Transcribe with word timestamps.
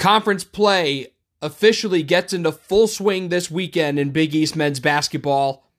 Conference 0.00 0.44
play 0.44 1.08
officially 1.42 2.02
gets 2.02 2.32
into 2.32 2.50
full 2.50 2.86
swing 2.86 3.28
this 3.28 3.50
weekend 3.50 3.98
in 3.98 4.12
Big 4.12 4.34
East 4.34 4.56
men's 4.56 4.80
basketball. 4.80 5.70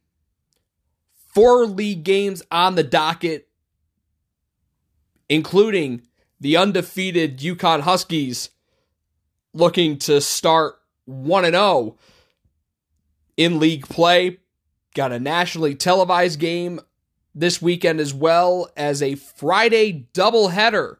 Four 1.34 1.66
league 1.66 2.04
games 2.04 2.44
on 2.52 2.76
the 2.76 2.84
docket, 2.84 3.48
including 5.28 6.04
the 6.40 6.56
undefeated 6.56 7.40
UConn 7.40 7.80
Huskies 7.80 8.52
looking 9.56 9.98
to 9.98 10.22
start 10.22 10.76
1 11.06 11.46
0 11.46 11.98
in 13.38 13.58
league 13.58 13.90
play. 13.90 14.38
Got 14.94 15.12
a 15.12 15.20
nationally 15.20 15.74
televised 15.74 16.40
game 16.40 16.80
this 17.34 17.60
weekend 17.60 18.00
as 18.00 18.14
well 18.14 18.70
as 18.78 19.02
a 19.02 19.16
Friday 19.16 20.06
doubleheader 20.14 20.98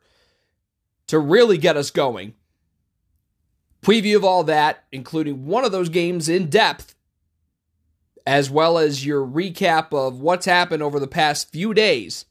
to 1.06 1.20
really 1.20 1.60
get 1.60 1.78
us 1.78 1.92
going. 1.92 2.34
Preview 3.82 4.16
of 4.16 4.24
all 4.24 4.44
that, 4.44 4.84
including 4.92 5.46
one 5.46 5.66
of 5.66 5.72
those 5.72 5.90
games 5.90 6.30
in 6.30 6.50
depth, 6.50 6.96
as 8.26 8.50
well 8.50 8.78
as 8.78 9.06
your 9.06 9.26
recap 9.26 9.92
of 9.92 10.20
what's 10.22 10.46
happened 10.46 10.84
over 10.84 11.00
the 11.00 11.08
past 11.08 11.52
few 11.52 11.74
days, 11.74 12.26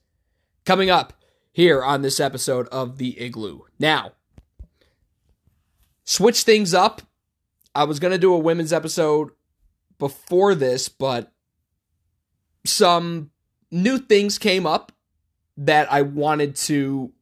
coming 0.64 0.90
up 0.90 1.12
here 1.52 1.82
on 1.82 2.02
this 2.02 2.20
episode 2.20 2.68
of 2.68 2.98
The 2.98 3.20
Igloo. 3.20 3.62
Now, 3.78 4.12
switch 6.04 6.42
things 6.42 6.72
up. 6.72 7.02
I 7.74 7.84
was 7.84 7.98
going 7.98 8.12
to 8.12 8.18
do 8.18 8.32
a 8.32 8.38
women's 8.38 8.72
episode 8.72 9.30
before 9.98 10.54
this, 10.54 10.88
but 10.88 11.32
some 12.64 13.30
new 13.70 13.98
things 13.98 14.38
came 14.38 14.66
up 14.66 14.92
that 15.56 15.92
I 15.92 16.02
wanted 16.02 16.56
to 16.56 17.12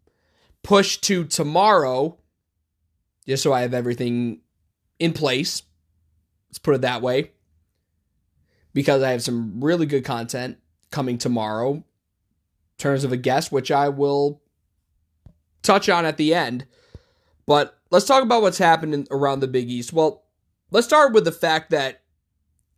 push 0.63 0.99
to 0.99 1.25
tomorrow, 1.25 2.19
just 3.29 3.43
so 3.43 3.53
I 3.53 3.61
have 3.61 3.75
everything 3.75 4.41
in 4.99 5.13
place. 5.13 5.63
Let's 6.49 6.59
put 6.59 6.75
it 6.75 6.81
that 6.81 7.03
way. 7.03 7.33
Because 8.73 9.03
I 9.03 9.11
have 9.11 9.23
some 9.23 9.63
really 9.63 9.87
good 9.87 10.05
content 10.05 10.59
coming 10.91 11.19
tomorrow 11.19 11.75
in 11.75 11.85
terms 12.79 13.05
of 13.05 13.13
a 13.13 13.17
guest, 13.17 13.53
which 13.53 13.71
I 13.71 13.89
will 13.89 14.41
touch 15.63 15.89
on 15.89 16.07
at 16.07 16.17
the 16.17 16.35
end. 16.35 16.67
But 17.47 17.79
let's 17.91 18.07
talk 18.07 18.23
about 18.23 18.43
what's 18.43 18.59
happening 18.59 19.07
around 19.11 19.41
the 19.41 19.49
Big 19.49 19.69
East. 19.69 19.93
Well, 19.93 20.25
let's 20.71 20.87
start 20.87 21.13
with 21.13 21.25
the 21.25 21.33
fact 21.33 21.71
that 21.71 22.03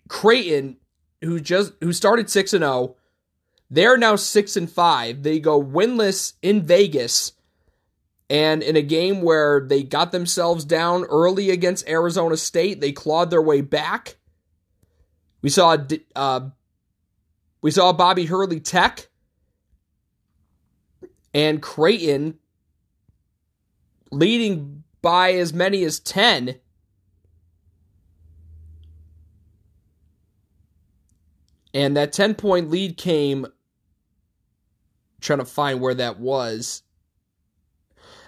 Creighton, 0.09 0.79
who 1.23 1.39
just 1.39 1.73
who 1.81 1.92
started 1.92 2.31
six 2.31 2.53
and 2.53 2.62
zero, 2.62 2.73
oh, 2.73 2.97
they're 3.70 3.97
now 3.97 4.17
six 4.17 4.57
and 4.57 4.70
five. 4.70 5.23
They 5.23 5.39
go 5.39 5.62
winless 5.62 6.35
in 6.42 6.62
Vegas, 6.62 7.33
and 8.31 8.62
in 8.62 8.77
a 8.77 8.83
game 8.83 9.20
where 9.20 9.61
they 9.61 9.83
got 9.83 10.12
themselves 10.12 10.64
down 10.64 11.05
early 11.05 11.50
against 11.50 11.89
Arizona 11.89 12.36
State, 12.36 12.81
they 12.81 12.92
clawed 12.92 13.28
their 13.28 13.42
way 13.42 13.61
back. 13.61 14.17
We 15.42 15.50
saw 15.50 15.77
uh, 16.17 16.48
we 17.61 17.70
saw 17.70 17.92
Bobby 17.92 18.25
Hurley 18.25 18.61
Tech 18.61 19.08
and 21.34 21.61
Creighton 21.61 22.39
leading 24.12 24.84
by 25.03 25.33
as 25.33 25.53
many 25.53 25.84
as 25.84 26.01
10 26.01 26.61
And 31.73 31.97
that 31.97 32.12
10 32.12 32.34
point 32.34 32.70
lead 32.70 32.97
came 32.97 33.47
trying 35.20 35.39
to 35.39 35.45
find 35.45 35.81
where 35.81 35.95
that 35.95 36.19
was. 36.19 36.83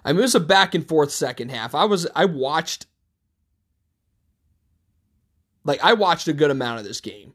I 0.05 0.13
mean, 0.13 0.21
it 0.21 0.23
was 0.23 0.35
a 0.35 0.41
back 0.41 0.75
and 0.75 0.87
forth 0.87 1.11
second 1.11 1.51
half. 1.51 1.75
I 1.75 1.85
was 1.85 2.07
I 2.15 2.25
watched 2.25 2.87
like 5.65 5.83
I 5.83 5.93
watched 5.93 6.29
a 6.29 6.33
good 6.33 6.51
amount 6.51 6.81
of 6.81 6.85
this 6.85 7.01
game. 7.01 7.35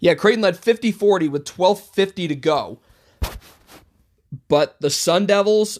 Yeah, 0.00 0.14
Creighton 0.14 0.42
led 0.42 0.56
50-40 0.56 1.30
with 1.30 1.44
12:50 1.44 2.28
to 2.28 2.34
go. 2.34 2.80
But 4.48 4.80
the 4.80 4.90
Sun 4.90 5.26
Devils 5.26 5.78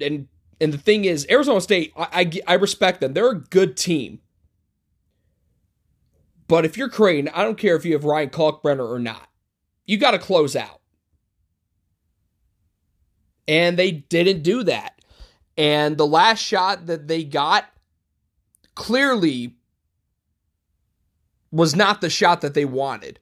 and 0.00 0.28
and 0.60 0.72
the 0.72 0.78
thing 0.78 1.04
is, 1.04 1.26
Arizona 1.30 1.60
State, 1.60 1.92
I, 1.96 2.08
I, 2.46 2.52
I 2.52 2.54
respect 2.54 3.00
them. 3.00 3.12
They're 3.12 3.30
a 3.30 3.38
good 3.38 3.76
team. 3.76 4.20
But 6.48 6.64
if 6.64 6.76
you're 6.76 6.88
Creighton, 6.88 7.30
I 7.34 7.44
don't 7.44 7.58
care 7.58 7.76
if 7.76 7.84
you 7.84 7.92
have 7.92 8.04
Ryan 8.04 8.30
Kalkbrenner 8.30 8.88
or 8.88 8.98
not. 8.98 9.28
You 9.84 9.98
got 9.98 10.12
to 10.12 10.18
close 10.18 10.56
out. 10.56 10.75
And 13.48 13.78
they 13.78 13.92
didn't 13.92 14.42
do 14.42 14.62
that. 14.64 15.00
And 15.56 15.96
the 15.96 16.06
last 16.06 16.40
shot 16.40 16.86
that 16.86 17.08
they 17.08 17.24
got 17.24 17.66
clearly 18.74 19.54
was 21.50 21.74
not 21.74 22.00
the 22.00 22.10
shot 22.10 22.40
that 22.42 22.54
they 22.54 22.64
wanted. 22.64 23.18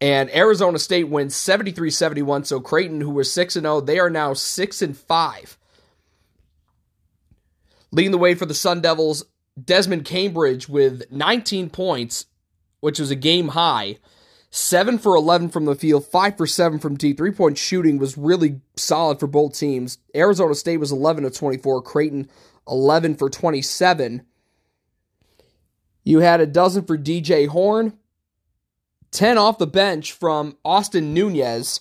And 0.00 0.34
Arizona 0.34 0.78
State 0.78 1.08
wins 1.08 1.34
73 1.34 1.90
71. 1.90 2.44
So 2.44 2.60
Creighton, 2.60 3.00
who 3.00 3.10
was 3.10 3.32
6 3.32 3.54
0, 3.54 3.80
they 3.80 3.98
are 3.98 4.10
now 4.10 4.32
6 4.32 4.82
and 4.82 4.96
5. 4.96 5.58
Leading 7.90 8.12
the 8.12 8.18
way 8.18 8.34
for 8.34 8.46
the 8.46 8.54
Sun 8.54 8.82
Devils, 8.82 9.24
Desmond 9.62 10.04
Cambridge 10.04 10.68
with 10.68 11.10
19 11.10 11.70
points, 11.70 12.26
which 12.80 13.00
was 13.00 13.10
a 13.10 13.16
game 13.16 13.48
high. 13.48 13.98
7 14.50 14.98
for 14.98 15.14
11 15.14 15.50
from 15.50 15.66
the 15.66 15.74
field, 15.74 16.06
5 16.06 16.36
for 16.36 16.46
7 16.46 16.78
from 16.78 16.96
deep. 16.96 17.18
Three 17.18 17.32
point 17.32 17.58
shooting 17.58 17.98
was 17.98 18.16
really 18.16 18.60
solid 18.76 19.20
for 19.20 19.26
both 19.26 19.58
teams. 19.58 19.98
Arizona 20.14 20.54
State 20.54 20.78
was 20.78 20.92
11 20.92 21.24
of 21.24 21.36
24, 21.36 21.82
Creighton 21.82 22.28
11 22.68 23.16
for 23.16 23.28
27. 23.28 24.22
You 26.04 26.20
had 26.20 26.40
a 26.40 26.46
dozen 26.46 26.84
for 26.84 26.96
DJ 26.96 27.48
Horn, 27.48 27.98
10 29.10 29.36
off 29.36 29.58
the 29.58 29.66
bench 29.66 30.12
from 30.12 30.56
Austin 30.64 31.12
Nunez, 31.12 31.80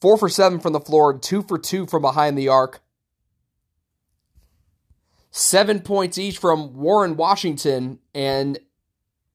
4 0.00 0.16
for 0.16 0.28
7 0.28 0.58
from 0.58 0.72
the 0.72 0.80
floor, 0.80 1.16
2 1.16 1.42
for 1.42 1.58
2 1.58 1.86
from 1.86 2.02
behind 2.02 2.36
the 2.36 2.48
arc. 2.48 2.80
Seven 5.30 5.80
points 5.80 6.18
each 6.18 6.38
from 6.38 6.74
Warren 6.74 7.16
Washington 7.16 8.00
and 8.12 8.58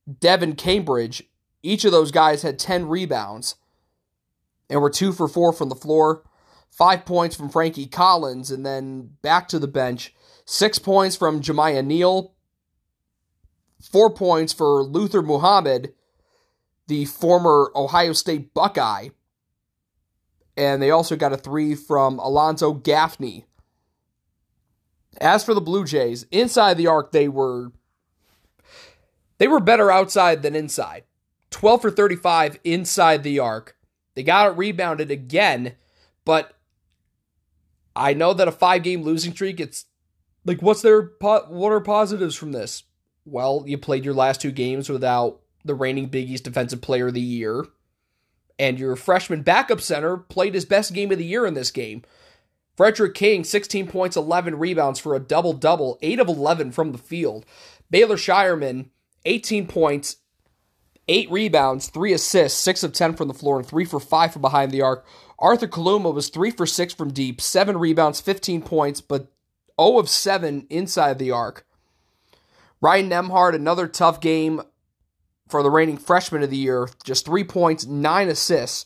Devan 0.09 0.57
Cambridge. 0.57 1.23
Each 1.65 1.83
of 1.83 1.91
those 1.91 2.11
guys 2.11 2.43
had 2.43 2.59
10 2.59 2.87
rebounds 2.87 3.55
and 4.69 4.81
were 4.81 4.89
two 4.89 5.11
for 5.11 5.27
four 5.27 5.51
from 5.51 5.69
the 5.69 5.75
floor. 5.75 6.23
Five 6.69 7.05
points 7.05 7.35
from 7.35 7.49
Frankie 7.49 7.87
Collins, 7.87 8.51
and 8.51 8.65
then 8.65 9.11
back 9.21 9.47
to 9.47 9.59
the 9.59 9.67
bench. 9.67 10.13
Six 10.45 10.77
points 10.77 11.15
from 11.15 11.41
Jamiya 11.41 11.83
Neal. 11.83 12.33
Four 13.81 14.13
points 14.13 14.53
for 14.53 14.83
Luther 14.83 15.21
Muhammad, 15.21 15.93
the 16.87 17.05
former 17.05 17.71
Ohio 17.75 18.13
State 18.13 18.53
Buckeye. 18.53 19.09
And 20.57 20.81
they 20.81 20.91
also 20.91 21.15
got 21.15 21.33
a 21.33 21.37
three 21.37 21.75
from 21.75 22.19
Alonzo 22.19 22.73
Gaffney, 22.73 23.45
as 25.19 25.43
for 25.43 25.53
the 25.53 25.61
Blue 25.61 25.85
Jays, 25.85 26.25
inside 26.31 26.77
the 26.77 26.87
arc 26.87 27.11
they 27.11 27.27
were 27.27 27.71
they 29.37 29.47
were 29.47 29.59
better 29.59 29.91
outside 29.91 30.43
than 30.43 30.55
inside. 30.55 31.03
12 31.51 31.81
for 31.81 31.91
35 31.91 32.59
inside 32.63 33.23
the 33.23 33.39
arc. 33.39 33.77
They 34.15 34.23
got 34.23 34.51
it 34.51 34.57
rebounded 34.57 35.11
again, 35.11 35.75
but 36.23 36.53
I 37.95 38.13
know 38.13 38.33
that 38.33 38.47
a 38.47 38.51
5-game 38.51 39.03
losing 39.03 39.33
streak 39.33 39.59
it's 39.59 39.85
like 40.45 40.61
what's 40.61 40.81
their 40.81 41.11
what 41.19 41.71
are 41.71 41.81
positives 41.81 42.35
from 42.35 42.51
this? 42.51 42.83
Well, 43.25 43.63
you 43.65 43.77
played 43.77 44.05
your 44.05 44.13
last 44.13 44.41
two 44.41 44.51
games 44.51 44.89
without 44.89 45.41
the 45.63 45.73
reigning 45.73 46.07
Big 46.07 46.29
East 46.29 46.43
Defensive 46.43 46.81
Player 46.81 47.07
of 47.07 47.15
the 47.15 47.21
Year, 47.21 47.65
and 48.59 48.79
your 48.79 48.95
freshman 48.95 49.41
backup 49.41 49.81
center 49.81 50.17
played 50.17 50.53
his 50.53 50.65
best 50.65 50.93
game 50.93 51.11
of 51.11 51.17
the 51.17 51.25
year 51.25 51.45
in 51.45 51.55
this 51.55 51.71
game. 51.71 52.03
Fredrick 52.77 53.15
King, 53.15 53.43
16 53.43 53.87
points, 53.87 54.17
11 54.17 54.59
rebounds 54.59 54.99
for 54.99 55.15
a 55.15 55.19
double 55.19 55.53
double, 55.53 55.97
8 56.01 56.19
of 56.19 56.27
11 56.27 56.71
from 56.71 56.91
the 56.91 56.97
field. 56.97 57.45
Baylor 57.89 58.17
Scheierman, 58.17 58.89
18 59.23 59.65
points, 59.67 60.17
8 61.07 61.31
rebounds, 61.31 61.87
3 61.89 62.13
assists, 62.13 62.59
6 62.59 62.83
of 62.83 62.93
10 62.93 63.15
from 63.15 63.27
the 63.27 63.33
floor, 63.33 63.57
and 63.59 63.67
3 63.67 63.85
for 63.85 63.99
5 63.99 64.33
from 64.33 64.41
behind 64.41 64.71
the 64.71 64.81
arc. 64.81 65.05
Arthur 65.37 65.67
Kaluma 65.67 66.13
was 66.13 66.29
3 66.29 66.51
for 66.51 66.65
6 66.65 66.93
from 66.93 67.13
deep, 67.13 67.41
7 67.41 67.77
rebounds, 67.77 68.21
15 68.21 68.61
points, 68.61 69.01
but 69.01 69.27
0 69.79 69.99
of 69.99 70.09
7 70.09 70.65
inside 70.69 71.19
the 71.19 71.31
arc. 71.31 71.65
Ryan 72.81 73.09
Nembhard, 73.09 73.55
another 73.55 73.87
tough 73.87 74.19
game 74.19 74.61
for 75.47 75.61
the 75.61 75.71
reigning 75.71 75.97
freshman 75.97 76.43
of 76.43 76.49
the 76.49 76.57
year, 76.57 76.89
just 77.03 77.25
3 77.25 77.43
points, 77.43 77.85
9 77.85 78.29
assists, 78.29 78.85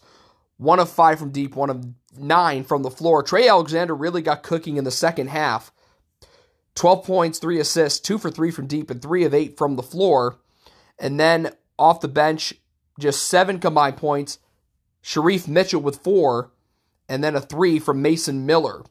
1 0.57 0.80
of 0.80 0.89
5 0.89 1.19
from 1.19 1.31
deep, 1.31 1.56
1 1.56 1.69
of 1.69 1.86
nine 2.18 2.63
from 2.63 2.83
the 2.83 2.92
floor. 2.92 3.24
Trey 3.24 3.48
Alexander 3.48 3.95
really 3.95 4.21
got 4.21 4.44
cooking 4.44 4.77
in 4.77 4.83
the 4.83 4.92
second 4.92 5.30
half. 5.30 5.71
12 6.75 7.06
points, 7.06 7.39
three 7.39 7.60
assists, 7.60 8.00
two 8.00 8.18
for 8.18 8.31
three 8.31 8.51
from 8.51 8.68
deep, 8.68 8.89
and 8.89 9.01
three 9.01 9.24
of 9.24 9.33
eight 9.33 9.57
from 9.57 9.75
the 9.75 9.83
floor. 9.83 10.38
And 10.98 11.19
then 11.19 11.51
off 11.80 12.02
the 12.02 12.08
bench, 12.08 12.54
just 13.00 13.28
seven 13.28 13.60
combined 13.60 13.98
points. 13.98 14.40
Shereef 15.04 15.48
Mitchell 15.48 15.81
with 15.81 16.04
four, 16.04 16.52
and 17.08 17.24
then 17.24 17.36
a 17.36 17.42
three 17.42 17.80
from 17.80 18.02
Mason 18.02 18.46
Miller. 18.46 18.84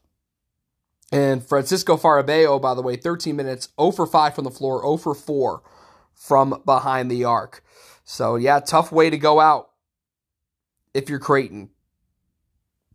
And 1.13 1.47
Francisco 1.47 1.97
Farabello, 1.97 2.61
by 2.61 2.75
the 2.75 2.83
way, 2.83 2.97
13 2.97 3.37
minutes, 3.37 3.69
0 3.81 3.93
for 3.93 4.07
5 4.07 4.35
from 4.35 4.45
the 4.45 4.51
floor, 4.51 4.83
0 4.83 4.97
for 4.97 5.15
4 5.15 5.63
from 6.15 6.63
behind 6.67 7.11
the 7.11 7.25
arc. 7.25 7.63
So, 8.05 8.37
yeah, 8.37 8.61
tough 8.61 8.91
way 8.91 9.09
to 9.11 9.19
go 9.19 9.41
out 9.41 9.71
if 10.95 11.09
you're 11.09 11.19
Creighton 11.19 11.71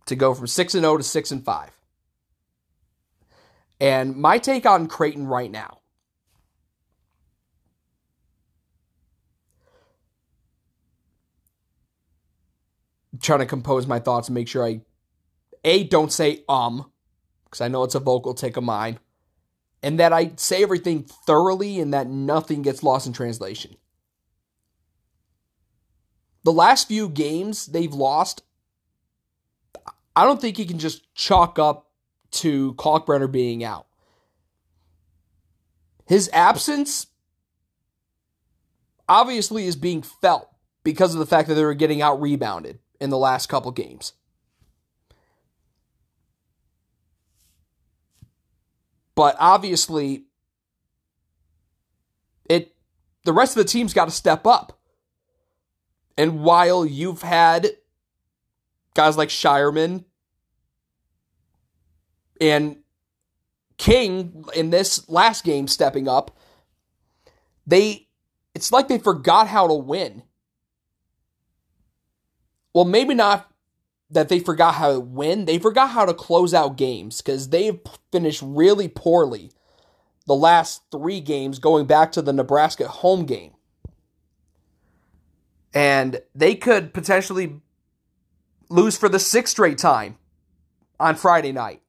to 0.06 0.16
go 0.16 0.34
from 0.34 0.48
6 0.48 0.76
and 0.76 0.84
0 0.84 0.98
to 0.98 1.04
6 1.04 1.32
and 1.32 1.46
5. 1.46 1.72
And 3.80 4.16
my 4.16 4.38
take 4.38 4.66
on 4.66 4.88
Creighton 4.88 5.28
right 5.28 5.52
now 5.52 5.80
trying 13.24 13.40
to 13.40 13.46
compose 13.46 13.88
my 13.88 14.00
thoughts 14.00 14.28
and 14.28 14.36
make 14.36 14.48
sure 14.48 14.66
I 14.66 14.82
a 15.64 15.84
don't 15.86 16.12
say 16.12 16.44
um 16.48 16.92
because 17.46 17.62
I 17.62 17.68
know 17.68 17.84
it's 17.84 17.96
a 17.96 18.00
vocal 18.00 18.34
tick 18.34 18.58
of 18.58 18.64
mine, 18.64 19.00
and 19.84 20.00
that 20.00 20.12
I 20.12 20.32
say 20.38 20.64
everything 20.64 21.04
thoroughly 21.04 21.80
and 21.80 21.94
that 21.94 22.08
nothing 22.08 22.64
gets 22.64 22.82
lost 22.82 23.06
in 23.06 23.14
translation. 23.14 23.76
The 26.44 26.52
last 26.52 26.88
few 26.88 27.08
games 27.08 27.68
they've 27.68 27.94
lost, 27.94 28.42
I 30.16 30.26
don't 30.26 30.42
think 30.42 30.58
you 30.58 30.66
can 30.66 30.80
just 30.80 31.14
chalk 31.14 31.60
up 31.60 31.92
to 32.32 32.74
Kalkbrenner 32.74 33.32
being 33.32 33.64
out. 33.64 33.86
His 36.08 36.30
absence 36.34 37.08
obviously 39.08 39.68
is 39.68 39.76
being 39.76 40.02
felt 40.02 40.50
because 40.84 41.14
of 41.14 41.20
the 41.20 41.26
fact 41.26 41.48
that 41.48 41.54
they 41.54 41.64
were 41.64 41.76
getting 41.76 42.02
out 42.02 42.20
rebounded 42.20 42.80
in 43.00 43.10
the 43.10 43.18
last 43.18 43.48
couple 43.48 43.72
games. 43.72 44.14
But 49.16 49.36
obviously, 49.40 50.26
it 52.50 52.74
the 53.24 53.34
rest 53.34 53.56
of 53.56 53.64
the 53.64 53.70
team's 53.70 53.94
got 53.94 54.06
to 54.06 54.12
step 54.12 54.48
up. 54.48 54.80
And 56.18 56.44
while 56.44 56.86
you've 56.86 57.22
had 57.22 57.70
guys 58.94 59.18
like 59.18 59.30
Scheierman 59.30 60.06
and 62.40 62.78
King 63.78 64.46
in 64.56 64.70
this 64.70 65.10
last 65.10 65.44
game 65.44 65.68
stepping 65.68 66.08
up, 66.08 66.38
they 67.66 68.08
it's 68.54 68.72
like 68.72 68.88
they 68.88 69.00
forgot 69.00 69.48
how 69.48 69.68
to 69.68 69.74
win. 69.74 70.24
Well, 72.74 72.86
maybe 72.86 73.14
not 73.14 73.52
that 74.10 74.30
they 74.30 74.40
forgot 74.40 74.76
how 74.76 74.94
to 74.94 75.00
win. 75.00 75.46
They 75.46 75.60
forgot 75.60 75.92
how 75.92 76.06
to 76.06 76.14
close 76.14 76.54
out 76.54 76.78
games 76.78 77.22
because 77.22 77.50
they've 77.50 77.80
finished 78.12 78.42
really 78.44 78.88
poorly 78.88 79.52
the 80.26 80.36
last 80.36 80.84
three 80.92 81.20
games 81.20 81.60
going 81.60 81.86
back 81.86 82.12
to 82.14 82.22
the 82.22 82.34
Nebraska 82.34 82.88
home 82.88 83.26
game. 83.26 83.52
And 85.74 86.22
they 86.36 86.56
could 86.56 86.94
potentially 86.94 87.62
lose 88.70 88.98
for 88.98 89.10
the 89.10 89.20
sixth 89.20 89.52
straight 89.52 89.78
time 89.78 90.18
on 91.00 91.16
Friday 91.16 91.52
night. 91.52 91.82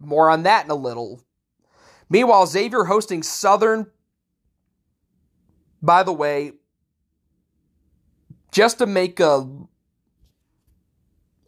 More 0.00 0.30
on 0.30 0.42
that 0.44 0.64
in 0.64 0.70
a 0.70 0.74
little. 0.74 1.22
Meanwhile, 2.10 2.46
Xavier 2.46 2.84
hosting 2.84 3.22
Southern. 3.22 3.86
By 5.80 6.02
the 6.02 6.12
way, 6.12 6.52
just 8.50 8.78
to 8.78 8.86
make 8.86 9.20
a 9.20 9.48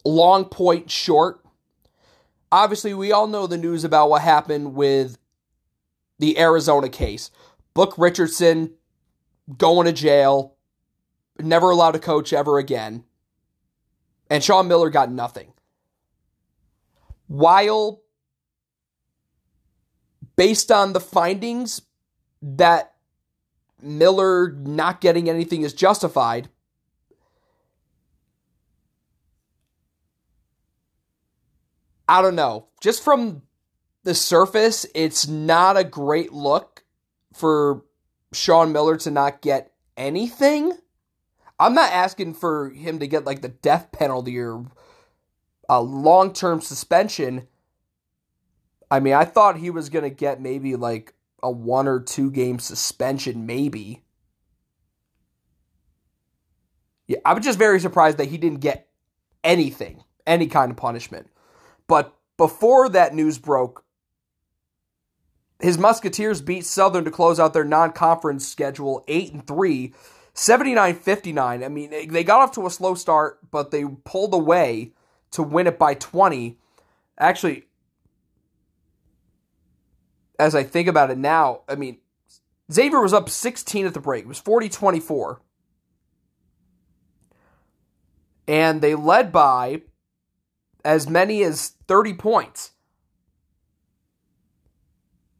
long 0.05 0.45
point 0.45 0.89
short, 0.89 1.43
obviously, 2.51 2.93
we 2.93 3.11
all 3.11 3.27
know 3.27 3.47
the 3.47 3.57
news 3.57 3.83
about 3.83 4.09
what 4.09 4.21
happened 4.21 4.73
with 4.73 5.17
the 6.19 6.37
Arizona 6.37 6.89
case. 6.89 7.31
Book 7.73 7.93
Richardson 7.97 8.73
going 9.57 9.85
to 9.85 9.93
jail, 9.93 10.55
never 11.39 11.71
allowed 11.71 11.91
to 11.91 11.99
coach 11.99 12.33
ever 12.33 12.57
again. 12.57 13.03
And 14.29 14.43
Sean 14.43 14.67
Miller 14.67 14.89
got 14.89 15.11
nothing. 15.11 15.53
While, 17.27 18.01
based 20.35 20.71
on 20.71 20.93
the 20.93 20.99
findings, 20.99 21.81
that 22.41 22.93
Miller 23.81 24.51
not 24.51 25.01
getting 25.01 25.29
anything 25.29 25.63
is 25.63 25.73
justified, 25.73 26.49
I 32.11 32.21
don't 32.21 32.35
know. 32.35 32.67
Just 32.81 33.05
from 33.05 33.43
the 34.03 34.13
surface, 34.13 34.85
it's 34.93 35.29
not 35.29 35.77
a 35.77 35.85
great 35.85 36.33
look 36.33 36.83
for 37.31 37.85
Sean 38.33 38.73
Miller 38.73 38.97
to 38.97 39.11
not 39.11 39.41
get 39.41 39.71
anything. 39.95 40.73
I'm 41.57 41.73
not 41.73 41.93
asking 41.93 42.33
for 42.33 42.69
him 42.71 42.99
to 42.99 43.07
get 43.07 43.23
like 43.23 43.41
the 43.41 43.47
death 43.47 43.93
penalty 43.93 44.37
or 44.37 44.65
a 45.69 45.81
long 45.81 46.33
term 46.33 46.59
suspension. 46.59 47.47
I 48.89 48.99
mean, 48.99 49.13
I 49.13 49.23
thought 49.23 49.55
he 49.55 49.69
was 49.69 49.87
going 49.87 50.03
to 50.03 50.09
get 50.09 50.41
maybe 50.41 50.75
like 50.75 51.13
a 51.41 51.49
one 51.49 51.87
or 51.87 52.01
two 52.01 52.29
game 52.29 52.59
suspension, 52.59 53.45
maybe. 53.45 54.03
Yeah, 57.07 57.19
I 57.23 57.33
was 57.35 57.45
just 57.45 57.57
very 57.57 57.79
surprised 57.79 58.17
that 58.17 58.27
he 58.27 58.37
didn't 58.37 58.59
get 58.59 58.89
anything, 59.45 60.03
any 60.27 60.47
kind 60.47 60.71
of 60.71 60.75
punishment. 60.75 61.29
But 61.91 62.15
before 62.37 62.87
that 62.87 63.13
news 63.13 63.37
broke, 63.37 63.83
his 65.59 65.77
Musketeers 65.77 66.39
beat 66.39 66.63
Southern 66.63 67.03
to 67.03 67.11
close 67.11 67.37
out 67.37 67.51
their 67.51 67.65
non-conference 67.65 68.47
schedule 68.47 69.03
8 69.09 69.33
and 69.33 69.45
3, 69.45 69.93
79-59. 70.33 71.65
I 71.65 71.67
mean, 71.67 71.89
they 71.89 72.23
got 72.23 72.39
off 72.39 72.53
to 72.53 72.65
a 72.65 72.69
slow 72.69 72.95
start, 72.95 73.39
but 73.51 73.71
they 73.71 73.83
pulled 74.05 74.33
away 74.33 74.93
to 75.31 75.43
win 75.43 75.67
it 75.67 75.77
by 75.77 75.93
20. 75.93 76.57
Actually, 77.19 77.65
as 80.39 80.55
I 80.55 80.63
think 80.63 80.87
about 80.87 81.11
it 81.11 81.17
now, 81.17 81.63
I 81.67 81.75
mean, 81.75 81.97
Xavier 82.71 83.01
was 83.01 83.13
up 83.13 83.29
16 83.29 83.85
at 83.85 83.93
the 83.93 83.99
break. 83.99 84.23
It 84.23 84.29
was 84.29 84.41
40-24. 84.41 85.39
And 88.47 88.79
they 88.79 88.95
led 88.95 89.33
by 89.33 89.81
as 90.83 91.09
many 91.09 91.43
as 91.43 91.73
30 91.87 92.13
points. 92.15 92.71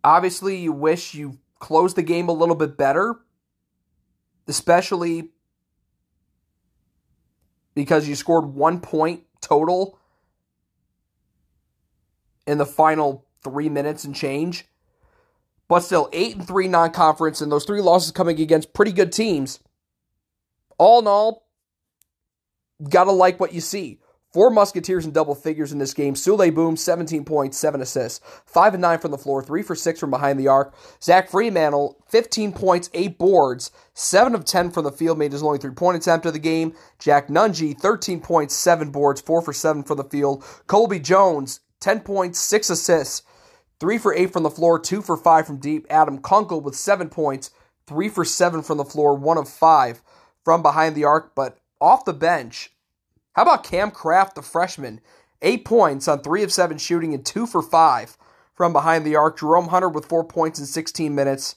Obviously, 0.04 0.58
you 0.58 0.72
wish 0.72 1.14
you 1.14 1.38
closed 1.60 1.96
the 1.96 2.02
game 2.02 2.28
a 2.28 2.34
little 2.34 2.56
bit 2.56 2.78
better, 2.78 3.20
especially 4.48 5.30
because 7.76 8.08
you 8.08 8.16
scored 8.16 8.46
one 8.46 8.80
point 8.82 9.24
total 9.42 9.98
in 12.48 12.58
the 12.58 12.66
final 12.66 13.26
three 13.44 13.70
minutes 13.70 14.04
and 14.04 14.16
change. 14.16 14.66
But 15.68 15.82
still, 15.82 16.10
eight 16.12 16.36
and 16.36 16.46
three 16.46 16.68
non-conference, 16.68 17.40
and 17.40 17.50
those 17.50 17.64
three 17.64 17.80
losses 17.80 18.12
coming 18.12 18.42
against 18.42 18.74
pretty 18.74 18.92
good 18.92 19.14
teams. 19.14 19.60
All 20.78 21.00
in 21.00 21.08
all, 21.08 21.48
gotta 22.90 23.12
like 23.12 23.40
what 23.40 23.54
you 23.54 23.62
see. 23.62 24.01
Four 24.34 24.50
Musketeers 24.50 25.06
in 25.06 25.12
double 25.12 25.36
figures 25.36 25.74
in 25.74 25.80
this 25.80 25.94
game. 25.94 26.14
Souley 26.14 26.56
Boum, 26.56 26.78
17 26.78 27.26
points, 27.26 27.58
7 27.58 27.82
assists. 27.82 28.22
5 28.46 28.76
and 28.76 28.82
9 28.82 29.00
from 29.00 29.12
the 29.12 29.18
floor, 29.18 29.44
3 29.44 29.62
for 29.62 29.76
6 29.76 30.00
from 30.00 30.10
behind 30.10 30.40
the 30.40 30.48
arc. 30.48 30.74
Zach 31.04 31.30
Freemantle, 31.30 31.96
15 32.08 32.54
points, 32.54 32.90
8 32.94 33.18
boards, 33.18 33.72
7 33.94 34.34
of 34.34 34.46
10 34.46 34.72
from 34.72 34.86
the 34.86 34.92
field, 34.92 35.20
made 35.20 35.34
his 35.34 35.44
only 35.44 35.60
3 35.60 35.72
point 35.72 35.98
attempt 35.98 36.26
of 36.26 36.32
the 36.32 36.40
game. 36.40 36.74
Jack 36.98 37.28
Nunge, 37.28 37.78
13 37.78 38.22
points, 38.22 38.56
7 38.56 38.90
boards, 38.90 39.20
4 39.20 39.42
for 39.42 39.52
7 39.52 39.84
from 39.84 39.98
the 39.98 40.06
field. 40.06 40.46
Colby 40.66 41.00
Jones, 41.00 41.60
10 41.82 42.00
points, 42.00 42.40
6 42.40 42.70
assists, 42.70 43.24
3 43.82 43.98
for 43.98 44.14
8 44.14 44.32
from 44.32 44.44
the 44.44 44.50
floor, 44.50 44.80
2 44.80 45.02
for 45.02 45.18
5 45.18 45.46
from 45.46 45.58
deep. 45.58 45.86
Adam 45.90 46.20
Kunkel 46.20 46.62
with 46.62 46.76
7 46.76 47.10
points, 47.10 47.52
3 47.86 48.08
for 48.08 48.24
7 48.24 48.62
from 48.62 48.78
the 48.78 48.86
floor, 48.86 49.14
1 49.14 49.38
of 49.38 49.50
5 49.50 50.02
from 50.46 50.62
behind 50.62 50.96
the 50.96 51.04
arc, 51.04 51.36
but 51.36 51.58
off 51.82 52.06
the 52.06 52.14
bench. 52.14 52.72
How 53.34 53.44
about 53.44 53.64
Kam 53.64 53.92
Craft, 53.92 54.36
the 54.36 54.42
freshman? 54.42 55.02
Eight 55.42 55.66
points 55.66 56.08
on 56.08 56.22
three 56.22 56.44
of 56.44 56.52
seven 56.52 56.78
shooting 56.78 57.14
and 57.14 57.26
two 57.26 57.48
for 57.48 57.62
five 57.62 58.18
from 58.54 58.74
behind 58.74 59.06
the 59.06 59.16
arc. 59.16 59.40
Jerome 59.40 59.70
Hunter 59.70 59.90
with 59.90 60.06
four 60.06 60.24
points 60.24 60.60
in 60.60 60.66
16 60.66 61.16
minutes. 61.16 61.56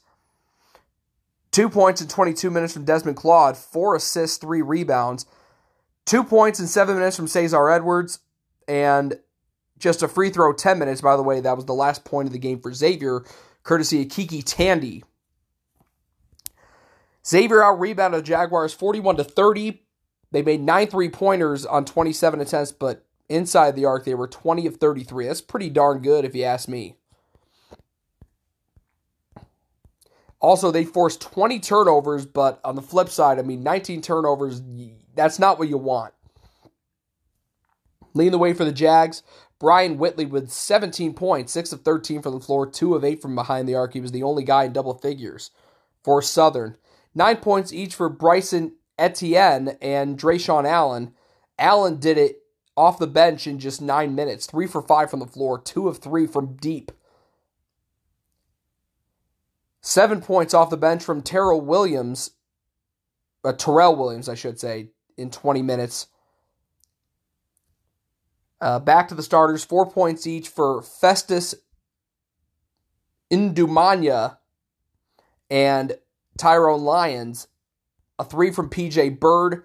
Two 1.51 1.69
points 1.69 2.01
in 2.01 2.09
22 2.09 2.51
minutes 2.51 2.73
from 2.73 2.85
Desmond 2.85 3.17
Claude. 3.17 3.57
Four 3.57 3.95
assists, 3.95 4.39
three 4.39 4.63
rebounds. 4.63 5.27
Two 6.07 6.25
points 6.25 6.59
in 6.59 6.67
seven 6.67 6.97
minutes 6.97 7.17
from 7.17 7.29
Cesar 7.29 7.69
Edwards. 7.69 8.21
And 8.67 9.19
just 9.79 10.03
a 10.03 10.09
free 10.09 10.31
throw 10.31 10.53
10 10.53 10.79
minutes. 10.79 11.01
By 11.01 11.17
the 11.17 11.23
way, 11.23 11.41
that 11.41 11.57
was 11.57 11.67
the 11.67 11.75
last 11.75 12.05
point 12.05 12.27
of 12.27 12.33
the 12.33 12.39
game 12.39 12.61
for 12.61 12.73
Xavier, 12.73 13.25
courtesy 13.63 14.03
of 14.03 14.09
KyKy 14.09 14.43
Tandy. 14.45 15.05
Xavier 17.27 17.63
out 17.63 17.81
rebounded 17.81 18.21
the 18.21 18.27
Jaguars 18.27 18.73
41 18.73 19.17
to 19.17 19.25
30. 19.25 19.84
They 20.35 20.43
made 20.43 20.63
nine 20.63 20.89
three 20.89 21.09
pointers 21.09 21.65
on 21.65 21.85
27 21.85 22.41
attempts, 22.41 22.73
but 22.73 23.07
inside 23.29 23.77
the 23.77 23.85
arc, 23.85 24.05
they 24.05 24.17
were 24.17 24.27
20 24.27 24.67
of 24.67 24.79
33. 24.79 25.29
That's 25.29 25.41
pretty 25.41 25.71
darn 25.71 26.03
good 26.03 26.25
if 26.25 26.35
you 26.35 26.43
ask 26.43 26.69
me. 26.69 26.97
Also, 30.41 30.73
they 30.73 30.85
forced 30.85 31.21
20 31.21 31.61
turnovers, 31.61 32.27
but 32.27 32.61
on 32.65 32.75
the 32.75 32.83
flip 32.83 33.11
side, 33.11 33.39
I 33.39 33.43
mean, 33.43 33.63
19 33.63 34.03
turnovers, 34.03 34.61
that's 35.15 35.39
not 35.39 35.61
what 35.61 35.69
you 35.69 35.79
want. 35.79 36.13
Leading 38.13 38.33
the 38.33 38.39
way 38.39 38.55
for 38.55 38.65
the 38.65 38.73
Jags, 38.73 39.23
Brion 39.61 39.99
Whitley 39.99 40.27
with 40.27 40.51
17 40.51 41.15
points, 41.15 41.53
6 41.53 41.75
of 41.75 41.83
13 41.83 42.23
from 42.23 42.35
the 42.35 42.41
floor, 42.41 42.69
2 42.69 42.97
of 42.97 43.05
8 43.05 43.23
from 43.23 43.37
behind 43.37 43.69
the 43.69 43.77
arc. 43.77 43.93
He 43.93 44.01
was 44.01 44.11
the 44.11 44.25
only 44.25 44.43
guy 44.43 44.65
in 44.65 44.73
double 44.73 44.95
figures 44.95 45.53
for 46.03 46.21
Southern. 46.21 46.77
Nine 47.15 47.37
points 47.37 47.73
each 47.73 47.95
for 47.95 48.09
Bryson 48.09 48.73
Etienne 48.99 49.77
and 49.81 50.19
Drayshawn 50.19 50.67
Allen. 50.67 51.15
Allen 51.59 51.99
did 51.99 52.19
it 52.19 52.43
off 52.77 52.99
the 52.99 53.07
bench 53.07 53.47
in 53.47 53.59
just 53.59 53.81
9 53.81 54.15
minutes, 54.15 54.47
3 54.47 54.67
for 54.67 54.83
5 54.83 55.11
from 55.11 55.21
the 55.21 55.27
floor, 55.27 55.61
2 55.61 55.89
of 55.89 55.99
3 55.99 56.27
from 56.27 56.57
deep. 56.57 56.93
Seven 59.81 60.21
points 60.21 60.55
off 60.55 60.71
the 60.71 60.77
bench 60.77 61.05
from 61.05 61.23
Terrell 61.23 61.61
Williams, 61.61 62.31
uh, 63.45 63.53
Terrell 63.53 63.95
Williams, 63.95 64.29
I 64.29 64.35
should 64.35 64.59
say, 64.59 64.89
in 65.17 65.31
20 65.31 65.61
minutes. 65.63 66.09
Uh, 68.61 68.79
back 68.79 69.09
to 69.09 69.15
the 69.15 69.23
starters, 69.23 69.63
four 69.63 69.85
points 69.85 70.27
each 70.27 70.49
for 70.49 70.81
Festus 70.81 71.55
Ndumanya 73.31 74.39
and 75.51 75.99
Tyrone 76.39 76.83
Lyons. 76.83 77.49
A 78.19 78.25
three 78.25 78.51
from 78.51 78.71
PJ 78.71 79.19
Bird, 79.19 79.65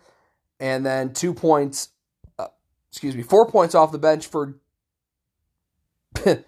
and 0.59 0.85
then 0.85 1.13
two 1.13 1.33
points, 1.33 1.89
uh, 2.37 2.47
excuse 2.91 3.15
me, 3.15 3.21
four 3.21 3.47
points 3.47 3.75
off 3.75 3.91
the 3.91 3.99
bench 3.99 4.27
for 4.27 4.55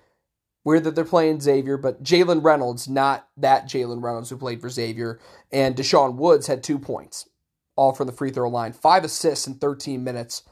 Weird 0.63 0.84
that 0.84 0.93
they're 0.96 1.05
playing 1.05 1.41
Xavier, 1.41 1.77
but 1.77 2.03
Jalen 2.03 2.43
Reynolds, 2.43 2.88
not 2.88 3.27
that 3.38 3.65
Jalen 3.65 4.03
Reynolds 4.03 4.29
who 4.29 4.38
played 4.38 4.62
for 4.62 4.70
Xavier, 4.70 5.20
and 5.51 5.75
Deshaun 5.75 6.15
Woods 6.15 6.46
had 6.46 6.63
two 6.63 6.77
points, 6.77 7.27
all 7.75 7.93
from 7.93 8.05
the 8.05 8.13
free 8.13 8.29
throw 8.29 8.48
line. 8.48 8.72
Five 8.72 9.03
assists 9.03 9.48
in 9.48 9.55
13 9.55 10.03
minutes. 10.03 10.43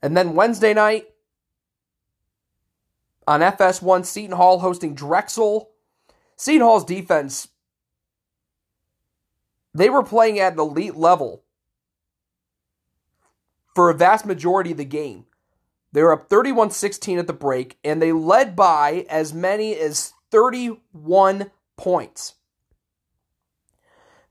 And 0.00 0.16
then 0.16 0.34
Wednesday 0.36 0.74
night 0.74 1.06
on 3.26 3.40
FS1, 3.40 4.04
Seton 4.04 4.36
Hall 4.36 4.60
hosting 4.60 4.94
Drexel. 4.94 5.70
Seton 6.36 6.60
Hall's 6.60 6.84
defense, 6.84 7.48
they 9.78 9.90
were 9.90 10.02
playing 10.02 10.38
at 10.38 10.54
an 10.54 10.60
elite 10.60 10.96
level 10.96 11.42
for 13.74 13.90
a 13.90 13.94
vast 13.94 14.24
majority 14.24 14.72
of 14.72 14.78
the 14.78 14.84
game. 14.84 15.26
They 15.92 16.02
were 16.02 16.12
up 16.12 16.28
31 16.28 16.70
16 16.70 17.18
at 17.18 17.26
the 17.26 17.32
break, 17.32 17.78
and 17.84 18.00
they 18.00 18.12
led 18.12 18.56
by 18.56 19.06
as 19.08 19.32
many 19.32 19.74
as 19.76 20.12
31 20.30 21.50
points. 21.76 22.34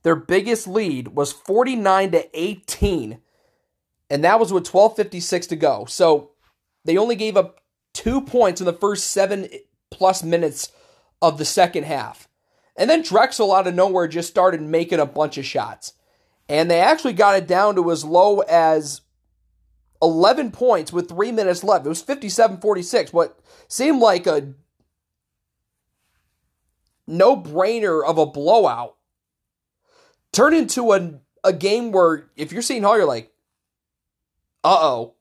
Their 0.04 0.16
biggest 0.16 0.68
lead 0.68 1.10
was 1.10 1.32
49 1.32 2.12
to 2.12 2.40
18, 2.40 3.20
and 4.10 4.24
that 4.24 4.40
was 4.40 4.54
with 4.54 4.64
12:56 4.64 5.48
to 5.48 5.56
go. 5.56 5.86
So 5.86 6.32
they 6.84 6.98
only 6.98 7.16
gave 7.16 7.36
up 7.36 7.62
two 7.94 8.22
points 8.22 8.62
in 8.62 8.66
the 8.66 8.74
first 8.74 9.08
seven 9.08 9.48
plus 9.90 10.22
minutes 10.22 10.72
of 11.22 11.38
the 11.38 11.46
second 11.46 11.86
half. 11.86 12.28
And 12.78 12.90
then 12.90 13.04
Drexel 13.04 13.54
out 13.54 13.68
of 13.68 13.76
nowhere 13.76 14.08
just 14.08 14.30
started 14.30 14.62
making 14.62 15.00
a 15.00 15.06
bunch 15.06 15.38
of 15.38 15.46
shots. 15.46 15.94
And 16.50 16.70
they 16.70 16.80
actually 16.80 17.14
got 17.14 17.38
it 17.38 17.48
down 17.48 17.76
to 17.76 17.92
as 17.92 18.04
low 18.04 18.40
as 18.42 19.02
11 20.02 20.52
points 20.52 20.92
with 20.94 21.10
three 21.10 21.32
minutes 21.32 21.64
left. 21.64 21.86
It 21.86 21.90
was 21.90 22.02
57 22.02 22.60
46. 22.60 23.14
What 23.14 23.40
seemed 23.68 24.00
like 24.00 24.28
a 24.28 24.54
no 27.08 27.38
brainer 27.38 28.04
of 28.04 28.18
a 28.18 28.26
blowout 28.26 28.96
turned 30.32 30.56
into 30.56 30.92
a, 30.92 31.20
a 31.44 31.54
game 31.54 31.92
where 31.92 32.30
if 32.36 32.52
you're 32.52 32.62
Seton 32.62 32.84
Hall, 32.84 32.98
you're 32.98 33.06
like, 33.06 33.32
uh 34.64 34.78
oh. 34.80 35.14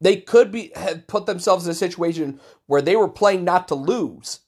They 0.00 0.16
could 0.16 0.52
be 0.52 0.70
have 0.76 1.08
put 1.08 1.26
themselves 1.26 1.64
in 1.64 1.72
a 1.72 1.74
situation 1.74 2.38
where 2.66 2.82
they 2.82 2.94
were 2.94 3.08
playing 3.08 3.44
not 3.44 3.66
to 3.68 3.74
lose. 3.74 4.40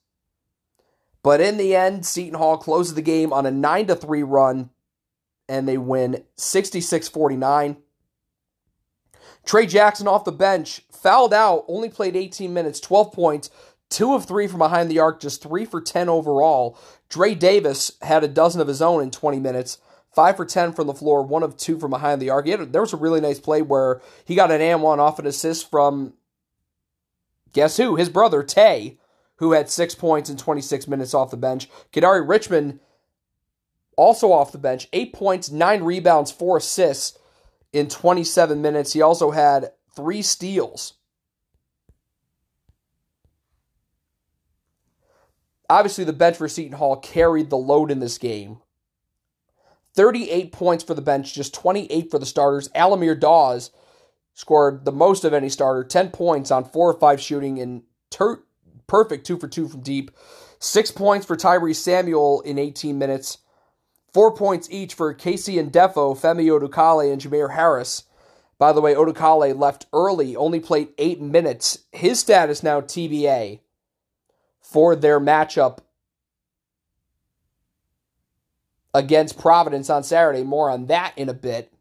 But 1.23 1.41
in 1.41 1.57
the 1.57 1.77
end, 1.77 2.07
Seton 2.07 2.39
Hall 2.39 2.57
closes 2.57 2.95
the 2.95 3.03
game 3.03 3.33
on 3.33 3.47
a 3.47 3.51
9 3.51 3.87
to 3.89 3.97
3 3.97 4.23
run 4.23 4.71
and 5.51 5.67
they 5.67 5.77
win 5.77 6.23
66 6.37 7.09
49. 7.09 7.77
Tray 9.45 9.67
Jackson 9.67 10.07
off 10.07 10.25
the 10.25 10.33
bench, 10.33 10.83
fouled 10.93 11.35
out, 11.35 11.65
only 11.67 11.89
played 11.89 12.15
18 12.15 12.55
minutes, 12.55 12.79
12 12.79 13.13
points, 13.13 13.51
two 13.89 14.15
of 14.15 14.27
three 14.27 14.47
from 14.47 14.59
behind 14.59 14.89
the 14.89 15.01
arc, 15.01 15.19
just 15.19 15.43
three 15.43 15.65
for 15.65 15.81
10 15.81 16.09
overall. 16.09 16.79
Dre 17.09 17.35
Davis 17.35 17.93
had 18.03 18.23
a 18.23 18.29
dozen 18.29 18.61
of 18.61 18.69
his 18.69 18.81
own 18.81 19.03
in 19.03 19.11
20 19.11 19.41
minutes, 19.41 19.79
five 20.15 20.37
for 20.37 20.45
10 20.45 20.73
from 20.73 20.87
the 20.87 20.95
floor, 20.95 21.23
one 21.23 21.43
of 21.43 21.57
two 21.57 21.81
from 21.81 21.91
behind 21.91 22.23
the 22.23 22.31
arc. 22.31 22.47
Had, 22.47 22.73
there 22.73 22.83
was 22.83 22.93
a 22.93 22.99
really 22.99 23.21
nice 23.21 23.41
play 23.41 23.61
where 23.61 24.01
he 24.25 24.37
got 24.37 24.53
an 24.53 24.61
and 24.61 24.83
one 24.83 25.01
off 25.01 25.19
an 25.19 25.27
assist 25.27 25.69
from, 25.69 26.13
guess 27.53 27.77
who? 27.77 27.97
His 27.97 28.09
brother, 28.09 28.45
Tay, 28.45 28.99
who 29.41 29.53
had 29.53 29.71
six 29.71 29.95
points 29.95 30.29
in 30.29 30.37
26 30.37 30.87
minutes 30.87 31.15
off 31.15 31.31
the 31.31 31.37
bench. 31.37 31.69
Kadary 31.93 32.27
Richmond, 32.27 32.79
also 33.97 34.33
off 34.33 34.53
the 34.53 34.59
bench, 34.59 34.87
eight 34.93 35.15
points, 35.15 35.51
nine 35.51 35.83
rebounds, 35.83 36.31
four 36.31 36.59
assists 36.59 37.19
in 37.73 37.89
27 37.89 38.61
minutes. 38.61 38.93
He 38.93 39.01
also 39.01 39.31
had 39.31 39.73
three 39.97 40.21
steals. 40.21 40.95
Obviously, 45.71 46.05
the 46.05 46.13
bench 46.13 46.37
for 46.37 46.49
Seton 46.49 46.77
Hall 46.77 46.97
carried 46.97 47.49
the 47.49 47.57
load 47.57 47.91
in 47.91 48.01
this 48.01 48.19
game. 48.19 48.59
38 49.95 50.53
points 50.53 50.85
for 50.85 50.93
the 50.93 51.01
bench, 51.01 51.33
just 51.33 51.55
28 51.55 52.11
for 52.11 52.19
the 52.19 52.27
starters. 52.27 52.69
Al-Amir 52.75 53.15
Dawes 53.15 53.71
scored 54.35 54.85
the 54.85 54.93
most 54.93 55.25
of 55.25 55.33
any 55.33 55.49
starter, 55.49 55.83
10 55.83 56.11
points 56.11 56.51
on 56.51 56.65
4 56.65 56.91
or 56.91 56.99
5 56.99 57.21
shooting 57.21 57.57
in 57.57 57.85
perfect 58.91 59.25
2 59.25 59.39
for 59.39 59.47
2 59.47 59.69
from 59.69 59.81
deep. 59.83 60.11
6 60.59 60.91
points 60.91 61.25
for 61.25 61.37
Tyree 61.37 61.73
Samuel 61.73 62.41
in 62.41 62.59
18 62.59 62.99
minutes. 62.99 63.39
Four 64.13 64.35
points 64.35 64.69
each 64.69 64.95
for 64.95 65.15
KC 65.15 65.71
Ndefo, 65.71 66.19
Femi 66.19 66.47
Odukale, 66.47 67.13
and 67.13 67.23
Jamir 67.23 67.55
Harris. 67.55 68.03
By 68.59 68.73
the 68.73 68.81
way, 68.81 68.95
Odukale 68.95 69.57
left 69.57 69.87
early, 69.93 70.35
only 70.35 70.59
played 70.59 70.89
eight 70.99 71.21
minutes. 71.21 71.85
His 71.93 72.19
status 72.19 72.65
now 72.65 72.81
TBA 72.81 73.61
for 74.61 74.97
their 74.97 75.21
matchup 75.21 75.79
against 78.93 79.39
Providence 79.39 79.89
on 79.89 80.03
Saturday. 80.03 80.43
More 80.43 80.69
on 80.69 80.87
that 80.87 81.13
in 81.17 81.29
a 81.29 81.35
bit. 81.35 81.73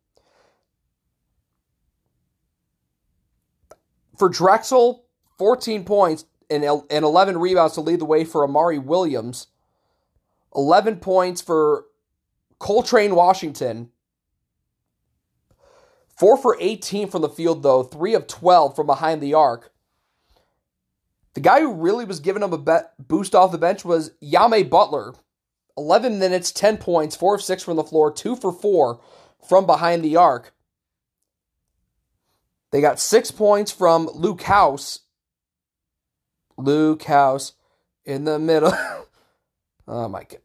For 4.16 4.30
Drexel, 4.30 5.06
14 5.40 5.86
points 5.86 6.26
and 6.50 6.64
11 6.64 7.38
rebounds 7.38 7.76
to 7.76 7.82
lead 7.82 8.00
the 8.00 8.06
way 8.06 8.24
for 8.24 8.44
Amari 8.44 8.80
Williams. 8.80 9.48
11 10.56 10.98
points 10.98 11.42
for 11.42 11.86
Coltrane 12.58 13.16
Washington, 13.16 13.90
four 16.18 16.36
for 16.36 16.58
18 16.60 17.08
from 17.10 17.22
the 17.22 17.30
field, 17.30 17.64
though, 17.64 17.84
three 17.84 18.16
of 18.16 18.28
12 18.28 18.76
from 18.76 18.88
behind 18.88 19.22
the 19.22 19.34
arc. 19.34 19.72
The 21.36 21.42
guy 21.42 21.62
who 21.62 21.72
really 21.74 22.04
was 22.04 22.20
giving 22.20 22.42
him 22.42 22.52
a 22.52 22.84
boost 22.98 23.36
off 23.36 23.52
the 23.52 23.58
bench 23.58 23.86
was 23.86 24.12
Yame 24.22 24.70
Butler. 24.70 25.14
11 25.78 26.20
minutes, 26.20 26.52
10 26.52 26.78
points, 26.78 27.16
4 27.16 27.36
of 27.36 27.42
6 27.42 27.64
from 27.64 27.78
the 27.78 27.84
floor, 27.84 28.12
2 28.12 28.36
for 28.36 28.52
4 28.52 29.00
from 29.48 29.66
behind 29.66 30.04
the 30.04 30.18
arc. 30.18 30.54
They 32.72 32.82
got 32.82 33.00
6 33.00 33.32
points 33.32 33.72
from 33.72 34.10
Luke 34.14 34.42
House. 34.42 35.02
Luke 36.60 37.04
House 37.04 37.54
in 38.06 38.26
the 38.26 38.40
middle. 38.40 38.74
oh 39.88 40.08
my 40.08 40.24
god. 40.24 40.40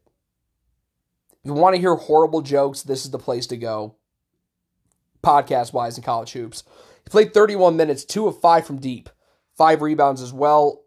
If 1.31 1.49
you 1.49 1.53
want 1.53 1.75
to 1.75 1.81
hear 1.81 1.95
horrible 1.95 2.41
jokes, 2.41 2.81
this 2.81 3.05
is 3.05 3.11
the 3.11 3.19
place 3.19 3.45
to 3.47 3.57
go. 3.57 3.95
Podcast 5.23 5.73
wise 5.73 5.97
in 5.97 6.03
college 6.03 6.31
hoops. 6.31 6.63
He 7.03 7.09
played 7.09 7.33
31 7.33 7.75
minutes, 7.75 8.03
two 8.03 8.27
of 8.27 8.39
five 8.41 8.65
from 8.65 8.77
deep, 8.77 9.09
five 9.55 9.81
rebounds 9.81 10.21
as 10.21 10.33
well. 10.33 10.81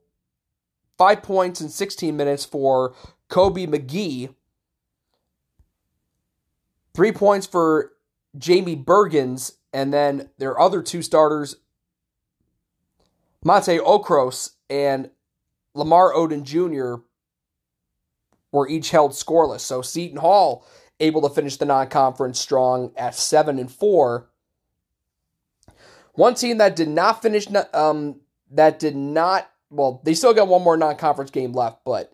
Five 0.96 1.22
points 1.22 1.60
in 1.60 1.68
16 1.68 2.16
minutes 2.16 2.44
for 2.44 2.94
Kobe 3.28 3.66
McGee. 3.66 4.34
Three 6.92 7.12
points 7.12 7.46
for 7.46 7.92
Jamie 8.36 8.76
Bergens, 8.76 9.52
and 9.72 9.94
then 9.94 10.30
their 10.38 10.58
other 10.58 10.82
two 10.82 11.02
starters, 11.02 11.56
Monte 13.44 13.78
Okros 13.78 14.50
and 14.68 15.10
Lamar 15.78 16.12
Oden 16.12 16.42
Jr., 16.42 17.02
were 18.50 18.68
each 18.68 18.90
held 18.90 19.12
scoreless. 19.12 19.60
So 19.60 19.82
Seton 19.82 20.18
Hall 20.18 20.66
able 21.00 21.22
to 21.22 21.34
finish 21.34 21.56
the 21.56 21.66
non-conference 21.66 22.40
strong 22.40 22.92
at 22.96 23.14
seven 23.14 23.58
and 23.58 23.70
four. 23.70 24.28
One 26.14 26.34
team 26.34 26.58
that 26.58 26.74
did 26.74 26.88
not 26.88 27.22
finish, 27.22 27.46
um, 27.72 28.20
that 28.50 28.78
did 28.78 28.96
not. 28.96 29.50
Well, 29.70 30.00
they 30.04 30.14
still 30.14 30.34
got 30.34 30.48
one 30.48 30.62
more 30.62 30.76
non-conference 30.76 31.30
game 31.30 31.52
left, 31.52 31.84
but 31.84 32.12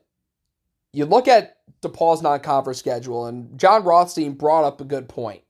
you 0.92 1.06
look 1.06 1.28
at 1.28 1.56
DePaul's 1.82 2.22
non 2.22 2.40
conference 2.40 2.78
schedule, 2.78 3.26
and 3.26 3.58
Jon 3.58 3.84
Rothstein 3.84 4.32
brought 4.32 4.64
up 4.64 4.80
a 4.80 4.84
good 4.84 5.08
point. 5.08 5.42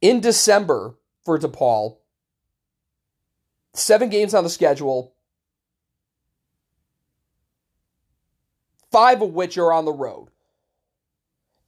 In 0.00 0.20
December 0.20 0.94
for 1.24 1.38
DePaul, 1.38 1.98
seven 3.78 4.08
games 4.08 4.34
on 4.34 4.44
the 4.44 4.50
schedule, 4.50 5.14
five 8.90 9.22
of 9.22 9.32
which 9.32 9.58
are 9.58 9.72
on 9.72 9.84
the 9.84 9.92
road. 9.92 10.28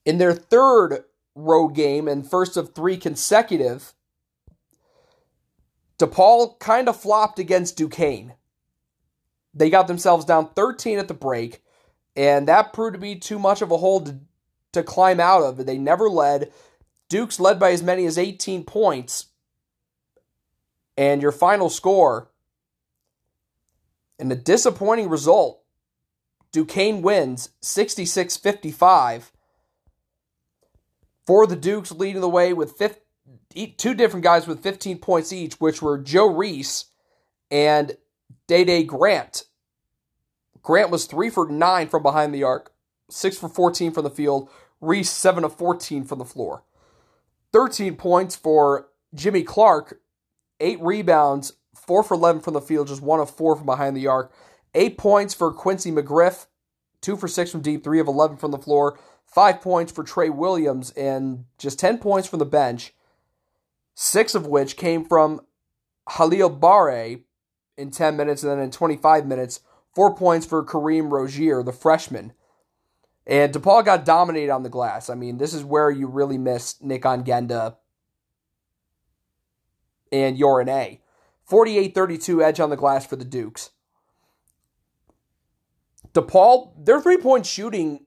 In 0.04 0.18
their 0.18 0.32
third 0.32 1.04
road 1.34 1.70
game 1.74 2.08
and 2.08 2.28
first 2.28 2.56
of 2.56 2.74
three 2.74 2.96
consecutive, 2.96 3.94
DePaul 5.98 6.58
kind 6.58 6.88
of 6.88 7.00
flopped 7.00 7.38
against 7.38 7.76
Duquesne. 7.76 8.34
They 9.52 9.68
got 9.68 9.86
themselves 9.86 10.24
down 10.24 10.50
13 10.54 10.98
at 10.98 11.08
the 11.08 11.14
break, 11.14 11.62
and 12.16 12.48
that 12.48 12.72
proved 12.72 12.94
to 12.94 13.00
be 13.00 13.16
too 13.16 13.38
much 13.38 13.60
of 13.62 13.70
a 13.70 13.76
hole 13.76 14.00
to, 14.02 14.18
to 14.72 14.82
climb 14.82 15.20
out 15.20 15.42
of. 15.42 15.66
They 15.66 15.76
never 15.76 16.08
led. 16.08 16.52
Duke's 17.08 17.40
led 17.40 17.58
by 17.58 17.72
as 17.72 17.82
many 17.82 18.06
as 18.06 18.16
18 18.16 18.64
points. 18.64 19.26
And 21.00 21.22
your 21.22 21.32
final 21.32 21.70
score, 21.70 22.28
and 24.18 24.30
a 24.30 24.36
disappointing 24.36 25.08
result, 25.08 25.62
Duquesne 26.52 27.00
wins 27.00 27.48
66 27.62 28.36
55 28.36 29.32
for 31.26 31.46
the 31.46 31.56
Dukes, 31.56 31.90
leading 31.90 32.20
the 32.20 32.28
way 32.28 32.52
with 32.52 32.76
50, 32.76 32.98
two 33.78 33.94
different 33.94 34.24
guys 34.24 34.46
with 34.46 34.62
15 34.62 34.98
points 34.98 35.32
each, 35.32 35.54
which 35.54 35.80
were 35.80 35.96
Joe 35.96 36.26
Reese 36.26 36.90
and 37.50 37.96
Dae 38.46 38.64
Dae 38.64 38.82
Grant. 38.82 39.44
Grant 40.60 40.90
was 40.90 41.06
3 41.06 41.30
for 41.30 41.48
9 41.48 41.88
from 41.88 42.02
behind 42.02 42.34
the 42.34 42.42
arc, 42.42 42.74
6 43.08 43.38
for 43.38 43.48
14 43.48 43.90
from 43.90 44.04
the 44.04 44.10
field, 44.10 44.50
Reese 44.82 45.08
7 45.08 45.44
of 45.44 45.56
14 45.56 46.04
from 46.04 46.18
the 46.18 46.26
floor. 46.26 46.62
13 47.54 47.96
points 47.96 48.36
for 48.36 48.90
Jimmy 49.14 49.42
Clark, 49.42 49.98
8 50.60 50.80
rebounds, 50.80 51.54
4 51.74 52.02
for 52.02 52.14
11 52.14 52.42
from 52.42 52.54
the 52.54 52.60
field, 52.60 52.88
just 52.88 53.02
1 53.02 53.20
of 53.20 53.30
4 53.30 53.56
from 53.56 53.66
behind 53.66 53.96
the 53.96 54.06
arc. 54.06 54.32
8 54.74 54.96
points 54.98 55.34
for 55.34 55.52
Quincy 55.52 55.90
McGriff, 55.90 56.46
2 57.00 57.16
for 57.16 57.28
6 57.28 57.50
from 57.50 57.62
deep, 57.62 57.82
3 57.82 58.00
of 58.00 58.06
11 58.06 58.36
from 58.36 58.50
the 58.50 58.58
floor. 58.58 58.98
5 59.26 59.60
points 59.60 59.92
for 59.92 60.04
Trey 60.04 60.28
Williams, 60.30 60.90
and 60.92 61.44
just 61.58 61.78
10 61.78 61.98
points 61.98 62.28
from 62.28 62.38
the 62.38 62.44
bench 62.44 62.94
six 64.00 64.34
of 64.34 64.46
which 64.46 64.78
came 64.78 65.04
from 65.04 65.42
Halil 66.16 66.48
Barre 66.48 67.18
in 67.76 67.90
10 67.90 68.16
minutes, 68.16 68.42
and 68.42 68.50
then 68.50 68.58
in 68.58 68.70
25 68.70 69.26
minutes, 69.26 69.60
four 69.94 70.14
points 70.14 70.46
for 70.46 70.64
Kareem 70.64 71.10
Rozier, 71.10 71.62
the 71.62 71.72
freshman. 71.72 72.32
And 73.26 73.52
DePaul 73.52 73.84
got 73.84 74.06
dominated 74.06 74.50
on 74.50 74.62
the 74.62 74.70
glass. 74.70 75.10
I 75.10 75.14
mean, 75.14 75.36
this 75.36 75.52
is 75.52 75.64
where 75.64 75.90
you 75.90 76.06
really 76.06 76.38
miss 76.38 76.80
Nick 76.80 77.02
Ongenda 77.02 77.76
and 80.12 80.38
Yorine. 80.38 80.98
48 81.44 81.94
32 81.94 82.42
edge 82.42 82.60
on 82.60 82.70
the 82.70 82.76
glass 82.76 83.06
for 83.06 83.16
the 83.16 83.24
Dukes. 83.24 83.70
DePaul, 86.12 86.72
their 86.84 87.00
three 87.00 87.16
point 87.16 87.46
shooting 87.46 88.06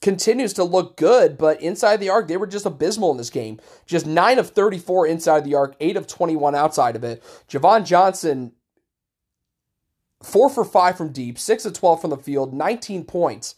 continues 0.00 0.52
to 0.54 0.64
look 0.64 0.96
good, 0.96 1.36
but 1.36 1.60
inside 1.60 1.98
the 1.98 2.08
arc, 2.08 2.28
they 2.28 2.36
were 2.36 2.46
just 2.46 2.66
abysmal 2.66 3.10
in 3.10 3.16
this 3.16 3.30
game. 3.30 3.58
Just 3.86 4.06
9 4.06 4.38
of 4.38 4.50
34 4.50 5.06
inside 5.06 5.44
the 5.44 5.54
arc, 5.54 5.74
8 5.80 5.96
of 5.96 6.06
21 6.06 6.54
outside 6.54 6.96
of 6.96 7.04
it. 7.04 7.22
Javon 7.48 7.84
Johnson, 7.84 8.52
4 10.22 10.50
for 10.50 10.64
5 10.64 10.96
from 10.96 11.12
deep, 11.12 11.38
6 11.38 11.64
of 11.66 11.72
12 11.72 12.00
from 12.00 12.10
the 12.10 12.16
field, 12.16 12.54
19 12.54 13.04
points. 13.04 13.56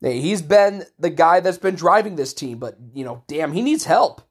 Hey, 0.00 0.20
he's 0.20 0.42
been 0.42 0.84
the 0.98 1.10
guy 1.10 1.40
that's 1.40 1.58
been 1.58 1.74
driving 1.74 2.16
this 2.16 2.34
team, 2.34 2.58
but, 2.58 2.76
you 2.92 3.04
know, 3.04 3.24
damn, 3.26 3.52
he 3.52 3.62
needs 3.62 3.84
help. 3.84 4.22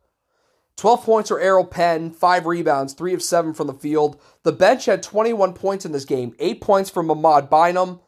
12 0.78 1.04
points 1.04 1.30
for 1.30 1.40
Eral 1.40 1.70
Penn, 1.70 2.12
5 2.12 2.46
rebounds, 2.46 2.94
3 2.94 3.14
of 3.14 3.22
7 3.22 3.54
from 3.54 3.68
the 3.68 3.74
field. 3.74 4.20
The 4.44 4.52
bench 4.52 4.86
had 4.86 5.04
21 5.04 5.54
points 5.54 5.86
in 5.86 5.92
this 5.92 6.06
game, 6.06 6.36
8 6.40 6.62
points 6.62 6.90
from 6.90 7.12
Ahmad 7.12 7.50
Bynum, 7.50 8.00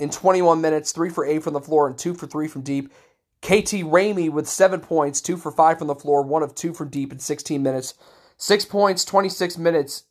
in 0.00 0.08
21 0.08 0.60
minutes, 0.60 0.92
three 0.92 1.10
for 1.10 1.26
eight 1.26 1.44
from 1.44 1.52
the 1.52 1.60
floor 1.60 1.86
and 1.86 1.96
two 1.96 2.14
for 2.14 2.26
three 2.26 2.48
from 2.48 2.62
deep. 2.62 2.90
KT 3.42 3.84
Ramey 3.84 4.30
with 4.30 4.48
seven 4.48 4.80
points, 4.80 5.20
two 5.20 5.36
for 5.36 5.52
five 5.52 5.78
from 5.78 5.86
the 5.86 5.94
floor, 5.94 6.22
one 6.22 6.42
of 6.42 6.54
two 6.54 6.72
from 6.72 6.88
deep 6.88 7.12
in 7.12 7.18
16 7.18 7.62
minutes. 7.62 7.94
Six 8.38 8.64
points, 8.64 9.04
26 9.04 9.58
minutes, 9.58 10.04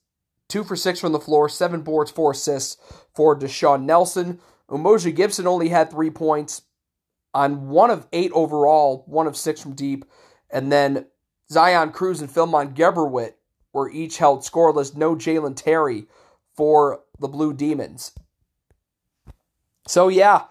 two 0.47 0.63
for 0.63 0.75
six 0.75 0.99
from 0.99 1.11
the 1.11 1.19
floor, 1.19 1.49
seven 1.49 1.81
boards, 1.81 2.11
four 2.11 2.31
assists 2.31 2.77
for 3.15 3.37
Deshaun 3.37 3.83
Nelson. 3.83 4.39
Umoja 4.69 5.13
Gibson 5.13 5.47
only 5.47 5.69
had 5.69 5.89
three 5.89 6.11
points 6.11 6.61
on 7.33 7.69
one 7.69 7.89
of 7.89 8.07
eight 8.13 8.31
overall, 8.33 9.03
one 9.07 9.25
of 9.25 9.35
six 9.35 9.59
from 9.59 9.73
deep. 9.73 10.05
And 10.51 10.71
then 10.71 11.07
Zion 11.51 11.91
Cruz 11.91 12.21
and 12.21 12.29
Philmon 12.29 12.73
Gebrewhit 12.73 13.33
were 13.73 13.89
each 13.89 14.17
held 14.17 14.41
scoreless. 14.41 14.95
No 14.95 15.15
Jalen 15.15 15.55
Terry 15.55 16.05
for 16.55 17.01
the 17.19 17.27
Blue 17.27 17.53
Demons. 17.53 18.11
So, 19.87 20.07
yeah, 20.07 20.43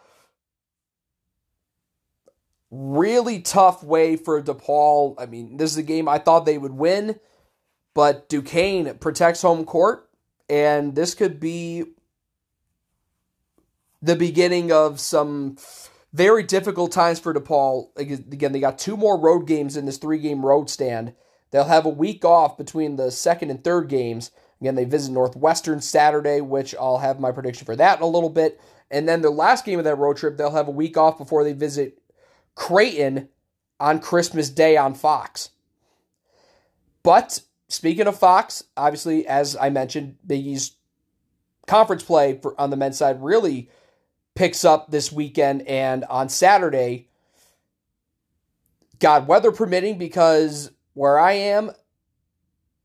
really 2.70 3.40
tough 3.40 3.82
way 3.82 4.16
for 4.16 4.42
DePaul. 4.42 5.14
I 5.18 5.26
mean, 5.26 5.56
this 5.56 5.70
is 5.70 5.76
a 5.76 5.82
game 5.82 6.08
I 6.08 6.18
thought 6.18 6.44
they 6.44 6.58
would 6.58 6.72
win, 6.72 7.18
but 7.94 8.28
Duquesne 8.28 8.98
protects 8.98 9.42
home 9.42 9.64
court, 9.64 10.08
and 10.48 10.94
this 10.94 11.14
could 11.14 11.40
be 11.40 11.84
the 14.02 14.16
beginning 14.16 14.70
of 14.70 15.00
some 15.00 15.56
very 16.12 16.42
difficult 16.42 16.92
times 16.92 17.21
for 17.21 17.35
DePaul. 17.35 17.88
Again, 17.97 18.53
they 18.53 18.61
got 18.61 18.79
two 18.79 18.97
more 18.97 19.18
road 19.18 19.47
games 19.47 19.77
in 19.77 19.87
this 19.87 19.99
three 19.99 20.18
game 20.18 20.44
road 20.44 20.71
stand. 20.71 21.14
They'll 21.51 21.64
have 21.64 21.87
a 21.87 21.90
week 21.90 22.25
off 22.25 22.59
between 22.59 22.97
the 22.97 23.11
second 23.11 23.51
and 23.51 23.62
third 23.62 23.88
games. 23.88 24.31
Again, 24.61 24.75
they 24.75 24.85
visit 24.85 25.12
Northwestern 25.12 25.81
Saturday, 25.81 26.40
which 26.40 26.75
I'll 26.75 26.99
have 26.99 27.21
my 27.21 27.33
prediction 27.33 27.64
for 27.64 27.77
that 27.77 27.99
in 27.99 28.03
a 28.03 28.09
little 28.09 28.31
bit. 28.31 28.61
And 28.90 29.09
then 29.09 29.23
the 29.23 29.31
last 29.31 29.64
game 29.64 29.79
of 29.79 29.85
that 29.85 29.97
road 29.97 30.16
trip, 30.16 30.37
they'll 30.37 30.51
have 30.51 30.68
a 30.68 30.73
week 30.73 30.97
off 30.97 31.18
before 31.18 31.44
they 31.44 31.53
visit 31.53 32.01
Creighton 32.55 33.29
on 33.79 34.01
Christmas 34.01 34.51
Day 34.51 34.77
on 34.77 34.94
Fox. 34.94 35.51
But 37.03 37.40
speaking 37.68 38.07
of 38.07 38.18
Fox, 38.18 38.64
obviously, 38.77 39.27
as 39.27 39.57
I 39.57 39.71
mentioned, 39.71 40.16
Big 40.27 40.44
East 40.44 40.77
conference 41.66 42.03
play 42.03 42.38
for, 42.40 42.59
on 42.61 42.71
the 42.71 42.77
men's 42.77 42.99
side 42.99 43.23
really 43.23 43.71
picks 44.38 44.64
up 44.64 44.88
this 44.88 45.11
weekend 45.11 45.62
and 45.62 46.05
on 46.05 46.29
Saturday. 46.29 47.09
God, 49.01 49.27
weather 49.27 49.51
permitting, 49.51 49.98
because 49.98 50.70
where 50.94 51.18
I 51.18 51.33
am, 51.33 51.72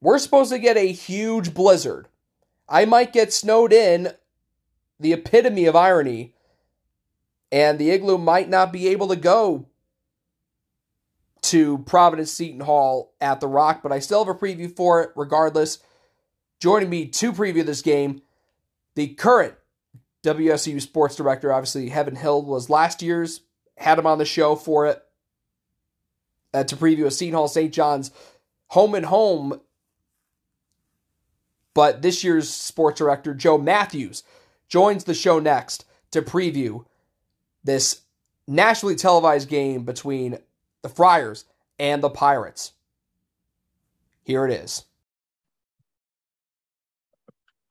we're 0.02 0.18
supposed 0.18 0.52
to 0.52 0.58
get 0.58 0.78
a 0.78 0.92
huge 0.92 1.54
blizzard. 1.54 2.08
I 2.68 2.86
might 2.86 3.14
get 3.14 3.32
snowed 3.32 3.72
in 3.72 4.14
the 5.00 5.14
epitome 5.14 5.66
of 5.66 5.76
irony. 5.76 6.34
And 7.52 7.78
the 7.78 7.92
igloo 7.92 8.18
might 8.18 8.50
not 8.50 8.74
be 8.74 8.88
able 8.88 9.08
to 9.10 9.16
go 9.16 9.68
to 11.44 11.78
Providence 11.80 12.32
Seton 12.32 12.62
Hall 12.62 13.14
at 13.22 13.42
the 13.42 13.48
Rock, 13.48 13.84
but 13.84 13.92
I 13.92 14.00
still 14.00 14.26
have 14.26 14.36
a 14.36 14.40
preview 14.40 14.76
for 14.76 15.04
it 15.04 15.12
regardless. 15.16 15.78
Joining 16.60 16.90
me 16.90 17.06
to 17.10 17.32
preview 17.32 17.64
this 17.64 17.84
game, 17.84 18.24
the 18.96 19.10
current 19.10 19.54
WSOU 20.24 20.82
sports 20.82 21.16
director, 21.16 21.52
obviously, 21.52 21.90
Heaven 21.90 22.16
Hill 22.16 22.42
was 22.42 22.70
last 22.70 23.02
year's, 23.02 23.42
had 23.78 24.00
him 24.00 24.08
on 24.08 24.18
the 24.18 24.26
show 24.26 24.56
for 24.56 24.88
it 24.88 25.04
uh, 26.54 26.64
to 26.64 26.76
preview 26.76 27.06
a 27.06 27.12
Seton 27.12 27.36
Hall 27.36 27.48
St. 27.48 27.74
John's 27.74 28.12
home 28.68 28.96
and 28.96 29.06
home. 29.06 29.60
But 31.74 32.02
this 32.02 32.24
year's 32.24 32.50
sports 32.50 33.00
director, 33.00 33.34
Joe 33.34 33.58
Matthews, 33.58 34.24
joins 34.70 35.04
the 35.04 35.14
show 35.14 35.40
next 35.40 35.86
to 36.12 36.22
preview 36.22 36.86
this 37.64 38.02
nationally 38.48 38.96
televised 38.96 39.50
game 39.50 39.84
between 39.84 40.38
the 40.84 40.90
Friars 40.90 41.46
and 41.80 42.02
the 42.02 42.10
Pirates. 42.10 42.74
Here 44.24 44.46
it 44.46 44.52
is. 44.52 44.86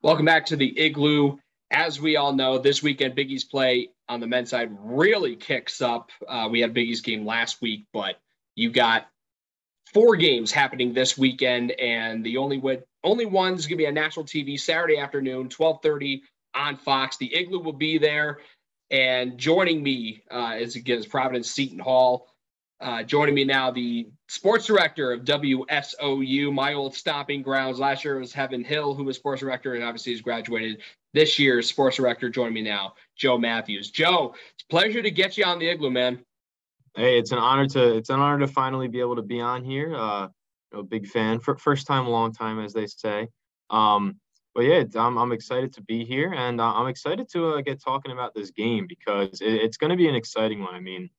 Welcome 0.02 0.26
back 0.26 0.46
to 0.46 0.56
the 0.56 0.78
Igloo. 0.78 1.38
As 1.72 1.98
we 2.00 2.16
all 2.16 2.34
know, 2.34 2.58
this 2.58 2.82
weekend 2.82 3.14
Big 3.14 3.30
East 3.30 3.50
play 3.50 3.88
on 4.08 4.20
the 4.20 4.26
men's 4.26 4.50
side 4.50 4.70
really 4.78 5.36
kicks 5.36 5.80
up. 5.80 6.10
Uh, 6.28 6.48
we 6.50 6.60
had 6.60 6.74
Big 6.74 6.88
East 6.88 7.04
game 7.04 7.24
last 7.24 7.62
week, 7.62 7.86
but 7.92 8.20
you 8.54 8.70
got 8.70 9.08
four 9.94 10.16
games 10.16 10.52
happening 10.52 10.92
this 10.92 11.16
weekend, 11.16 11.72
and 11.72 12.24
the 12.24 12.36
only 12.36 12.58
way, 12.58 12.80
only 13.02 13.24
one's 13.24 13.66
gonna 13.66 13.78
be 13.78 13.86
on 13.86 13.94
national 13.94 14.26
TV 14.26 14.60
Saturday 14.60 14.98
afternoon, 14.98 15.48
twelve 15.48 15.80
thirty 15.82 16.22
on 16.54 16.76
Fox. 16.76 17.16
The 17.16 17.34
Igloo 17.34 17.60
will 17.60 17.72
be 17.72 17.98
there. 17.98 18.40
And 18.90 19.38
joining 19.38 19.82
me 19.82 20.22
uh, 20.30 20.56
is 20.58 20.76
again 20.76 21.02
Providence 21.04 21.50
Seton 21.50 21.78
Hall. 21.78 22.28
Uh, 22.78 23.02
joining 23.02 23.34
me 23.34 23.44
now, 23.44 23.70
the 23.70 24.10
sports 24.32 24.64
director 24.64 25.12
of 25.12 25.24
WSOU, 25.24 26.54
my 26.54 26.72
old 26.72 26.94
stomping 26.94 27.42
grounds. 27.42 27.78
Last 27.78 28.02
year 28.02 28.18
was 28.18 28.32
Heaven 28.32 28.64
Hill, 28.64 28.94
who 28.94 29.04
was 29.04 29.16
sports 29.16 29.40
director, 29.40 29.74
and 29.74 29.84
obviously 29.84 30.12
he's 30.12 30.22
graduated. 30.22 30.80
This 31.12 31.38
year, 31.38 31.60
sports 31.60 31.98
director 31.98 32.30
joining 32.30 32.54
me 32.54 32.62
now, 32.62 32.94
Joe 33.14 33.36
Matthews. 33.36 33.90
Joe, 33.90 34.34
it's 34.54 34.64
a 34.64 34.70
pleasure 34.70 35.02
to 35.02 35.10
get 35.10 35.36
you 35.36 35.44
on 35.44 35.58
the 35.58 35.68
igloo, 35.68 35.90
man. 35.90 36.24
Hey, 36.96 37.18
it's 37.18 37.30
an 37.30 37.38
honor 37.38 37.66
to 37.68 37.96
it's 37.96 38.08
an 38.08 38.20
honor 38.20 38.38
to 38.38 38.50
finally 38.50 38.88
be 38.88 39.00
able 39.00 39.16
to 39.16 39.22
be 39.22 39.38
on 39.38 39.64
here. 39.64 39.94
Uh, 39.94 40.28
a 40.72 40.82
big 40.82 41.06
fan, 41.06 41.38
for 41.38 41.54
first 41.58 41.86
time, 41.86 42.06
long 42.06 42.32
time, 42.32 42.58
as 42.58 42.72
they 42.72 42.86
say. 42.86 43.28
Um, 43.68 44.16
but 44.54 44.62
yeah, 44.62 44.84
I'm, 44.96 45.18
I'm 45.18 45.32
excited 45.32 45.74
to 45.74 45.82
be 45.82 46.06
here, 46.06 46.32
and 46.32 46.58
uh, 46.58 46.72
I'm 46.72 46.88
excited 46.88 47.28
to 47.32 47.56
uh, 47.56 47.60
get 47.60 47.82
talking 47.82 48.12
about 48.12 48.34
this 48.34 48.50
game 48.50 48.86
because 48.88 49.42
it, 49.42 49.52
it's 49.52 49.76
going 49.76 49.90
to 49.90 49.96
be 49.96 50.08
an 50.08 50.14
exciting 50.14 50.60
one. 50.60 50.74
I 50.74 50.80
mean, 50.80 51.10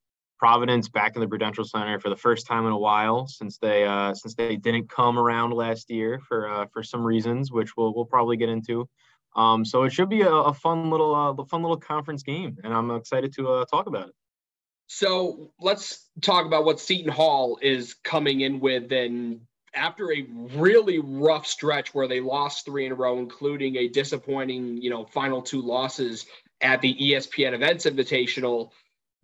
Providence 0.44 0.90
back 0.90 1.16
in 1.16 1.22
the 1.22 1.28
Prudential 1.30 1.64
Center 1.64 2.02
for 2.02 2.10
the 2.10 2.18
first 2.18 2.46
time 2.46 2.66
in 2.66 2.74
a 2.74 2.78
while 2.78 3.28
since 3.28 3.60
they 3.60 3.86
uh, 3.86 4.14
since 4.14 4.36
they 4.36 4.58
didn't 4.58 4.90
come 4.90 5.18
around 5.18 5.54
last 5.54 5.90
year 5.90 6.20
for 6.28 6.50
uh, 6.50 6.66
for 6.74 6.84
some 6.84 7.02
reasons, 7.02 7.50
which 7.50 7.78
we'll 7.78 7.96
we'll 7.96 8.04
probably 8.04 8.36
get 8.36 8.50
into. 8.50 8.90
Um, 9.38 9.64
so 9.64 9.84
it 9.84 9.94
should 9.94 10.10
be 10.10 10.20
a, 10.20 10.30
a 10.30 10.54
fun 10.54 10.90
little 10.90 11.16
uh, 11.16 11.46
fun 11.46 11.62
little 11.62 11.78
conference 11.78 12.24
game, 12.24 12.58
and 12.62 12.74
I'm 12.74 12.92
excited 12.92 13.34
to 13.36 13.50
uh, 13.54 13.66
talk 13.72 13.88
about 13.88 14.10
it. 14.10 14.16
So 14.88 15.54
let's 15.62 16.10
talk 16.20 16.46
about 16.46 16.66
what 16.66 16.78
Seton 16.82 17.10
Hall 17.10 17.58
is 17.62 17.94
coming 18.04 18.42
in 18.42 18.60
with. 18.60 18.92
And 18.92 19.40
after 19.74 20.12
a 20.12 20.28
really 20.56 21.00
rough 21.00 21.48
stretch 21.48 21.94
where 21.94 22.10
they 22.10 22.20
lost 22.20 22.66
three 22.66 22.86
in 22.86 22.92
a 22.92 22.96
row, 22.96 23.18
including 23.18 23.78
a 23.78 23.88
disappointing, 23.88 24.76
you 24.82 24.90
know, 24.90 25.06
final 25.06 25.42
two 25.42 25.62
losses 25.62 26.26
at 26.60 26.82
the 26.82 26.94
ESPN 26.96 27.54
Events 27.54 27.86
Invitational, 27.86 28.72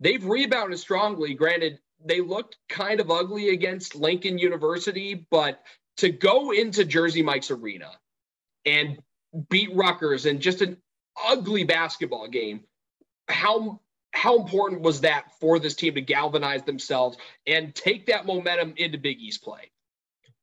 they've 0.00 0.24
rebounded 0.24 0.78
strongly. 0.78 1.34
Granted, 1.34 1.78
they 2.04 2.20
looked 2.20 2.56
kind 2.68 3.00
of 3.00 3.10
ugly 3.10 3.50
against 3.50 3.94
Lincoln 3.94 4.38
University, 4.38 5.26
but 5.30 5.62
to 5.98 6.10
go 6.10 6.50
into 6.52 6.84
Jersey 6.84 7.22
Mike's 7.22 7.50
Arena 7.50 7.90
and 8.64 8.98
beat 9.48 9.74
Rutgers 9.74 10.26
in 10.26 10.40
just 10.40 10.62
an 10.62 10.78
ugly 11.22 11.64
basketball 11.64 12.28
game, 12.28 12.64
how 13.28 13.80
how 14.12 14.38
important 14.40 14.80
was 14.80 15.02
that 15.02 15.30
for 15.38 15.58
this 15.60 15.74
team 15.74 15.94
to 15.94 16.00
galvanize 16.00 16.64
themselves 16.64 17.16
and 17.46 17.72
take 17.74 18.06
that 18.06 18.26
momentum 18.26 18.74
into 18.76 18.98
Big 18.98 19.20
East 19.20 19.42
play? 19.42 19.70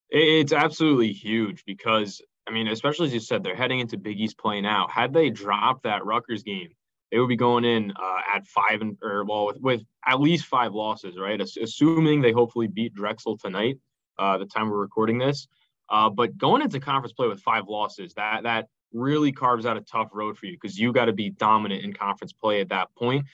It's 0.09 0.53
absolutely 0.53 1.11
huge 1.11 1.65
because 1.65 2.21
I 2.47 2.51
mean, 2.51 2.67
especially 2.67 3.07
as 3.07 3.13
you 3.13 3.19
said, 3.19 3.43
they're 3.43 3.55
heading 3.55 3.79
into 3.79 3.97
Big 3.97 4.19
East 4.19 4.37
play 4.37 4.61
now. 4.61 4.87
Had 4.87 5.13
they 5.13 5.29
dropped 5.29 5.83
that 5.83 6.05
Rutgers 6.05 6.43
game, 6.43 6.69
they 7.11 7.19
would 7.19 7.29
be 7.29 7.35
going 7.35 7.63
in 7.63 7.91
uh, 7.91 8.35
at 8.35 8.45
five 8.47 8.81
and 8.81 8.97
or 9.01 9.23
well 9.25 9.47
with, 9.47 9.57
with 9.61 9.81
at 10.05 10.19
least 10.19 10.45
five 10.45 10.73
losses, 10.73 11.17
right? 11.17 11.39
Assuming 11.39 12.21
they 12.21 12.31
hopefully 12.31 12.67
beat 12.67 12.93
Drexel 12.93 13.37
tonight, 13.37 13.77
uh, 14.19 14.37
the 14.37 14.45
time 14.45 14.69
we're 14.69 14.77
recording 14.77 15.17
this. 15.17 15.47
Uh, 15.89 16.09
but 16.09 16.37
going 16.37 16.61
into 16.61 16.79
conference 16.79 17.13
play 17.13 17.27
with 17.27 17.41
five 17.41 17.67
losses, 17.67 18.13
that 18.15 18.43
that 18.43 18.67
really 18.93 19.31
carves 19.31 19.65
out 19.65 19.77
a 19.77 19.81
tough 19.81 20.09
road 20.13 20.37
for 20.37 20.45
you 20.45 20.53
because 20.53 20.77
you 20.77 20.91
got 20.91 21.05
to 21.05 21.13
be 21.13 21.29
dominant 21.29 21.83
in 21.83 21.93
conference 21.93 22.33
play 22.33 22.61
at 22.61 22.69
that 22.69 22.93
point. 22.95 23.25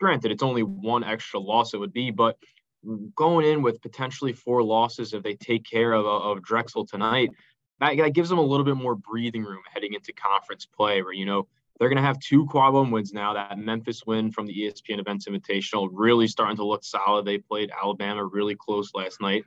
Granted, 0.00 0.30
it's 0.30 0.42
only 0.42 0.62
one 0.62 1.02
extra 1.02 1.40
loss 1.40 1.74
it 1.74 1.78
would 1.78 1.92
be, 1.92 2.10
but 2.10 2.36
going 3.16 3.46
in 3.46 3.62
with 3.62 3.82
potentially 3.82 4.32
four 4.32 4.62
losses 4.62 5.12
if 5.12 5.22
they 5.22 5.34
take 5.34 5.64
care 5.64 5.92
of, 5.92 6.06
of 6.06 6.42
Drexel 6.42 6.86
tonight, 6.86 7.30
that, 7.80 7.96
that 7.96 8.14
gives 8.14 8.28
them 8.28 8.38
a 8.38 8.42
little 8.42 8.64
bit 8.64 8.76
more 8.76 8.94
breathing 8.94 9.42
room 9.42 9.62
heading 9.72 9.94
into 9.94 10.12
conference 10.12 10.66
play 10.66 11.02
where, 11.02 11.12
you 11.12 11.26
know, 11.26 11.48
they're 11.78 11.88
going 11.88 11.96
to 11.96 12.02
have 12.02 12.18
two 12.18 12.44
quad 12.46 12.74
one 12.74 12.90
wins 12.90 13.12
now. 13.12 13.34
That 13.34 13.58
Memphis 13.58 14.04
win 14.06 14.32
from 14.32 14.46
the 14.46 14.54
ESPN 14.54 14.98
Events 14.98 15.28
Invitational 15.28 15.88
really 15.92 16.26
starting 16.26 16.56
to 16.56 16.64
look 16.64 16.84
solid. 16.84 17.24
They 17.24 17.38
played 17.38 17.70
Alabama 17.70 18.24
really 18.24 18.56
close 18.56 18.90
last 18.94 19.20
night. 19.20 19.44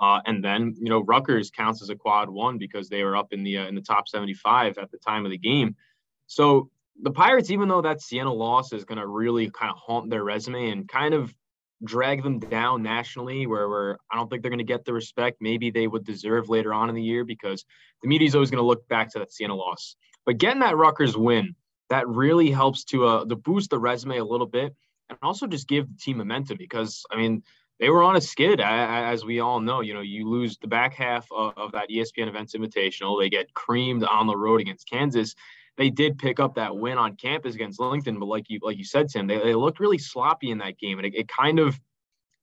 Uh, 0.00 0.20
and 0.26 0.44
then, 0.44 0.74
you 0.78 0.90
know, 0.90 1.00
Rutgers 1.00 1.50
counts 1.50 1.82
as 1.82 1.90
a 1.90 1.96
quad 1.96 2.30
one 2.30 2.56
because 2.56 2.88
they 2.88 3.02
were 3.02 3.16
up 3.16 3.32
in 3.32 3.42
the 3.42 3.58
uh, 3.58 3.66
in 3.66 3.74
the 3.74 3.80
top 3.80 4.08
75 4.08 4.78
at 4.78 4.90
the 4.90 4.98
time 4.98 5.24
of 5.24 5.30
the 5.30 5.38
game. 5.38 5.74
So 6.26 6.70
the 7.02 7.10
Pirates, 7.10 7.50
even 7.50 7.68
though 7.68 7.82
that 7.82 8.00
Siena 8.00 8.32
loss 8.32 8.72
is 8.72 8.84
going 8.84 8.98
to 8.98 9.06
really 9.06 9.50
kind 9.50 9.70
of 9.70 9.78
haunt 9.78 10.10
their 10.10 10.24
resume 10.24 10.70
and 10.70 10.88
kind 10.88 11.14
of 11.14 11.34
drag 11.84 12.22
them 12.22 12.40
down 12.40 12.82
nationally, 12.82 13.46
where, 13.46 13.68
where 13.68 13.98
I 14.10 14.16
don't 14.16 14.28
think 14.28 14.42
they're 14.42 14.50
going 14.50 14.58
to 14.58 14.64
get 14.64 14.84
the 14.84 14.92
respect 14.92 15.38
maybe 15.40 15.70
they 15.70 15.86
would 15.86 16.04
deserve 16.04 16.48
later 16.48 16.74
on 16.74 16.88
in 16.88 16.94
the 16.94 17.02
year 17.02 17.24
because 17.24 17.64
the 18.02 18.08
media 18.08 18.26
is 18.26 18.34
always 18.34 18.50
going 18.50 18.62
to 18.62 18.66
look 18.66 18.86
back 18.88 19.12
to 19.12 19.20
that 19.20 19.32
Siena 19.32 19.54
loss. 19.54 19.96
But 20.26 20.38
getting 20.38 20.60
that 20.60 20.76
Rutgers 20.76 21.16
win, 21.16 21.54
that 21.90 22.08
really 22.08 22.50
helps 22.50 22.84
to 22.84 23.06
uh, 23.06 23.24
to 23.24 23.36
boost 23.36 23.70
the 23.70 23.78
resume 23.78 24.18
a 24.18 24.24
little 24.24 24.46
bit 24.46 24.74
and 25.10 25.18
also 25.22 25.46
just 25.46 25.68
give 25.68 25.88
the 25.88 25.98
team 25.98 26.18
momentum 26.18 26.56
because 26.58 27.04
I 27.10 27.16
mean 27.16 27.42
they 27.80 27.90
were 27.90 28.02
on 28.02 28.16
a 28.16 28.20
skid 28.20 28.60
as 28.60 29.24
we 29.24 29.40
all 29.40 29.60
know. 29.60 29.80
You 29.80 29.94
know, 29.94 30.00
you 30.00 30.28
lose 30.28 30.58
the 30.58 30.66
back 30.66 30.94
half 30.94 31.28
of, 31.30 31.56
of 31.56 31.72
that 31.72 31.88
ESPN 31.88 32.28
Events 32.28 32.54
Invitational, 32.54 33.20
they 33.20 33.28
get 33.28 33.54
creamed 33.54 34.02
on 34.04 34.26
the 34.26 34.36
road 34.36 34.60
against 34.60 34.90
Kansas. 34.90 35.34
They 35.76 35.90
did 35.90 36.18
pick 36.18 36.40
up 36.40 36.56
that 36.56 36.76
win 36.76 36.98
on 36.98 37.14
campus 37.14 37.54
against 37.54 37.78
Lincoln, 37.78 38.18
but 38.18 38.26
like 38.26 38.50
you 38.50 38.58
like 38.62 38.78
you 38.78 38.84
said, 38.84 39.08
Tim, 39.08 39.28
they, 39.28 39.38
they 39.38 39.54
looked 39.54 39.78
really 39.78 39.98
sloppy 39.98 40.50
in 40.50 40.58
that 40.58 40.76
game, 40.76 40.98
and 40.98 41.06
it, 41.06 41.14
it 41.14 41.28
kind 41.28 41.60
of 41.60 41.78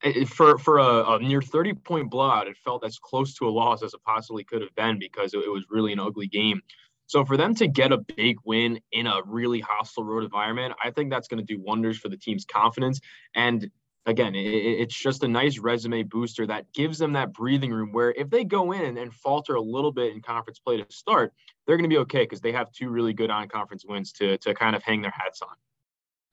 it, 0.04 0.30
for 0.30 0.58
for 0.58 0.78
a, 0.78 1.16
a, 1.16 1.20
near 1.20 1.42
30 1.42 1.74
point 1.74 2.10
blowout, 2.10 2.48
it 2.48 2.56
felt 2.64 2.86
as 2.86 2.98
close 2.98 3.36
to 3.36 3.48
a 3.48 3.52
loss 3.52 3.84
as 3.84 3.94
it 3.94 4.02
possibly 4.06 4.46
could 4.46 4.62
have 4.62 4.74
been 4.76 5.00
because 5.00 5.34
it, 5.34 5.40
it 5.40 5.52
was 5.52 5.66
really 5.70 5.92
an 5.92 6.00
ugly 6.00 6.28
game. 6.28 6.62
So 7.08 7.26
for 7.26 7.38
them 7.38 7.56
to 7.56 7.68
get 7.68 7.92
a 7.92 7.98
big 7.98 8.38
win 8.44 8.80
in 8.92 9.08
a 9.08 9.22
really 9.26 9.60
hostile 9.60 10.04
road 10.04 10.24
environment, 10.24 10.74
I 10.84 10.92
think 10.92 11.12
that's 11.12 11.28
going 11.28 11.46
to 11.46 11.56
do 11.56 11.62
wonders 11.62 11.98
for 11.98 12.10
the 12.10 12.18
team's 12.18 12.46
confidence. 12.46 13.00
And 13.36 13.70
again, 14.06 14.36
it, 14.36 14.48
it's 14.48 14.96
just 14.96 15.24
a 15.24 15.28
nice 15.28 15.60
resume 15.60 16.04
booster 16.04 16.46
that 16.48 16.72
gives 16.74 16.98
them 16.98 17.14
that 17.14 17.34
breathing 17.34 17.72
room 17.72 17.92
where 17.92 18.12
if 18.12 18.30
they 18.30 18.44
go 18.44 18.72
in 18.72 18.98
and 18.98 19.14
falter 19.14 19.56
a 19.56 19.62
little 19.62 19.92
bit 19.92 20.14
in 20.14 20.22
conference 20.22 20.60
play 20.60 20.78
to 20.78 20.86
start, 20.90 21.34
they're 21.66 21.78
going 21.78 21.90
to 21.90 21.94
be 21.94 22.00
okay 22.00 22.24
because 22.24 22.42
they 22.42 22.52
have 22.52 22.72
two 22.72 22.90
really 22.90 23.14
good 23.14 23.30
on 23.30 23.48
conference 23.48 23.86
wins 23.86 24.12
to 24.14 24.38
to 24.40 24.54
kind 24.54 24.76
of 24.76 24.84
hang 24.84 25.02
their 25.02 25.14
hats 25.16 25.42
on 25.42 25.56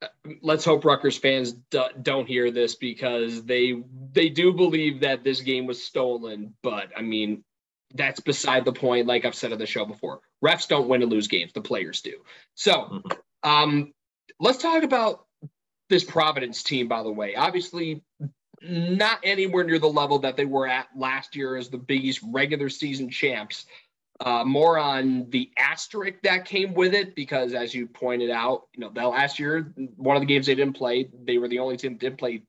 uh, 0.01 0.07
let's 0.41 0.65
hope 0.65 0.85
Rutgers 0.85 1.17
fans 1.17 1.53
don't 2.01 2.27
hear 2.27 2.51
this 2.51 2.75
because 2.75 3.43
they 3.45 3.83
they 4.11 4.29
do 4.29 4.53
believe 4.53 4.99
that 4.99 5.23
this 5.23 5.41
game 5.41 5.65
was 5.65 5.81
stolen. 5.81 6.53
But 6.61 6.89
I 6.97 7.01
mean, 7.01 7.43
that's 7.93 8.19
beside 8.19 8.65
the 8.65 8.73
point. 8.73 9.07
Like 9.07 9.25
I've 9.25 9.35
said 9.35 9.51
on 9.51 9.59
the 9.59 9.65
show 9.65 9.85
before, 9.85 10.21
refs 10.43 10.67
don't 10.67 10.87
win 10.87 11.01
and 11.01 11.11
lose 11.11 11.27
games; 11.27 11.53
the 11.53 11.61
players 11.61 12.01
do. 12.01 12.13
So, 12.55 12.73
mm-hmm. 12.73 13.49
um, 13.49 13.93
let's 14.39 14.57
talk 14.57 14.83
about 14.83 15.25
this 15.89 16.03
Providence 16.03 16.63
team. 16.63 16.87
By 16.87 17.03
the 17.03 17.11
way, 17.11 17.35
obviously, 17.35 18.03
not 18.61 19.19
anywhere 19.23 19.63
near 19.63 19.79
the 19.79 19.87
level 19.87 20.19
that 20.19 20.37
they 20.37 20.45
were 20.45 20.67
at 20.67 20.87
last 20.95 21.35
year 21.35 21.55
as 21.55 21.69
the 21.69 21.77
Big 21.77 22.03
East 22.03 22.21
regular 22.31 22.69
season 22.69 23.09
champs. 23.09 23.65
Uh, 24.19 24.43
more 24.45 24.77
on 24.77 25.29
the 25.31 25.51
asterisk 25.57 26.21
that 26.23 26.45
came 26.45 26.73
with 26.75 26.93
it 26.93 27.15
because, 27.15 27.53
as 27.53 27.73
you 27.73 27.87
pointed 27.87 28.29
out, 28.29 28.67
you 28.73 28.79
know, 28.79 28.89
that 28.93 29.03
last 29.05 29.39
year, 29.39 29.73
one 29.97 30.15
of 30.15 30.21
the 30.21 30.27
games 30.27 30.45
they 30.45 30.55
didn't 30.55 30.77
play, 30.77 31.09
they 31.25 31.37
were 31.39 31.47
the 31.47 31.59
only 31.59 31.75
team 31.75 31.93
that 31.93 31.99
did 31.99 32.17
play 32.17 32.43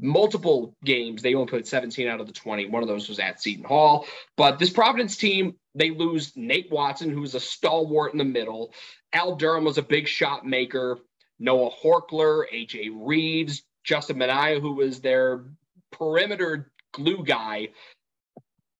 multiple 0.00 0.74
games. 0.84 1.22
They 1.22 1.34
only 1.34 1.50
put 1.50 1.66
17 1.66 2.08
out 2.08 2.20
of 2.20 2.26
the 2.26 2.32
20. 2.32 2.66
One 2.66 2.82
of 2.82 2.88
those 2.88 3.08
was 3.08 3.18
at 3.18 3.40
Seton 3.40 3.64
Hall. 3.64 4.06
But 4.36 4.58
this 4.58 4.70
Providence 4.70 5.16
team, 5.16 5.54
they 5.74 5.90
lose 5.90 6.32
Nate 6.36 6.70
Watson, 6.70 7.10
who's 7.10 7.34
a 7.34 7.40
stalwart 7.40 8.12
in 8.12 8.18
the 8.18 8.24
middle. 8.24 8.72
Al 9.12 9.36
Durham 9.36 9.64
was 9.64 9.78
a 9.78 9.82
big 9.82 10.08
shot 10.08 10.46
maker. 10.46 10.98
Noah 11.38 11.70
Horchler, 11.70 12.44
AJ 12.52 12.90
Reeves, 12.94 13.62
Justin 13.84 14.18
Minaya, 14.18 14.60
who 14.60 14.74
was 14.74 15.00
their 15.00 15.44
perimeter 15.90 16.70
glue 16.92 17.24
guy. 17.24 17.68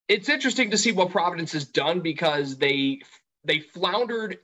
It's 0.08 0.28
interesting 0.28 0.70
to 0.70 0.78
see 0.78 0.92
what 0.92 1.10
Providence 1.10 1.52
has 1.52 1.64
done 1.64 2.00
because 2.00 2.58
they 2.58 3.00
they 3.44 3.60
floundered 3.60 4.38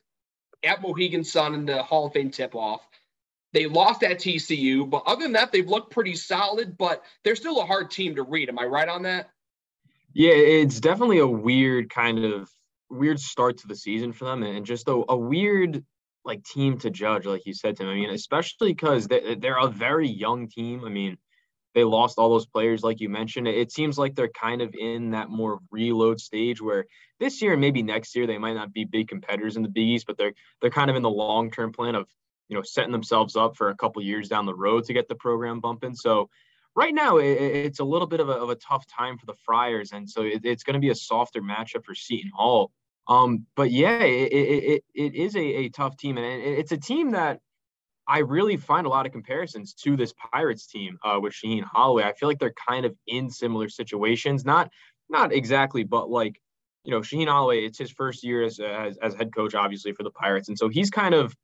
at 0.64 0.82
Mohegan 0.82 1.24
Sun 1.24 1.54
in 1.54 1.66
the 1.66 1.82
Hall 1.82 2.06
of 2.06 2.12
Fame 2.12 2.30
tip 2.30 2.54
off. 2.54 2.87
They 3.52 3.66
lost 3.66 4.02
at 4.02 4.18
TCU, 4.18 4.88
but 4.88 5.04
other 5.06 5.22
than 5.22 5.32
that, 5.32 5.52
they've 5.52 5.68
looked 5.68 5.90
pretty 5.90 6.14
solid, 6.14 6.76
but 6.76 7.02
they're 7.24 7.36
still 7.36 7.60
a 7.60 7.66
hard 7.66 7.90
team 7.90 8.16
to 8.16 8.22
read. 8.22 8.48
Am 8.48 8.58
I 8.58 8.64
right 8.64 8.88
on 8.88 9.02
that? 9.02 9.30
Yeah, 10.12 10.32
it's 10.32 10.80
definitely 10.80 11.18
a 11.18 11.26
weird 11.26 11.90
kind 11.90 12.24
of 12.24 12.50
weird 12.90 13.20
start 13.20 13.58
to 13.58 13.66
the 13.66 13.76
season 13.76 14.12
for 14.12 14.24
them 14.24 14.42
and 14.42 14.64
just 14.64 14.88
a, 14.88 15.04
a 15.08 15.16
weird 15.16 15.84
like 16.24 16.42
team 16.44 16.78
to 16.78 16.90
judge, 16.90 17.26
like 17.26 17.46
you 17.46 17.54
said, 17.54 17.76
Tim. 17.76 17.88
I 17.88 17.94
mean, 17.94 18.10
especially 18.10 18.72
because 18.72 19.06
they, 19.06 19.34
they're 19.36 19.58
a 19.58 19.68
very 19.68 20.08
young 20.08 20.48
team. 20.48 20.84
I 20.84 20.88
mean, 20.88 21.16
they 21.74 21.84
lost 21.84 22.18
all 22.18 22.30
those 22.30 22.46
players, 22.46 22.82
like 22.82 23.00
you 23.00 23.08
mentioned. 23.08 23.48
It 23.48 23.72
seems 23.72 23.98
like 23.98 24.14
they're 24.14 24.28
kind 24.28 24.62
of 24.62 24.74
in 24.78 25.10
that 25.12 25.30
more 25.30 25.60
reload 25.70 26.20
stage 26.20 26.60
where 26.60 26.86
this 27.20 27.40
year 27.40 27.52
and 27.52 27.60
maybe 27.60 27.82
next 27.82 28.16
year 28.16 28.26
they 28.26 28.38
might 28.38 28.54
not 28.54 28.72
be 28.72 28.84
big 28.84 29.08
competitors 29.08 29.56
in 29.56 29.62
the 29.62 29.68
Big 29.68 29.84
East, 29.84 30.06
but 30.06 30.18
they're 30.18 30.32
they're 30.60 30.70
kind 30.70 30.90
of 30.90 30.96
in 30.96 31.02
the 31.02 31.10
long 31.10 31.50
term 31.50 31.72
plan 31.72 31.94
of 31.94 32.06
you 32.48 32.56
know 32.56 32.62
setting 32.62 32.92
themselves 32.92 33.36
up 33.36 33.56
for 33.56 33.70
a 33.70 33.76
couple 33.76 34.02
years 34.02 34.28
down 34.28 34.46
the 34.46 34.54
road 34.54 34.84
to 34.84 34.92
get 34.92 35.08
the 35.08 35.14
program 35.14 35.60
bumping. 35.60 35.94
So 35.94 36.28
right 36.74 36.94
now 36.94 37.18
it, 37.18 37.32
it's 37.32 37.80
a 37.80 37.84
little 37.84 38.06
bit 38.06 38.20
of 38.20 38.28
a, 38.28 38.32
of 38.32 38.50
a, 38.50 38.54
tough 38.56 38.86
time 38.86 39.18
for 39.18 39.26
the 39.26 39.34
Friars, 39.44 39.92
and 39.92 40.08
so 40.08 40.22
it, 40.22 40.42
it's 40.44 40.62
going 40.62 40.74
to 40.74 40.80
be 40.80 40.90
a 40.90 40.94
softer 40.94 41.42
matchup 41.42 41.84
for 41.84 41.94
Seton 41.94 42.30
Hall. 42.34 42.70
Um, 43.08 43.46
but 43.56 43.70
yeah, 43.70 44.02
it, 44.02 44.32
it, 44.32 44.84
it 44.94 45.14
is 45.14 45.34
a, 45.34 45.40
a 45.40 45.68
tough 45.70 45.96
team, 45.96 46.18
and 46.18 46.26
it's 46.26 46.72
a 46.72 46.76
team 46.76 47.12
that 47.12 47.40
I 48.06 48.20
really 48.20 48.56
find 48.56 48.86
a 48.86 48.90
lot 48.90 49.06
of 49.06 49.12
comparisons 49.12 49.74
to 49.82 49.96
this 49.96 50.14
Pirates 50.32 50.66
team 50.66 50.98
uh, 51.04 51.18
with 51.20 51.34
Shaheen 51.34 51.64
Holloway. 51.64 52.04
I 52.04 52.14
feel 52.14 52.28
like 52.28 52.38
they're 52.38 52.54
kind 52.68 52.86
of 52.86 52.94
in 53.06 53.30
similar 53.30 53.68
situations, 53.68 54.44
not 54.44 54.70
not 55.10 55.32
exactly, 55.32 55.84
but 55.84 56.10
like 56.10 56.40
you 56.84 56.92
know, 56.92 57.00
Shaheen 57.00 57.28
Holloway, 57.28 57.64
it's 57.64 57.76
his 57.76 57.90
first 57.90 58.24
year 58.24 58.42
as, 58.42 58.58
as, 58.60 58.96
as 58.98 59.14
head 59.14 59.34
coach, 59.34 59.54
obviously 59.54 59.92
for 59.92 60.04
the 60.04 60.10
Pirates, 60.10 60.48
and 60.48 60.56
so 60.56 60.68
he's 60.68 60.90
kind 60.90 61.14
of 61.14 61.34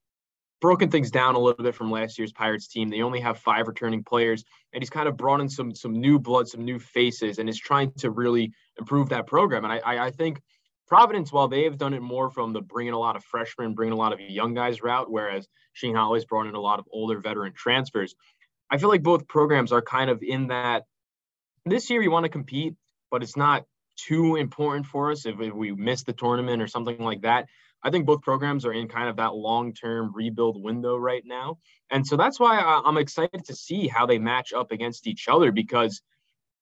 broken 0.65 0.91
things 0.91 1.11
down 1.11 1.35
a 1.35 1.39
little 1.39 1.63
bit 1.63 1.75
from 1.75 1.91
last 1.91 2.17
year's 2.17 2.33
Pirates 2.33 2.69
team. 2.69 2.89
They 2.89 3.03
only 3.03 3.21
have 3.21 3.39
five 3.39 3.69
returning 3.69 4.03
players, 4.03 4.47
and 4.73 4.83
he's 4.83 4.89
kind 4.89 5.07
of 5.07 5.15
brought 5.15 5.43
in 5.43 5.49
some 5.51 5.75
some 5.75 5.93
new 5.93 6.19
blood, 6.19 6.49
some 6.49 6.65
new 6.65 6.79
faces, 6.79 7.39
and 7.39 7.51
is 7.51 7.59
trying 7.59 7.93
to 7.99 8.11
really 8.11 8.55
improve 8.79 9.11
that 9.11 9.27
program. 9.27 9.65
And 9.65 9.75
I 9.75 9.81
I, 9.85 10.07
I 10.07 10.11
think 10.11 10.41
Providence, 10.89 11.31
while 11.31 11.49
they 11.49 11.65
have 11.65 11.77
done 11.77 11.93
it 11.93 12.01
more 12.01 12.31
from 12.31 12.55
the 12.55 12.63
bringing 12.63 12.95
a 12.95 12.99
lot 12.99 13.15
of 13.15 13.23
freshmen, 13.25 13.75
bringing 13.75 13.93
a 13.93 13.99
lot 13.99 14.15
of 14.15 14.21
young 14.21 14.55
guys 14.55 14.83
route, 14.83 15.11
whereas 15.11 15.47
Shaheen 15.77 15.97
Holloway's 15.97 16.25
brought 16.25 16.47
in 16.47 16.55
a 16.55 16.61
lot 16.61 16.79
of 16.79 16.87
older 16.91 17.21
veteran 17.21 17.53
transfers. 17.55 18.15
I 18.71 18.79
feel 18.79 18.89
like 18.89 19.03
both 19.03 19.29
programs 19.29 19.71
are 19.71 19.83
kind 19.83 20.09
of 20.09 20.23
in 20.23 20.47
that 20.47 20.85
this 21.67 21.91
year 21.91 22.01
we 22.01 22.09
want 22.09 22.25
to 22.25 22.31
compete, 22.31 22.75
but 23.11 23.23
it's 23.23 23.37
not 23.37 23.67
too 23.97 24.37
important 24.37 24.87
for 24.87 25.11
us 25.11 25.27
if 25.27 25.37
we 25.37 25.73
miss 25.73 26.05
the 26.05 26.15
tournament 26.15 26.63
or 26.63 26.69
something 26.69 26.99
like 27.01 27.21
that. 27.21 27.49
I 27.85 27.91
think 27.91 28.07
both 28.07 28.23
programs 28.23 28.65
are 28.65 28.73
in 28.73 28.89
kind 28.89 29.09
of 29.09 29.17
that 29.17 29.35
long-term 29.35 30.13
rebuild 30.15 30.63
window 30.63 30.97
right 30.97 31.23
now. 31.25 31.59
And 31.91 32.07
so 32.07 32.17
that's 32.17 32.41
why 32.41 32.59
I'm 32.59 32.97
excited 32.97 33.45
to 33.45 33.55
see 33.55 33.87
how 33.87 34.07
they 34.07 34.19
match 34.19 34.53
up 34.53 34.73
against 34.73 35.07
each 35.07 35.29
other 35.29 35.53
because– 35.53 36.03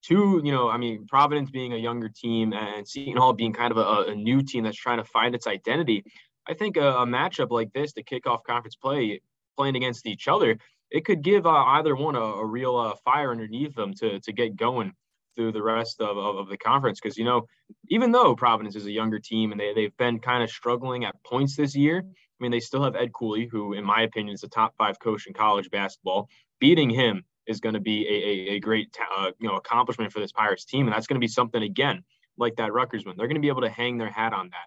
two, 0.03 0.41
you 0.45 0.53
know, 0.53 0.69
I 0.69 0.77
mean, 0.77 1.07
Providence 1.07 1.51
being 1.51 1.73
a 1.73 1.77
younger 1.77 2.09
team 2.09 2.53
and 2.53 2.87
Seton 2.87 3.17
Hall 3.17 3.33
being 3.33 3.53
kind 3.53 3.71
of 3.71 3.79
a, 3.79 4.11
a 4.11 4.15
new 4.15 4.43
team 4.43 4.65
that's 4.65 4.77
trying 4.77 4.99
to 4.99 5.05
find 5.05 5.35
its 5.35 5.47
identity. 5.47 6.05
I 6.47 6.55
think 6.55 6.77
a, 6.77 6.89
a, 6.97 7.07
matchup 7.07 7.51
like 7.51 7.73
this 7.73 7.93
to 7.95 8.03
kick 8.03 8.27
off 8.27 8.43
conference 8.43 8.75
play, 8.75 9.21
playing 9.57 9.77
against 9.77 10.07
each 10.07 10.27
other, 10.27 10.59
it 10.91 11.05
could 11.05 11.23
give 11.23 11.47
uh, 11.47 11.51
either 11.51 11.95
one 11.95 12.17
a, 12.17 12.21
a 12.21 12.45
real 12.45 12.77
uh, 12.77 12.95
fire 13.05 13.31
underneath 13.31 13.75
them 13.75 13.95
to 13.95 14.21
to 14.21 14.33
get 14.33 14.57
going 14.57 14.93
through 15.35 15.53
the 15.53 15.63
rest 15.63 16.01
of, 16.01 16.17
of, 16.17 16.37
of 16.37 16.49
the 16.49 16.57
conference. 16.57 17.01
Because 17.01 17.17
you 17.17 17.25
know, 17.25 17.47
even 17.89 18.13
though 18.13 18.35
Providence 18.35 18.77
is 18.77 18.87
a 18.87 18.93
younger 18.93 19.19
team 19.19 19.53
and 19.53 19.61
they 19.61 19.73
they've 19.75 19.97
been 19.97 20.19
kind 20.19 20.43
of 20.43 20.51
struggling 20.51 21.05
at 21.05 21.23
points 21.25 21.57
this 21.57 21.75
year, 21.75 22.05
I 22.05 22.39
mean, 22.41 22.51
they 22.51 22.61
still 22.61 22.83
have 22.83 22.97
Ed 22.97 23.13
Cooley, 23.13 23.47
who, 23.47 23.73
in 23.73 23.85
my 23.85 24.03
opinion, 24.03 24.35
is 24.35 24.43
a 24.43 24.49
top 24.49 24.75
five 24.77 24.99
coach 24.99 25.27
in 25.27 25.35
college 25.35 25.71
basketball. 25.71 26.29
Beating 26.59 26.91
him 26.91 27.25
is 27.47 27.61
going 27.61 27.75
to 27.75 27.81
be 27.81 28.07
a, 28.07 28.53
a, 28.53 28.57
a 28.57 28.61
great 28.61 28.97
uh, 29.17 29.31
you 29.39 29.49
know 29.49 29.57
accomplishment 29.57 30.13
for 30.13 30.21
this 30.21 30.33
Pirates 30.33 30.65
team, 30.65 30.87
and 30.87 30.95
that's 30.95 31.07
going 31.07 31.17
to 31.17 31.25
be 31.25 31.29
something 31.29 31.63
again 31.63 32.03
like 32.39 32.57
that 32.57 32.73
Rutgers 32.73 33.05
win. 33.05 33.15
They're 33.17 33.27
going 33.27 33.37
to 33.37 33.41
be 33.41 33.49
able 33.49 33.63
to 33.63 33.71
hang 33.71 33.99
their 33.99 34.11
hat 34.11 34.33
on 34.33 34.49
that. 34.51 34.67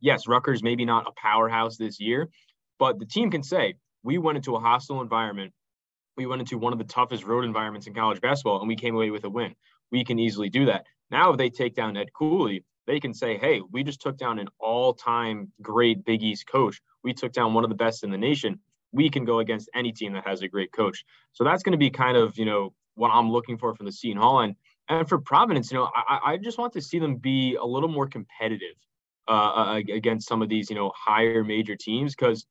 Yes, 0.00 0.26
Rutgers 0.26 0.62
maybe 0.62 0.84
not 0.84 1.06
a 1.06 1.12
powerhouse 1.12 1.76
this 1.76 2.00
year, 2.00 2.28
but 2.78 2.98
the 2.98 3.06
team 3.06 3.30
can 3.30 3.42
say 3.42 3.74
we 4.02 4.18
went 4.18 4.36
into 4.36 4.56
a 4.56 4.60
hostile 4.60 5.00
environment. 5.00 5.52
We 6.16 6.26
went 6.26 6.40
into 6.40 6.58
one 6.58 6.72
of 6.72 6.78
the 6.78 6.84
toughest 6.84 7.24
road 7.24 7.44
environments 7.44 7.86
in 7.86 7.94
college 7.94 8.20
basketball, 8.20 8.60
and 8.60 8.68
we 8.68 8.76
came 8.76 8.94
away 8.94 9.10
with 9.10 9.24
a 9.24 9.30
win. 9.30 9.54
We 9.92 10.04
can 10.04 10.18
easily 10.18 10.50
do 10.50 10.64
that. 10.66 10.86
Now, 11.10 11.30
if 11.30 11.38
they 11.38 11.50
take 11.50 11.74
down 11.74 11.96
Ed 11.96 12.12
Cooley, 12.12 12.64
they 12.86 12.98
can 12.98 13.14
say, 13.14 13.38
hey, 13.38 13.60
we 13.70 13.84
just 13.84 14.00
took 14.00 14.16
down 14.16 14.40
an 14.40 14.48
all 14.58 14.92
time 14.92 15.52
great 15.60 16.04
Big 16.04 16.22
East 16.22 16.48
coach. 16.48 16.80
We 17.04 17.12
took 17.12 17.32
down 17.32 17.54
one 17.54 17.62
of 17.62 17.70
the 17.70 17.76
best 17.76 18.02
in 18.02 18.10
the 18.10 18.18
nation 18.18 18.58
we 18.92 19.08
can 19.08 19.24
go 19.24 19.40
against 19.40 19.70
any 19.74 19.90
team 19.90 20.12
that 20.12 20.26
has 20.26 20.42
a 20.42 20.48
great 20.48 20.72
coach. 20.72 21.04
So 21.32 21.44
that's 21.44 21.62
going 21.62 21.72
to 21.72 21.78
be 21.78 21.90
kind 21.90 22.16
of, 22.16 22.38
you 22.38 22.44
know, 22.44 22.74
what 22.94 23.10
I'm 23.10 23.30
looking 23.30 23.56
for 23.56 23.74
from 23.74 23.86
the 23.86 23.92
Seton 23.92 24.20
Hall. 24.20 24.40
And, 24.40 24.54
and 24.88 25.08
for 25.08 25.18
Providence, 25.18 25.72
you 25.72 25.78
know, 25.78 25.90
I, 25.94 26.32
I 26.32 26.36
just 26.36 26.58
want 26.58 26.72
to 26.74 26.80
see 26.82 26.98
them 26.98 27.16
be 27.16 27.56
a 27.56 27.64
little 27.64 27.88
more 27.88 28.06
competitive 28.06 28.76
uh, 29.28 29.80
against 29.92 30.28
some 30.28 30.42
of 30.42 30.48
these, 30.48 30.68
you 30.68 30.76
know, 30.76 30.92
higher 30.94 31.42
major 31.42 31.74
teams 31.74 32.14
because 32.14 32.46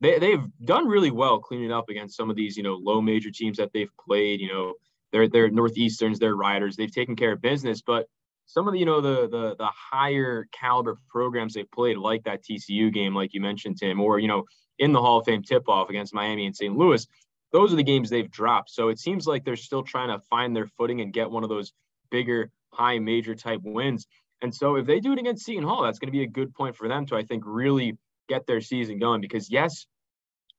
they, 0.00 0.18
they've 0.18 0.44
done 0.64 0.88
really 0.88 1.10
well 1.10 1.38
cleaning 1.38 1.72
up 1.72 1.90
against 1.90 2.16
some 2.16 2.30
of 2.30 2.36
these, 2.36 2.56
you 2.56 2.62
know, 2.62 2.74
low 2.74 3.00
major 3.00 3.30
teams 3.30 3.58
that 3.58 3.70
they've 3.74 3.90
played, 4.04 4.40
you 4.40 4.48
know, 4.48 4.72
they're, 5.12 5.28
they're 5.28 5.50
Northeasterns, 5.50 6.18
they're 6.18 6.36
Riders, 6.36 6.76
they've 6.76 6.92
taken 6.92 7.16
care 7.16 7.32
of 7.32 7.40
business, 7.40 7.82
but 7.82 8.06
some 8.46 8.66
of 8.66 8.72
the, 8.72 8.78
you 8.78 8.86
know, 8.86 9.00
the, 9.00 9.28
the, 9.28 9.56
the 9.56 9.68
higher 9.68 10.48
caliber 10.52 10.98
programs 11.08 11.54
they've 11.54 11.70
played, 11.70 11.96
like 11.96 12.24
that 12.24 12.42
TCU 12.44 12.92
game, 12.92 13.14
like 13.14 13.34
you 13.34 13.40
mentioned, 13.40 13.78
Tim, 13.78 14.00
or, 14.00 14.18
you 14.18 14.28
know, 14.28 14.44
in 14.78 14.92
the 14.92 15.00
Hall 15.00 15.18
of 15.18 15.24
Fame 15.24 15.42
tip 15.42 15.68
off 15.68 15.90
against 15.90 16.14
Miami 16.14 16.46
and 16.46 16.56
St. 16.56 16.76
Louis, 16.76 17.06
those 17.52 17.72
are 17.72 17.76
the 17.76 17.82
games 17.82 18.10
they've 18.10 18.30
dropped. 18.30 18.70
So 18.70 18.88
it 18.88 18.98
seems 18.98 19.26
like 19.26 19.44
they're 19.44 19.56
still 19.56 19.82
trying 19.82 20.08
to 20.08 20.18
find 20.28 20.56
their 20.56 20.66
footing 20.66 21.00
and 21.00 21.12
get 21.12 21.30
one 21.30 21.44
of 21.44 21.50
those 21.50 21.72
bigger, 22.10 22.50
high 22.72 22.98
major 22.98 23.34
type 23.34 23.60
wins. 23.62 24.06
And 24.40 24.54
so 24.54 24.76
if 24.76 24.86
they 24.86 24.98
do 24.98 25.12
it 25.12 25.18
against 25.18 25.44
Seton 25.44 25.62
Hall, 25.62 25.82
that's 25.82 25.98
going 25.98 26.08
to 26.08 26.18
be 26.18 26.24
a 26.24 26.28
good 26.28 26.52
point 26.52 26.76
for 26.76 26.88
them 26.88 27.06
to, 27.06 27.16
I 27.16 27.22
think, 27.22 27.44
really 27.46 27.96
get 28.28 28.46
their 28.46 28.60
season 28.60 28.98
going 28.98 29.20
because, 29.20 29.50
yes, 29.50 29.86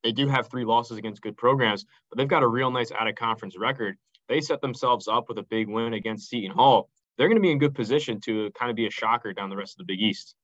they 0.04 0.12
do 0.12 0.28
have 0.28 0.50
three 0.50 0.66
losses 0.66 0.98
against 0.98 1.22
good 1.22 1.36
programs, 1.36 1.86
but 2.10 2.18
they've 2.18 2.28
got 2.28 2.44
a 2.44 2.48
real 2.48 2.72
nice 2.72 2.92
out 2.92 3.08
of 3.08 3.16
conference 3.16 3.58
record. 3.58 3.98
They 4.30 4.42
set 4.42 4.62
themselves 4.62 5.08
up 5.08 5.26
with 5.28 5.38
a 5.38 5.44
big 5.44 5.68
win 5.68 5.94
against 5.94 6.30
Seton 6.30 6.56
Hall. 6.56 6.90
They're 7.18 7.28
going 7.28 7.38
to 7.38 7.42
be 7.42 7.52
in 7.52 7.60
good 7.60 7.76
position 7.76 8.20
to 8.22 8.52
kind 8.52 8.70
of 8.70 8.76
be 8.76 8.88
a 8.88 8.92
shocker 8.92 9.34
down 9.34 9.50
the 9.50 9.58
rest 9.58 9.74
of 9.74 9.86
the 9.86 9.94
Big 9.94 10.02
East. 10.02 10.36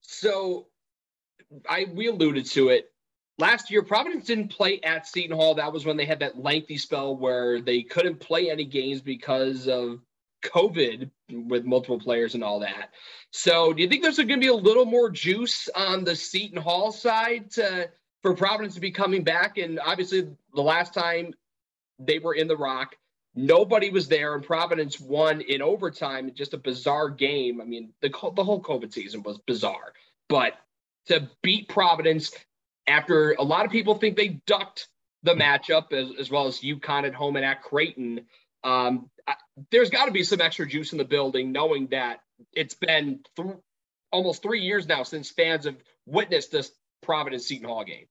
So 0.00 0.66
I 1.68 1.86
we 1.92 2.08
alluded 2.08 2.46
to 2.46 2.68
it 2.68 2.90
last 3.38 3.70
year. 3.70 3.82
Providence 3.82 4.26
didn't 4.26 4.48
play 4.48 4.80
at 4.82 5.06
Seton 5.06 5.36
Hall. 5.36 5.54
That 5.54 5.72
was 5.72 5.84
when 5.84 5.96
they 5.96 6.06
had 6.06 6.20
that 6.20 6.38
lengthy 6.38 6.78
spell 6.78 7.16
where 7.16 7.60
they 7.60 7.82
couldn't 7.82 8.20
play 8.20 8.50
any 8.50 8.64
games 8.64 9.00
because 9.00 9.68
of 9.68 10.00
COVID 10.44 11.10
with 11.30 11.64
multiple 11.64 11.98
players 11.98 12.34
and 12.34 12.44
all 12.44 12.60
that. 12.60 12.90
So, 13.30 13.72
do 13.72 13.82
you 13.82 13.88
think 13.88 14.02
there's 14.02 14.16
going 14.16 14.28
to 14.28 14.36
be 14.36 14.48
a 14.48 14.54
little 14.54 14.84
more 14.84 15.10
juice 15.10 15.68
on 15.74 16.04
the 16.04 16.14
Seton 16.14 16.60
Hall 16.60 16.92
side 16.92 17.50
to, 17.52 17.90
for 18.22 18.34
Providence 18.34 18.74
to 18.74 18.80
be 18.80 18.90
coming 18.90 19.24
back? 19.24 19.58
And 19.58 19.80
obviously, 19.80 20.28
the 20.54 20.62
last 20.62 20.94
time 20.94 21.34
they 21.98 22.18
were 22.18 22.34
in 22.34 22.48
the 22.48 22.56
Rock, 22.56 22.96
nobody 23.34 23.90
was 23.90 24.08
there, 24.08 24.34
and 24.34 24.44
Providence 24.44 25.00
won 25.00 25.40
in 25.40 25.62
overtime. 25.62 26.32
Just 26.34 26.54
a 26.54 26.58
bizarre 26.58 27.10
game. 27.10 27.60
I 27.60 27.64
mean, 27.64 27.92
the 28.00 28.10
the 28.34 28.44
whole 28.44 28.62
COVID 28.62 28.92
season 28.92 29.22
was 29.22 29.38
bizarre, 29.38 29.92
but 30.28 30.54
to 31.06 31.28
beat 31.42 31.68
Providence 31.68 32.32
after 32.86 33.32
a 33.32 33.42
lot 33.42 33.64
of 33.64 33.72
people 33.72 33.94
think 33.94 34.16
they 34.16 34.40
ducked 34.46 34.88
the 35.22 35.34
matchup 35.34 35.92
as, 35.92 36.10
as 36.18 36.30
well 36.30 36.46
as 36.46 36.60
UConn 36.60 37.06
at 37.06 37.14
home 37.14 37.36
and 37.36 37.44
at 37.44 37.62
Creighton. 37.62 38.26
Um, 38.62 39.10
I, 39.26 39.34
there's 39.70 39.90
got 39.90 40.06
to 40.06 40.12
be 40.12 40.22
some 40.22 40.40
extra 40.40 40.66
juice 40.66 40.92
in 40.92 40.98
the 40.98 41.04
building, 41.04 41.52
knowing 41.52 41.88
that 41.88 42.20
it's 42.52 42.74
been 42.74 43.20
th- 43.36 43.56
almost 44.12 44.42
three 44.42 44.60
years 44.60 44.86
now 44.86 45.02
since 45.02 45.30
fans 45.30 45.64
have 45.64 45.76
witnessed 46.06 46.52
this 46.52 46.70
Providence 47.02 47.46
Seton 47.46 47.68
Hall 47.68 47.84
game. 47.84 48.06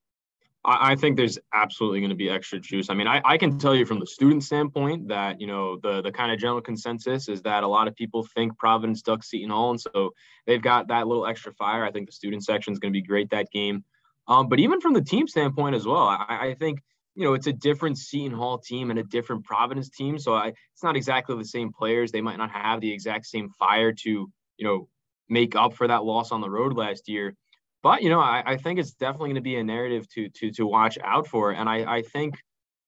I 0.66 0.96
think 0.96 1.18
there's 1.18 1.38
absolutely 1.54 2.00
going 2.00 2.12
to 2.12 2.16
be 2.16 2.30
extra 2.30 2.58
juice. 2.58 2.90
I 2.90 2.94
mean, 2.94 3.06
I, 3.06 3.22
I 3.26 3.38
can 3.38 3.60
tell 3.60 3.76
you 3.76 3.86
from 3.86 4.00
the 4.00 4.08
student 4.08 4.44
standpoint 4.46 5.10
that, 5.10 5.42
you 5.42 5.48
know, 5.48 5.78
the 5.84 6.02
the 6.02 6.12
kind 6.12 6.32
of 6.32 6.40
general 6.40 6.62
consensus 6.62 7.28
is 7.28 7.42
that 7.42 7.64
a 7.64 7.68
lot 7.68 7.90
of 7.90 7.96
people 7.96 8.26
think 8.34 8.58
Providence 8.58 9.02
ducks 9.02 9.30
Seton 9.30 9.50
Hall. 9.50 9.72
And 9.72 9.82
so 9.82 10.12
they've 10.48 10.62
got 10.62 10.88
that 10.88 11.06
little 11.06 11.26
extra 11.26 11.52
fire. 11.52 11.84
I 11.84 11.92
think 11.92 12.08
the 12.08 12.14
student 12.14 12.46
section 12.46 12.72
is 12.72 12.80
going 12.80 12.94
to 12.94 12.98
be 12.98 13.06
great 13.06 13.30
that 13.32 13.52
game. 13.52 13.84
Um, 14.30 14.48
but 14.48 14.62
even 14.62 14.80
from 14.80 14.94
the 14.94 15.02
team 15.02 15.28
standpoint 15.28 15.76
as 15.76 15.86
well, 15.86 16.08
I, 16.08 16.26
I 16.30 16.56
think, 16.58 16.80
you 17.16 17.26
know, 17.26 17.34
it's 17.34 17.48
a 17.48 17.54
different 17.54 17.98
Seton 17.98 18.32
Hall 18.32 18.58
team 18.58 18.90
and 18.90 18.98
a 18.98 19.04
different 19.04 19.44
Providence 19.44 19.90
team. 19.90 20.18
So 20.18 20.34
I, 20.34 20.54
it's 20.74 20.84
not 20.84 20.96
exactly 20.96 21.36
the 21.38 21.44
same 21.44 21.74
players. 21.74 22.12
They 22.14 22.22
might 22.22 22.38
not 22.38 22.52
have 22.52 22.80
the 22.80 22.94
exact 22.94 23.26
same 23.26 23.50
fire 23.60 23.92
to, 23.92 24.10
you 24.10 24.66
know, 24.66 24.88
make 25.28 25.58
up 25.58 25.74
for 25.74 25.88
that 25.90 26.06
loss 26.06 26.32
on 26.32 26.40
the 26.40 26.50
road 26.50 26.78
last 26.78 27.10
year. 27.10 27.36
But 27.84 28.02
you 28.02 28.10
know, 28.10 28.22
I, 28.22 28.42
I 28.46 28.58
think 28.58 28.80
it's 28.80 28.94
definitely 28.94 29.30
going 29.30 29.36
to 29.36 29.42
be 29.42 29.58
a 29.58 29.64
narrative 29.64 30.08
to 30.14 30.30
to 30.30 30.52
to 30.52 30.66
watch 30.66 30.98
out 31.04 31.28
for, 31.28 31.52
and 31.52 31.70
I 31.70 31.98
I 31.98 32.02
think 32.02 32.36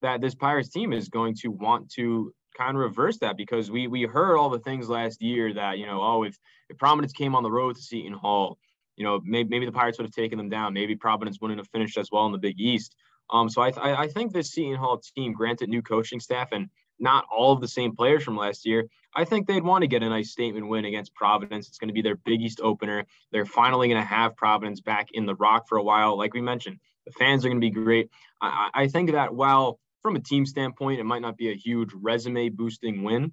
that 0.02 0.22
this 0.22 0.34
Pirates 0.34 0.70
team 0.70 0.94
is 0.94 1.10
going 1.10 1.36
to 1.42 1.50
want 1.50 1.92
to 1.92 2.34
kind 2.58 2.78
of 2.78 2.82
reverse 2.82 3.18
that 3.20 3.36
because 3.36 3.70
we 3.70 3.88
we 3.88 4.04
heard 4.04 4.38
all 4.38 4.50
the 4.50 4.60
things 4.60 4.88
last 4.88 5.22
year 5.22 5.54
that 5.54 5.78
you 5.78 5.86
know 5.86 6.02
oh 6.02 6.24
if 6.24 6.38
if 6.70 6.78
Providence 6.78 7.12
came 7.12 7.36
on 7.36 7.44
the 7.44 7.52
road 7.52 7.76
to 7.76 7.82
Seton 7.82 8.14
Hall, 8.14 8.58
you 8.96 9.04
know 9.04 9.20
maybe 9.24 9.50
maybe 9.50 9.66
the 9.66 9.74
Pirates 9.74 9.98
would 9.98 10.06
have 10.06 10.16
taken 10.16 10.38
them 10.38 10.50
down, 10.50 10.74
maybe 10.74 10.96
Providence 10.96 11.40
wouldn't 11.42 11.60
have 11.60 11.70
finished 11.70 11.98
as 11.98 12.10
well 12.10 12.26
in 12.26 12.32
the 12.32 12.38
Big 12.38 12.60
East. 12.60 12.96
Um, 13.30 13.50
so 13.50 13.62
I 13.62 13.72
I, 13.72 14.02
I 14.04 14.08
think 14.08 14.32
this 14.32 14.54
Seton 14.54 14.76
Hall 14.76 15.02
team, 15.16 15.34
granted 15.34 15.68
new 15.68 15.82
coaching 15.82 16.22
staff 16.22 16.50
and 16.54 16.70
not 17.00 17.26
all 17.36 17.52
of 17.52 17.62
the 17.62 17.68
same 17.68 17.96
players 17.96 18.24
from 18.24 18.38
last 18.38 18.66
year, 18.66 18.88
I 19.16 19.24
think 19.24 19.48
they'd 19.48 19.64
want 19.64 19.84
to 19.84 19.88
get 19.88 20.04
a 20.04 20.10
nice 20.10 20.32
statement 20.32 20.68
win 20.68 20.86
against 20.86 21.14
Providence. 21.14 21.68
It's 21.68 21.78
going 21.78 21.88
to 21.88 21.94
be 21.94 22.02
their 22.02 22.16
Big 22.16 22.42
East 22.42 22.60
opener. 22.62 23.06
They're 23.32 23.46
finally 23.46 23.88
going 23.88 24.02
to 24.02 24.08
have 24.08 24.36
Providence 24.36 24.82
back 24.82 25.10
in 25.14 25.26
the 25.26 25.36
Rock 25.36 25.68
for 25.68 25.78
a 25.78 25.84
while. 25.84 26.18
Like 26.18 26.34
we 26.34 26.42
mentioned, 26.42 26.80
the 27.06 27.14
fans 27.14 27.46
are 27.46 27.50
going 27.50 27.62
to 27.62 27.66
be 27.66 27.72
great. 27.72 28.10
I, 28.42 28.70
I 28.74 28.88
think 28.88 29.12
that 29.12 29.34
while 29.34 29.80
from 30.02 30.16
a 30.16 30.20
team 30.20 30.46
standpoint, 30.46 31.00
it 31.00 31.06
might 31.06 31.22
not 31.22 31.38
be 31.38 31.50
a 31.50 31.56
huge 31.56 31.92
resume 31.94 32.50
boosting 32.50 33.04
win, 33.04 33.32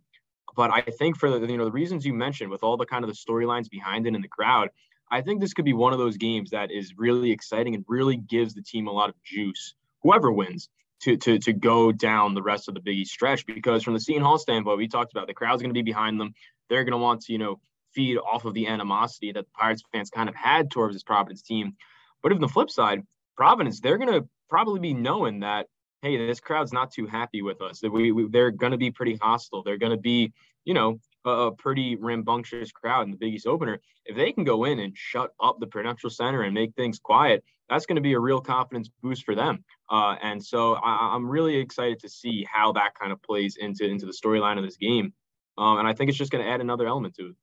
but 0.54 0.70
I 0.70 0.82
think 0.82 1.18
for 1.18 1.30
the 1.30 1.46
you 1.46 1.58
know 1.58 1.64
the 1.64 1.72
reasons 1.72 2.06
you 2.06 2.14
mentioned, 2.14 2.50
with 2.50 2.62
all 2.62 2.76
the 2.76 2.86
kind 2.86 3.04
of 3.04 3.10
the 3.10 3.16
storylines 3.16 3.68
behind 3.68 4.06
it 4.06 4.14
in 4.14 4.22
the 4.22 4.28
crowd, 4.28 4.68
I 5.10 5.20
think 5.20 5.40
this 5.40 5.52
could 5.52 5.64
be 5.64 5.72
one 5.72 5.92
of 5.92 5.98
those 5.98 6.16
games 6.16 6.50
that 6.50 6.70
is 6.70 6.94
really 6.96 7.30
exciting 7.30 7.74
and 7.74 7.84
really 7.88 8.16
gives 8.16 8.54
the 8.54 8.62
team 8.62 8.86
a 8.86 8.92
lot 8.92 9.08
of 9.08 9.14
juice. 9.22 9.74
Whoever 10.02 10.32
wins, 10.32 10.68
to 11.02 11.16
to 11.16 11.38
to 11.38 11.52
go 11.52 11.92
down 11.92 12.34
the 12.34 12.42
rest 12.42 12.68
of 12.68 12.74
the 12.74 12.80
Big 12.80 12.96
East 12.96 13.12
stretch 13.12 13.46
because 13.46 13.82
from 13.82 13.94
the 13.94 14.00
Seton 14.00 14.22
Hall 14.22 14.38
standpoint, 14.38 14.78
we 14.78 14.88
talked 14.88 15.12
about 15.12 15.26
the 15.26 15.34
crowd's 15.34 15.62
going 15.62 15.70
to 15.70 15.74
be 15.74 15.82
behind 15.82 16.20
them. 16.20 16.34
They're 16.68 16.84
going 16.84 16.92
to 16.92 16.98
want 16.98 17.22
to 17.22 17.32
you 17.32 17.38
know 17.38 17.60
feed 17.94 18.18
off 18.18 18.44
of 18.44 18.54
the 18.54 18.66
animosity 18.68 19.32
that 19.32 19.44
the 19.44 19.50
Pirates 19.52 19.82
fans 19.92 20.10
kind 20.10 20.28
of 20.28 20.34
had 20.34 20.70
towards 20.70 20.94
this 20.94 21.02
Providence 21.02 21.42
team. 21.42 21.76
But 22.22 22.32
if 22.32 22.40
the 22.40 22.48
flip 22.48 22.70
side, 22.70 23.02
Providence, 23.36 23.80
they're 23.80 23.98
going 23.98 24.12
to 24.12 24.28
probably 24.48 24.80
be 24.80 24.94
knowing 24.94 25.40
that 25.40 25.66
hey, 26.02 26.16
this 26.16 26.40
crowd's 26.40 26.72
not 26.72 26.92
too 26.92 27.06
happy 27.06 27.42
with 27.42 27.62
us. 27.62 27.80
That 27.80 27.92
we, 27.92 28.12
we 28.12 28.28
they're 28.28 28.50
going 28.50 28.72
to 28.72 28.78
be 28.78 28.90
pretty 28.90 29.16
hostile. 29.16 29.62
They're 29.62 29.78
going 29.78 29.92
to 29.92 29.98
be, 29.98 30.32
you 30.64 30.74
know, 30.74 30.98
a, 31.24 31.30
a, 31.30 31.52
pretty 31.52 31.96
rambunctious 31.96 32.72
crowd 32.72 33.02
in 33.02 33.10
the 33.10 33.16
Big 33.16 33.34
East 33.34 33.46
opener. 33.46 33.80
If 34.04 34.16
they 34.16 34.32
can 34.32 34.44
go 34.44 34.64
in 34.64 34.78
and 34.78 34.96
shut 34.96 35.32
up 35.40 35.60
the 35.60 35.66
Prudential 35.66 36.10
Center 36.10 36.42
and 36.42 36.54
make 36.54 36.74
things 36.74 36.98
quiet, 36.98 37.44
that's 37.68 37.86
going 37.86 37.96
to 37.96 38.02
be 38.02 38.12
a 38.12 38.18
real 38.18 38.40
confidence 38.40 38.88
boost 39.02 39.24
for 39.24 39.34
them. 39.34 39.64
Uh, 39.90 40.16
and 40.22 40.44
so 40.44 40.74
I, 40.74 41.14
am 41.14 41.28
really 41.28 41.56
excited 41.56 42.00
to 42.00 42.08
see 42.08 42.46
how 42.50 42.72
that 42.72 42.94
kind 42.98 43.12
of 43.12 43.22
plays 43.22 43.56
into 43.56 43.86
into 43.86 44.06
the 44.06 44.12
storyline 44.12 44.58
of 44.58 44.64
this 44.64 44.76
game. 44.76 45.12
Um, 45.58 45.78
and 45.78 45.88
I 45.88 45.92
think 45.92 46.08
it's 46.08 46.18
just 46.18 46.32
going 46.32 46.44
to 46.44 46.50
add 46.50 46.60
another 46.60 46.86
element 46.86 47.14
to 47.16 47.28
it. 47.28 47.34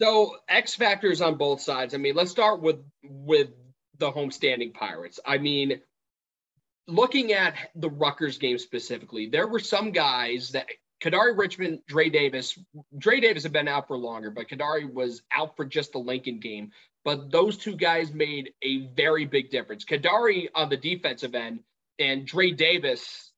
So 0.00 0.36
X 0.48 0.74
factors 0.74 1.20
on 1.20 1.36
both 1.36 1.60
sides. 1.60 1.94
I 1.94 1.98
mean, 1.98 2.14
let's 2.14 2.30
start 2.30 2.62
with 2.62 2.78
with 3.02 3.48
the 3.98 4.12
homestanding 4.12 4.74
Pirates. 4.74 5.18
I 5.26 5.38
mean, 5.38 5.80
looking 6.86 7.32
at 7.32 7.54
the 7.74 7.90
Rutgers 7.90 8.38
game 8.38 8.58
specifically, 8.58 9.28
there 9.28 9.46
were 9.46 9.58
some 9.58 9.90
guys 9.90 10.50
that 10.50 10.66
Kadary 11.02 11.36
Richmond, 11.36 11.80
Dre 11.86 12.08
Davis. 12.08 12.58
Dre 12.96 13.20
Davis 13.20 13.44
had 13.44 13.52
been 13.52 13.68
out 13.68 13.86
for 13.86 13.96
longer, 13.96 14.30
but 14.30 14.48
Kadary 14.48 14.92
was 14.92 15.22
out 15.32 15.56
for 15.56 15.64
just 15.64 15.92
the 15.92 15.98
Lincoln 15.98 16.40
game. 16.40 16.72
But 17.04 17.30
those 17.30 17.56
two 17.56 17.76
guys 17.76 18.12
made 18.12 18.52
a 18.62 18.88
very 18.88 19.24
big 19.24 19.50
difference. 19.50 19.84
Kadary 19.84 20.48
on 20.54 20.68
the 20.68 20.76
defensive 20.76 21.34
end 21.34 21.60
and 21.98 22.26
Dre 22.26 22.50
Davis 22.50 23.32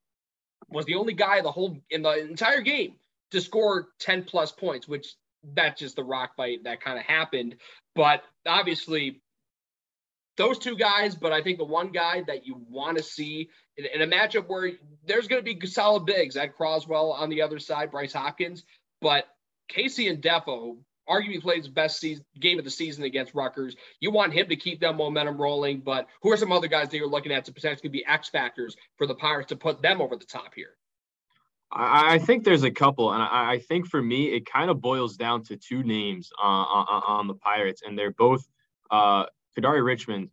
was 0.69 0.87
the 0.87 0.95
only 0.95 1.15
guy 1.15 1.41
the 1.41 1.53
whole 1.53 1.79
in 1.91 2.03
the 2.03 2.19
entire 2.19 2.61
game 2.61 2.95
to 3.33 3.41
score 3.41 3.89
10 4.01 4.25
plus 4.25 4.53
points, 4.53 4.89
which 4.89 5.15
that's 5.55 5.81
just 5.81 5.97
the 5.97 6.05
rock 6.05 6.37
fight 6.37 6.65
that 6.65 6.81
kind 6.81 6.99
of 6.99 7.05
happened. 7.05 7.57
But 7.95 8.23
obviously, 8.47 9.21
those 10.41 10.59
two 10.59 10.75
guys, 10.75 11.15
but 11.15 11.33
I 11.33 11.43
think 11.43 11.59
the 11.59 11.65
one 11.65 11.93
guy 11.93 12.23
that 12.27 12.47
you 12.47 12.63
want 12.71 12.97
to 12.97 13.03
see 13.03 13.51
in, 13.77 13.85
in, 13.85 14.01
a 14.01 14.07
matchup 14.07 14.49
where 14.49 14.73
there's 15.07 15.29
going 15.29 15.45
to 15.45 15.55
be 15.55 15.67
solid 15.67 16.07
bigs, 16.07 16.35
Ed 16.35 16.55
Croswell 16.57 17.13
on 17.13 17.29
the 17.29 17.43
other 17.43 17.59
side, 17.59 17.91
Bryce 17.91 18.15
Hopkins, 18.15 18.65
but 19.03 19.27
KC 19.71 20.19
Ndefo 20.19 20.79
arguably 21.07 21.43
plays 21.43 21.69
best 21.69 22.01
season, 22.01 22.25
game 22.41 22.59
of 22.59 22.65
the 22.65 22.71
season 22.71 23.05
against 23.05 23.35
Rutgers. 23.35 23.77
You 24.01 24.13
want 24.13 24.33
him 24.33 24.49
to 24.49 24.57
keep 24.57 24.81
that 24.81 24.97
momentum 24.97 25.39
rolling, 25.39 25.81
but 25.81 26.07
who 26.23 26.33
are 26.33 26.39
some 26.39 26.53
other 26.53 26.69
guys 26.69 26.89
that 26.89 26.97
you're 26.97 27.07
looking 27.07 27.33
at 27.33 27.45
to 27.45 27.53
potentially 27.53 27.91
be 27.91 28.03
X 28.07 28.31
factors 28.31 28.77
for 28.97 29.07
the 29.07 29.15
Pirates 29.15 29.51
to 29.51 29.57
put 29.57 29.83
them 29.83 30.01
over 30.01 30.17
the 30.17 30.25
top 30.25 30.55
here? 30.55 30.75
I 31.71 32.19
think 32.19 32.45
there's 32.45 32.65
a 32.65 32.71
couple, 32.71 33.13
and 33.13 33.23
I 33.23 33.59
think 33.69 33.89
for 33.89 34.03
me, 34.03 34.33
it 34.33 34.45
kind 34.45 34.71
of 34.71 34.81
boils 34.81 35.17
down 35.17 35.45
to 35.45 35.57
two 35.57 35.85
names 35.85 36.31
uh, 36.43 36.47
on, 36.47 37.03
on 37.07 37.27
the 37.29 37.35
Pirates, 37.35 37.83
and 37.87 37.97
they're 37.97 38.11
both 38.11 38.45
uh, 38.91 39.27
Kadary 39.59 39.85
Richmond 39.85 40.31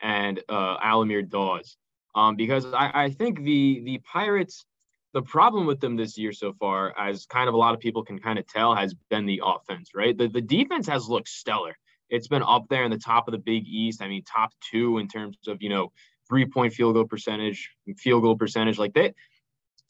and 0.00 0.40
uh, 0.48 0.76
Al-Amir 0.82 1.22
Dawes. 1.22 1.76
Um, 2.14 2.36
because 2.36 2.64
I, 2.66 2.90
I 3.04 3.10
think 3.10 3.44
the 3.44 3.82
the 3.84 3.98
Pirates, 3.98 4.64
the 5.12 5.22
problem 5.22 5.66
with 5.66 5.80
them 5.80 5.96
this 5.96 6.18
year 6.18 6.32
so 6.32 6.52
far, 6.52 6.96
as 6.98 7.26
kind 7.26 7.48
of 7.48 7.54
a 7.54 7.58
lot 7.58 7.74
of 7.74 7.80
people 7.80 8.02
can 8.04 8.18
kind 8.18 8.38
of 8.38 8.46
tell, 8.46 8.74
has 8.74 8.94
been 9.10 9.26
the 9.26 9.40
offense, 9.44 9.90
right? 9.94 10.16
The, 10.16 10.28
the 10.28 10.40
defense 10.40 10.88
has 10.88 11.08
looked 11.08 11.28
stellar. 11.28 11.76
It's 12.08 12.26
been 12.26 12.42
up 12.42 12.66
there 12.68 12.84
in 12.84 12.90
the 12.90 12.98
top 12.98 13.28
of 13.28 13.32
the 13.32 13.38
Big 13.38 13.64
East. 13.68 14.02
I 14.02 14.08
mean, 14.08 14.24
top 14.24 14.50
two 14.60 14.98
in 14.98 15.06
terms 15.06 15.36
of, 15.46 15.62
you 15.62 15.68
know, 15.68 15.92
three 16.28 16.46
point 16.46 16.72
field 16.72 16.94
goal 16.94 17.04
percentage, 17.04 17.70
field 17.96 18.22
goal 18.22 18.36
percentage. 18.36 18.78
Like 18.78 18.94
that, 18.94 19.14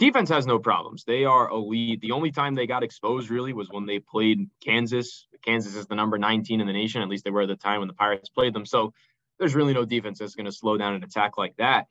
defense 0.01 0.31
has 0.31 0.47
no 0.47 0.59
problems. 0.59 1.05
They 1.05 1.27
are 1.27 1.51
elite. 1.51 2.01
The 2.01 2.13
only 2.13 2.33
time 2.33 2.55
they 2.55 2.67
got 2.67 2.83
exposed 2.83 3.31
really 3.31 3.53
was 3.53 3.69
when 3.71 3.85
they 3.85 3.99
played 3.99 4.49
Kansas. 4.65 5.29
Kansas 5.45 5.77
is 5.77 5.87
the 5.87 5.95
number 5.95 6.19
19 6.19 6.61
in 6.61 6.67
the 6.67 6.73
nation. 6.73 7.03
At 7.03 7.09
least 7.09 7.23
they 7.23 7.31
were 7.31 7.43
at 7.43 7.49
the 7.49 7.55
time 7.55 7.81
when 7.81 7.89
the 7.89 7.95
Pirates 7.95 8.31
played 8.31 8.55
them. 8.55 8.65
So 8.65 8.95
there's 9.39 9.55
really 9.55 9.75
no 9.75 9.85
defense 9.85 10.19
that's 10.19 10.35
going 10.35 10.47
to 10.47 10.53
slow 10.53 10.79
down 10.79 10.95
an 10.95 11.05
attack 11.05 11.37
like 11.37 11.55
that. 11.59 11.87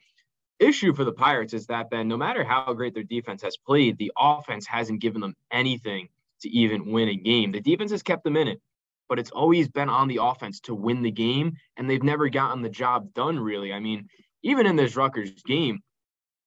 Issue 0.60 0.94
for 0.94 1.06
the 1.06 1.14
Pirates 1.14 1.54
is 1.54 1.68
that, 1.68 1.90
Ben, 1.90 2.08
no 2.08 2.18
matter 2.18 2.44
how 2.44 2.74
great 2.74 2.96
their 2.96 3.04
defense 3.04 3.44
has 3.44 3.56
played, 3.56 3.98
the 3.98 4.12
offense 4.18 4.66
hasn't 4.66 5.02
given 5.02 5.22
them 5.22 5.36
anything 5.52 6.10
to 6.42 6.50
even 6.50 6.92
win 6.92 7.10
a 7.10 7.16
game. 7.16 7.52
The 7.52 7.62
defense 7.62 7.92
has 7.92 8.04
kept 8.04 8.24
them 8.24 8.36
in 8.36 8.48
it, 8.48 8.60
but 9.08 9.20
it's 9.20 9.32
always 9.32 9.70
been 9.70 9.88
on 9.88 10.08
the 10.08 10.20
offense 10.22 10.60
to 10.62 10.74
win 10.74 11.04
the 11.04 11.12
game, 11.12 11.58
and 11.78 11.88
they've 11.88 12.04
never 12.04 12.28
gotten 12.28 12.64
the 12.64 12.70
job 12.70 13.14
done, 13.14 13.40
really. 13.40 13.72
I 13.72 13.80
mean, 13.80 14.10
even 14.42 14.66
in 14.66 14.76
this 14.76 14.96
Rutgers 14.96 15.44
game, 15.44 15.80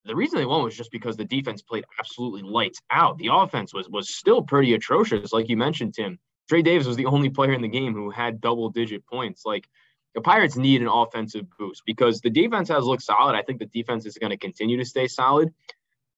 the 0.04 0.16
reason 0.16 0.38
they 0.38 0.46
won 0.46 0.64
was 0.64 0.76
just 0.76 0.90
because 0.90 1.16
the 1.16 1.24
defense 1.24 1.62
played 1.62 1.84
absolutely 1.98 2.42
lights 2.42 2.80
out. 2.90 3.18
The 3.18 3.30
offense 3.32 3.72
was 3.72 3.88
was 3.88 4.14
still 4.14 4.42
pretty 4.42 4.74
atrocious, 4.74 5.32
like 5.32 5.48
you 5.48 5.56
mentioned, 5.56 5.94
Tim. 5.94 6.18
Dre 6.48 6.62
Davis 6.62 6.86
was 6.86 6.96
the 6.96 7.06
only 7.06 7.30
player 7.30 7.52
in 7.52 7.62
the 7.62 7.68
game 7.68 7.94
who 7.94 8.10
had 8.10 8.40
double 8.40 8.68
digit 8.68 9.06
points. 9.06 9.46
Like 9.46 9.68
the 10.14 10.20
Pirates 10.20 10.56
need 10.56 10.82
an 10.82 10.88
offensive 10.88 11.46
boost 11.58 11.82
because 11.86 12.20
the 12.20 12.30
defense 12.30 12.68
has 12.68 12.84
looked 12.84 13.04
solid. 13.04 13.34
I 13.34 13.42
think 13.42 13.60
the 13.60 13.66
defense 13.66 14.04
is 14.04 14.18
going 14.18 14.30
to 14.30 14.36
continue 14.36 14.76
to 14.78 14.84
stay 14.84 15.06
solid, 15.06 15.54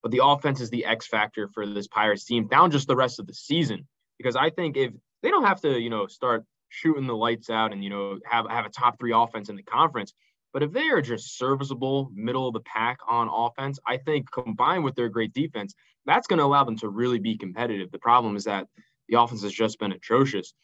but 0.02 0.10
the 0.10 0.24
offense 0.24 0.60
is 0.60 0.70
the 0.70 0.86
X 0.86 1.06
factor 1.06 1.48
for 1.48 1.66
this 1.66 1.86
Pirates 1.86 2.24
team 2.24 2.48
down 2.48 2.70
just 2.70 2.88
the 2.88 2.96
rest 2.96 3.20
of 3.20 3.26
the 3.26 3.34
season. 3.34 3.86
Because 4.18 4.36
I 4.36 4.50
think 4.50 4.76
if 4.76 4.92
they 5.22 5.30
don't 5.30 5.44
have 5.44 5.60
to, 5.62 5.78
you 5.78 5.90
know, 5.90 6.06
start 6.06 6.44
shooting 6.68 7.06
the 7.06 7.14
lights 7.14 7.50
out 7.50 7.72
and 7.72 7.84
you 7.84 7.90
know 7.90 8.18
have 8.24 8.48
have 8.48 8.66
a 8.66 8.70
top 8.70 8.98
three 8.98 9.12
offense 9.14 9.48
in 9.48 9.56
the 9.56 9.62
conference, 9.62 10.14
but 10.54 10.62
if 10.62 10.72
they 10.72 10.88
are 10.88 11.02
just 11.02 11.36
serviceable, 11.36 12.10
middle 12.14 12.46
of 12.46 12.54
the 12.54 12.60
pack 12.60 12.98
on 13.08 13.28
offense, 13.28 13.80
I 13.86 13.96
think 13.98 14.30
combined 14.30 14.84
with 14.84 14.94
their 14.94 15.08
great 15.08 15.34
defense, 15.34 15.74
that's 16.06 16.28
going 16.28 16.38
to 16.38 16.44
allow 16.44 16.62
them 16.62 16.78
to 16.78 16.88
really 16.88 17.18
be 17.18 17.36
competitive. 17.36 17.90
The 17.90 17.98
problem 17.98 18.36
is 18.36 18.44
that 18.44 18.68
the 19.08 19.20
offense 19.20 19.42
has 19.42 19.52
just 19.52 19.80
been 19.80 19.90
atrocious. 19.90 20.54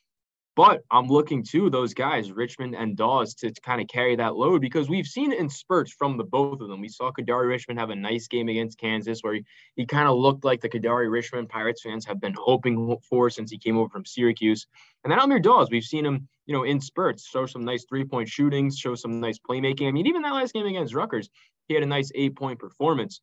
But 0.61 0.83
I'm 0.91 1.07
looking 1.07 1.43
to 1.53 1.71
those 1.71 1.95
guys, 1.95 2.33
Richmond 2.33 2.75
and 2.75 2.95
Dawes, 2.95 3.33
to, 3.37 3.51
kind 3.63 3.81
of 3.81 3.89
carry 3.89 4.15
that 4.17 4.37
load 4.37 4.61
because 4.61 4.91
we've 4.91 5.07
seen 5.07 5.33
in 5.33 5.49
spurts 5.49 5.91
from 5.91 6.19
the 6.19 6.25
both 6.25 6.61
of 6.61 6.69
them. 6.69 6.83
We 6.83 6.89
saw 6.91 7.11
Kadary 7.11 7.49
Richmond 7.49 7.81
have 7.81 7.89
a 7.89 7.97
nice 7.97 8.29
game 8.29 8.47
against 8.51 8.79
Kansas 8.79 9.21
where 9.23 9.33
he, 9.33 9.45
he 9.77 9.87
kind 9.87 10.07
of 10.07 10.19
looked 10.19 10.45
like 10.45 10.61
the 10.61 10.69
Kadary 10.69 11.11
Richmond 11.11 11.49
Pirates 11.49 11.81
fans 11.81 12.05
have 12.05 12.21
been 12.21 12.35
hoping 12.37 12.95
for 13.09 13.31
since 13.31 13.51
he 13.51 13.57
came 13.57 13.79
over 13.79 13.89
from 13.89 14.05
Syracuse. 14.05 14.67
And 15.03 15.11
then 15.11 15.19
Al-Amir 15.19 15.41
Dawes, 15.41 15.71
we've 15.71 15.83
seen 15.83 16.05
him, 16.05 16.29
you 16.45 16.55
know, 16.55 16.65
in 16.65 16.79
spurts, 16.79 17.27
show 17.27 17.47
some 17.47 17.65
nice 17.65 17.87
three-point 17.89 18.29
shootings, 18.29 18.77
show 18.77 18.95
some 18.95 19.19
nice 19.19 19.39
playmaking. 19.39 19.89
I 19.89 19.93
mean, 19.93 20.09
even 20.09 20.21
that 20.21 20.35
last 20.35 20.53
game 20.53 20.67
against 20.67 20.95
Rutgers, 20.95 21.31
he 21.69 21.75
had 21.75 21.83
a 21.85 21.87
nice 21.87 22.13
eight-point 22.15 22.59
performance. 22.59 23.23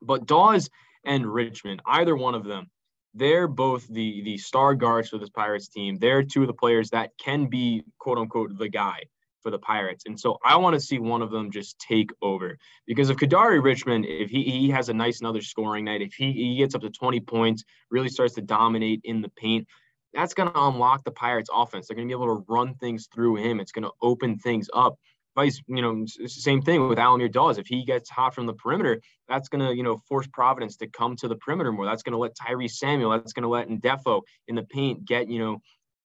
But 0.00 0.26
Dawes 0.26 0.70
and 1.04 1.26
Richmond, 1.26 1.82
either 1.84 2.14
one 2.14 2.36
of 2.36 2.44
them, 2.44 2.70
they're 3.14 3.48
both 3.48 3.86
the 3.88 4.22
the 4.22 4.36
star 4.38 4.74
guards 4.74 5.08
for 5.08 5.18
this 5.18 5.30
Pirates 5.30 5.68
team. 5.68 5.96
They're 5.96 6.22
two 6.22 6.42
of 6.42 6.48
the 6.48 6.54
players 6.54 6.90
that 6.90 7.10
can 7.18 7.46
be 7.46 7.82
quote 7.98 8.18
unquote 8.18 8.58
the 8.58 8.68
guy 8.68 9.04
for 9.44 9.50
the 9.50 9.58
Pirates. 9.58 10.04
And 10.06 10.18
so 10.18 10.38
I 10.42 10.56
want 10.56 10.74
to 10.74 10.80
see 10.80 10.98
one 10.98 11.22
of 11.22 11.30
them 11.30 11.52
just 11.52 11.78
take 11.78 12.10
over 12.22 12.58
because 12.86 13.10
if 13.10 13.18
Kadary 13.18 13.62
Richmond, 13.62 14.06
if 14.06 14.30
he, 14.30 14.42
he 14.42 14.70
has 14.70 14.88
a 14.88 14.94
nice 14.94 15.20
another 15.20 15.42
scoring 15.42 15.84
night, 15.84 16.00
if 16.00 16.14
he, 16.14 16.32
he 16.32 16.56
gets 16.56 16.74
up 16.74 16.80
to 16.80 16.90
20 16.90 17.20
points, 17.20 17.62
really 17.90 18.08
starts 18.08 18.34
to 18.34 18.40
dominate 18.40 19.02
in 19.04 19.20
the 19.20 19.28
paint, 19.36 19.68
that's 20.14 20.32
going 20.32 20.50
to 20.50 20.60
unlock 20.60 21.04
the 21.04 21.10
Pirates 21.10 21.50
offense. 21.52 21.86
They're 21.86 21.94
going 21.94 22.08
to 22.08 22.16
be 22.16 22.22
able 22.22 22.34
to 22.36 22.44
run 22.48 22.74
things 22.76 23.08
through 23.14 23.36
him. 23.36 23.60
It's 23.60 23.72
going 23.72 23.84
to 23.84 23.92
open 24.00 24.38
things 24.38 24.68
up 24.72 24.98
vice, 25.34 25.62
you 25.66 25.82
know, 25.82 26.04
same 26.26 26.62
thing 26.62 26.88
with 26.88 26.98
Al-Amir 26.98 27.28
Dawes. 27.28 27.58
If 27.58 27.66
he 27.66 27.84
gets 27.84 28.08
hot 28.10 28.34
from 28.34 28.46
the 28.46 28.54
perimeter, 28.54 29.00
that's 29.28 29.48
going 29.48 29.66
to, 29.66 29.74
you 29.74 29.82
know, 29.82 30.00
force 30.08 30.26
Providence 30.32 30.76
to 30.78 30.86
come 30.86 31.16
to 31.16 31.28
the 31.28 31.36
perimeter 31.36 31.72
more. 31.72 31.84
That's 31.84 32.02
going 32.02 32.12
to 32.12 32.18
let 32.18 32.36
Tyrese 32.36 32.72
Samuel, 32.72 33.10
that's 33.10 33.32
going 33.32 33.42
to 33.42 33.48
let 33.48 33.68
Ndefo 33.68 34.22
in 34.48 34.54
the 34.54 34.62
paint 34.62 35.04
get, 35.04 35.28
you 35.28 35.38
know, 35.38 35.62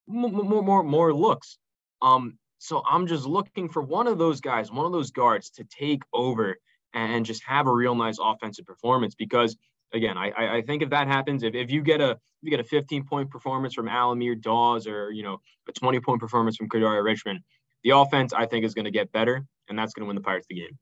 more, 0.07 0.63
more, 0.63 0.83
more 0.83 1.13
looks. 1.13 1.57
Um, 2.01 2.37
so 2.57 2.83
I'm 2.89 3.07
just 3.07 3.25
looking 3.25 3.69
for 3.69 3.81
one 3.81 4.07
of 4.07 4.17
those 4.17 4.41
guys, 4.41 4.71
one 4.71 4.85
of 4.85 4.91
those 4.91 5.11
guards 5.11 5.49
to 5.51 5.63
take 5.63 6.03
over 6.13 6.57
and 6.93 7.25
just 7.25 7.43
have 7.45 7.67
a 7.67 7.73
real 7.73 7.95
nice 7.95 8.17
offensive 8.21 8.65
performance 8.65 9.15
because 9.15 9.55
again, 9.93 10.17
I, 10.17 10.57
I 10.57 10.61
think 10.61 10.81
if 10.83 10.89
that 10.91 11.07
happens, 11.07 11.43
if, 11.43 11.55
if 11.55 11.71
you 11.71 11.81
get 11.81 12.01
a 12.01 12.17
you 12.41 12.49
get 12.49 12.59
a 12.59 12.63
15 12.63 13.05
point 13.05 13.29
performance 13.29 13.73
from 13.73 13.87
Al-Amir 13.87 14.35
Dawes 14.35 14.87
or 14.87 15.11
you 15.11 15.23
know 15.23 15.41
a 15.67 15.71
20 15.71 15.99
point 15.99 16.19
performance 16.19 16.57
from 16.57 16.69
Kadary 16.69 17.03
Richmond, 17.03 17.39
the 17.83 17.91
offense, 17.91 18.33
I 18.33 18.45
think, 18.45 18.65
is 18.65 18.73
going 18.73 18.85
to 18.85 18.91
get 18.91 19.11
better, 19.11 19.45
and 19.67 19.77
that's 19.77 19.93
going 19.93 20.03
to 20.03 20.07
win 20.07 20.15
the 20.15 20.21
Pirates 20.21 20.47
the 20.49 20.55
game. 20.55 20.77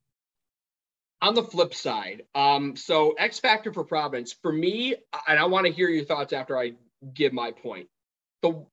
On 1.21 1.33
the 1.33 1.43
flip 1.43 1.73
side, 1.73 2.23
um, 2.35 2.75
so 2.75 3.13
X 3.13 3.39
factor 3.39 3.73
for 3.73 3.83
Providence 3.83 4.33
for 4.33 4.51
me, 4.51 4.95
and 5.27 5.39
I 5.39 5.45
want 5.45 5.65
to 5.65 5.71
hear 5.71 5.89
your 5.89 6.05
thoughts 6.05 6.31
after 6.31 6.57
I 6.57 6.73
give 7.13 7.33
my 7.33 7.51
point. 7.51 7.87
The 8.43 8.65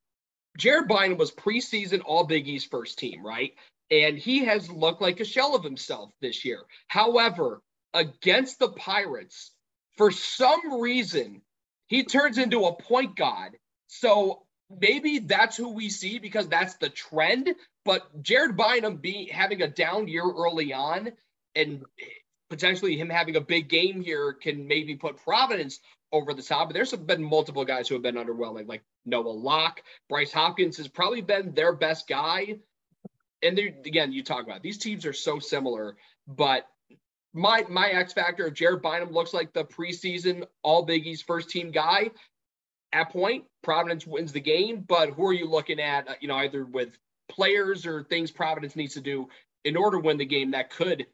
Jared 0.58 0.88
Bynum 0.88 1.18
was 1.18 1.32
preseason 1.32 2.02
All 2.04 2.24
Big 2.24 2.46
East 2.46 2.70
first 2.70 2.98
team, 2.98 3.24
right? 3.24 3.54
And 3.90 4.18
he 4.18 4.44
has 4.44 4.70
looked 4.70 5.02
like 5.02 5.20
a 5.20 5.24
shell 5.24 5.54
of 5.54 5.64
himself 5.64 6.10
this 6.20 6.44
year. 6.44 6.60
However, 6.88 7.62
against 7.92 8.58
the 8.58 8.70
Pirates, 8.70 9.52
for 9.96 10.10
some 10.10 10.80
reason, 10.80 11.42
he 11.86 12.04
turns 12.04 12.38
into 12.38 12.64
a 12.64 12.74
point 12.74 13.16
god. 13.16 13.52
So 13.86 14.42
maybe 14.80 15.20
that's 15.20 15.56
who 15.56 15.70
we 15.70 15.88
see 15.88 16.18
because 16.18 16.48
that's 16.48 16.74
the 16.76 16.88
trend. 16.88 17.54
But 17.84 18.22
Jared 18.22 18.56
Bynum 18.56 18.96
being 18.96 19.28
having 19.28 19.62
a 19.62 19.68
down 19.68 20.08
year 20.08 20.24
early 20.24 20.72
on 20.72 21.12
and 21.54 21.84
potentially 22.50 22.96
him 22.96 23.10
having 23.10 23.36
a 23.36 23.40
big 23.40 23.68
game 23.68 24.00
here 24.00 24.32
can 24.32 24.66
maybe 24.66 24.96
put 24.96 25.16
Providence 25.16 25.80
over 26.12 26.32
the 26.32 26.42
top. 26.42 26.68
But 26.68 26.74
there's 26.74 26.92
been 26.92 27.22
multiple 27.22 27.64
guys 27.64 27.88
who 27.88 27.94
have 27.94 28.02
been 28.02 28.14
underwhelming, 28.14 28.68
like 28.68 28.82
Noah 29.04 29.28
Locke. 29.28 29.82
Bryce 30.08 30.32
Hopkins 30.32 30.76
has 30.78 30.88
probably 30.88 31.20
been 31.20 31.52
their 31.54 31.72
best 31.74 32.08
guy. 32.08 32.56
And 33.42 33.58
again, 33.58 34.12
you 34.12 34.22
talk 34.22 34.44
about 34.44 34.58
it. 34.58 34.62
these 34.62 34.78
teams 34.78 35.04
are 35.04 35.12
so 35.12 35.38
similar, 35.38 35.96
but 36.26 36.66
my 37.34 37.64
my 37.68 37.90
X 37.90 38.12
factor 38.12 38.46
if 38.46 38.54
Jared 38.54 38.80
Bynum 38.80 39.10
looks 39.10 39.34
like 39.34 39.52
the 39.52 39.64
preseason 39.64 40.46
All 40.62 40.84
Big 40.84 41.06
East 41.06 41.26
first 41.26 41.50
team 41.50 41.70
guy, 41.70 42.10
at 42.92 43.10
point 43.10 43.44
Providence 43.62 44.06
wins 44.06 44.32
the 44.32 44.40
game. 44.40 44.84
But 44.86 45.10
who 45.10 45.26
are 45.26 45.32
you 45.32 45.46
looking 45.46 45.80
at? 45.80 46.08
Uh, 46.08 46.14
you 46.20 46.28
know, 46.28 46.36
either 46.36 46.64
with 46.64 46.96
players 47.28 47.86
or 47.86 48.04
things 48.04 48.30
Providence 48.30 48.76
needs 48.76 48.94
to 48.94 49.00
do 49.00 49.28
in 49.64 49.76
order 49.76 49.98
to 49.98 50.02
win 50.02 50.18
the 50.18 50.26
game 50.26 50.50
that 50.52 50.70
could 50.70 51.06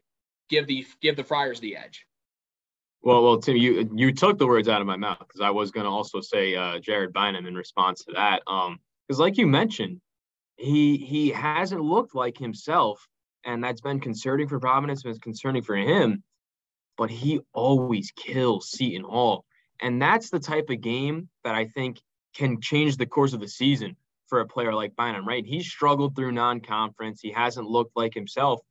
give 0.49 0.67
the 0.67 0.85
give 1.01 1.15
the 1.15 1.23
Friars 1.23 1.59
the 1.59 1.75
edge. 1.75 2.05
Well, 3.01 3.23
well, 3.23 3.39
Tim, 3.39 3.55
you 3.55 3.89
you 3.95 4.13
took 4.13 4.37
the 4.37 4.47
words 4.47 4.67
out 4.67 4.81
of 4.81 4.87
my 4.87 4.97
mouth 4.97 5.19
because 5.19 5.41
I 5.41 5.49
was 5.49 5.71
going 5.71 5.85
to 5.85 5.89
also 5.89 6.21
say 6.21 6.55
uh, 6.55 6.79
Jared 6.79 7.13
Bynum 7.13 7.47
in 7.47 7.55
response 7.55 8.03
to 8.05 8.13
that. 8.13 8.43
Um, 8.45 8.79
because 9.07 9.19
like 9.19 9.37
you 9.37 9.47
mentioned, 9.47 9.99
he 10.57 10.97
he 10.97 11.29
hasn't 11.29 11.81
looked 11.81 12.13
like 12.13 12.37
himself, 12.37 13.07
and 13.43 13.63
that's 13.63 13.81
been 13.81 13.99
concerning 13.99 14.47
for 14.47 14.59
Providence. 14.59 15.03
Been 15.03 15.19
concerning 15.19 15.63
for 15.63 15.75
him, 15.75 16.23
but 16.97 17.09
he 17.09 17.39
always 17.53 18.11
kills 18.11 18.69
Seton 18.69 19.03
Hall, 19.03 19.45
and 19.81 19.99
that's 19.99 20.29
the 20.29 20.39
type 20.39 20.69
of 20.69 20.81
game 20.81 21.29
that 21.43 21.55
I 21.55 21.65
think 21.65 21.99
can 22.35 22.61
change 22.61 22.97
the 22.97 23.05
course 23.05 23.33
of 23.33 23.39
the 23.39 23.47
season 23.47 23.95
for 24.31 24.39
a 24.39 24.47
player 24.47 24.73
like 24.73 24.95
Bynum. 24.95 25.27
Right? 25.27 25.45
He's 25.45 25.67
struggled 25.67 26.15
through 26.15 26.31
non-conference. 26.31 27.19
He 27.21 27.31
hasn't 27.31 27.67
looked 27.67 27.95
like 27.95 28.15
himself 28.15 28.61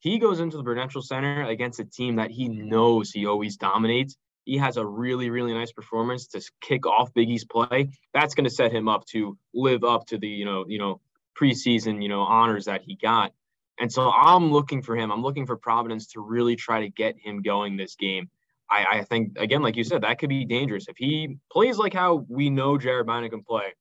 he 0.00 0.18
goes 0.18 0.40
into 0.40 0.56
the 0.56 0.62
Prudential 0.62 1.02
Center 1.02 1.44
against 1.44 1.80
a 1.80 1.84
team 1.84 2.16
that 2.16 2.30
he 2.30 2.48
knows 2.48 3.10
he 3.10 3.26
always 3.26 3.56
dominates. 3.56 4.16
He 4.44 4.56
has 4.58 4.76
a 4.76 4.86
really, 4.86 5.28
really 5.28 5.52
nice 5.52 5.72
performance 5.72 6.28
to 6.28 6.50
kick 6.60 6.86
off 6.86 7.12
Big 7.14 7.28
East 7.28 7.50
play. 7.50 7.90
That's 8.14 8.34
going 8.34 8.44
to 8.44 8.50
set 8.50 8.72
him 8.72 8.88
up 8.88 9.04
to 9.06 9.36
live 9.52 9.84
up 9.84 10.06
to 10.06 10.18
the, 10.18 10.28
you 10.28 10.44
know, 10.44 10.64
you 10.68 10.78
know, 10.78 11.00
preseason, 11.38 12.02
you 12.02 12.08
know, 12.08 12.22
honors 12.22 12.64
that 12.66 12.82
he 12.82 12.94
got. 12.94 13.32
And 13.80 13.92
so 13.92 14.10
I'm 14.10 14.50
looking 14.50 14.82
for 14.82 14.96
him. 14.96 15.12
I'm 15.12 15.22
looking 15.22 15.46
for 15.46 15.56
Providence 15.56 16.06
to 16.12 16.20
really 16.20 16.56
try 16.56 16.80
to 16.80 16.88
get 16.88 17.16
him 17.18 17.42
going 17.42 17.76
this 17.76 17.94
game. 17.96 18.30
I, 18.70 18.86
I 18.90 19.04
think 19.04 19.36
again, 19.38 19.62
like 19.62 19.76
you 19.76 19.84
said, 19.84 20.02
that 20.02 20.18
could 20.18 20.28
be 20.28 20.44
dangerous 20.44 20.88
if 20.88 20.96
he 20.96 21.38
plays 21.50 21.78
like 21.78 21.94
how 21.94 22.26
we 22.28 22.50
know 22.50 22.78
Jared 22.78 23.06
Bynum 23.06 23.30
can 23.30 23.42
play. 23.42 23.74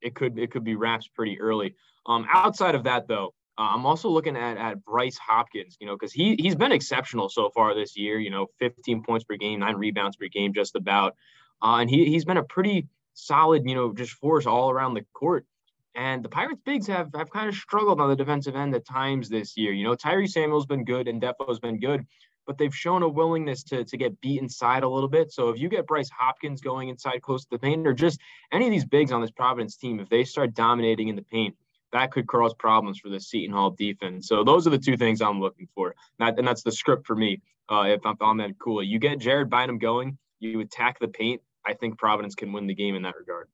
It 0.00 0.14
could 0.14 0.38
it 0.38 0.50
could 0.50 0.64
be 0.64 0.76
wraps 0.76 1.08
pretty 1.08 1.40
early. 1.40 1.74
Um, 2.06 2.26
outside 2.32 2.74
of 2.74 2.84
that, 2.84 3.08
though, 3.08 3.34
uh, 3.58 3.70
I'm 3.74 3.86
also 3.86 4.08
looking 4.08 4.36
at 4.36 4.56
at 4.56 4.84
Bryce 4.84 5.18
Hopkins, 5.18 5.76
you 5.80 5.86
know, 5.86 5.94
because 5.94 6.12
he 6.12 6.36
he's 6.38 6.54
been 6.54 6.72
exceptional 6.72 7.28
so 7.28 7.50
far 7.50 7.74
this 7.74 7.96
year. 7.96 8.18
You 8.18 8.30
know, 8.30 8.46
15 8.58 9.02
points 9.02 9.24
per 9.24 9.36
game, 9.36 9.60
nine 9.60 9.76
rebounds 9.76 10.16
per 10.16 10.28
game, 10.28 10.52
just 10.52 10.76
about, 10.76 11.14
uh, 11.62 11.76
and 11.76 11.90
he 11.90 12.06
he's 12.06 12.24
been 12.24 12.36
a 12.36 12.44
pretty 12.44 12.86
solid, 13.14 13.62
you 13.66 13.74
know, 13.74 13.92
just 13.92 14.12
force 14.12 14.46
all 14.46 14.70
around 14.70 14.94
the 14.94 15.04
court. 15.14 15.46
And 15.94 16.22
the 16.22 16.28
Pirates 16.28 16.60
bigs 16.64 16.86
have 16.88 17.08
have 17.14 17.30
kind 17.30 17.48
of 17.48 17.54
struggled 17.54 18.00
on 18.00 18.10
the 18.10 18.16
defensive 18.16 18.54
end 18.54 18.74
at 18.74 18.86
times 18.86 19.30
this 19.30 19.56
year. 19.56 19.72
You 19.72 19.84
know, 19.84 19.96
Tyrese 19.96 20.32
Samuel's 20.32 20.66
been 20.66 20.84
good 20.84 21.08
and 21.08 21.22
Ndefo's 21.22 21.58
been 21.58 21.80
good, 21.80 22.06
but 22.46 22.58
they've 22.58 22.74
shown 22.74 23.02
a 23.02 23.08
willingness 23.08 23.62
to 23.64 23.84
to 23.84 23.96
get 23.96 24.20
beat 24.20 24.40
inside 24.40 24.82
a 24.82 24.88
little 24.88 25.08
bit. 25.08 25.32
So 25.32 25.50
if 25.50 25.58
you 25.58 25.68
get 25.68 25.86
Bryce 25.86 26.10
Hopkins 26.16 26.60
going 26.60 26.88
inside 26.88 27.22
close 27.22 27.44
to 27.44 27.50
the 27.50 27.58
paint, 27.58 27.86
or 27.86 27.92
just 27.92 28.20
any 28.52 28.66
of 28.66 28.70
these 28.70 28.84
bigs 28.84 29.12
on 29.12 29.20
this 29.20 29.30
Providence 29.30 29.76
team, 29.76 30.00
if 30.00 30.08
they 30.08 30.24
start 30.24 30.54
dominating 30.54 31.08
in 31.08 31.16
the 31.16 31.22
paint 31.22 31.56
that 31.92 32.10
could 32.10 32.26
cause 32.26 32.54
problems 32.54 32.98
for 32.98 33.08
the 33.08 33.20
Seton 33.20 33.54
Hall 33.54 33.70
defense. 33.70 34.28
So 34.28 34.44
those 34.44 34.66
are 34.66 34.70
the 34.70 34.78
two 34.78 34.96
things 34.96 35.22
I'm 35.22 35.40
looking 35.40 35.68
for. 35.74 35.94
That, 36.18 36.38
and 36.38 36.46
that's 36.46 36.62
the 36.62 36.72
script 36.72 37.06
for 37.06 37.16
me. 37.16 37.40
Uh, 37.68 37.84
if 37.86 38.04
I'm 38.04 38.16
on 38.20 38.36
that 38.38 38.58
cool, 38.58 38.82
you 38.82 38.98
get 38.98 39.18
Jared 39.18 39.50
Bynum 39.50 39.78
going, 39.78 40.18
you 40.38 40.60
attack 40.60 40.98
the 40.98 41.08
paint. 41.08 41.40
I 41.64 41.74
think 41.74 41.98
Providence 41.98 42.34
can 42.34 42.52
win 42.52 42.66
the 42.66 42.74
game 42.74 42.94
in 42.94 43.02
that 43.02 43.16
regard. 43.16 43.48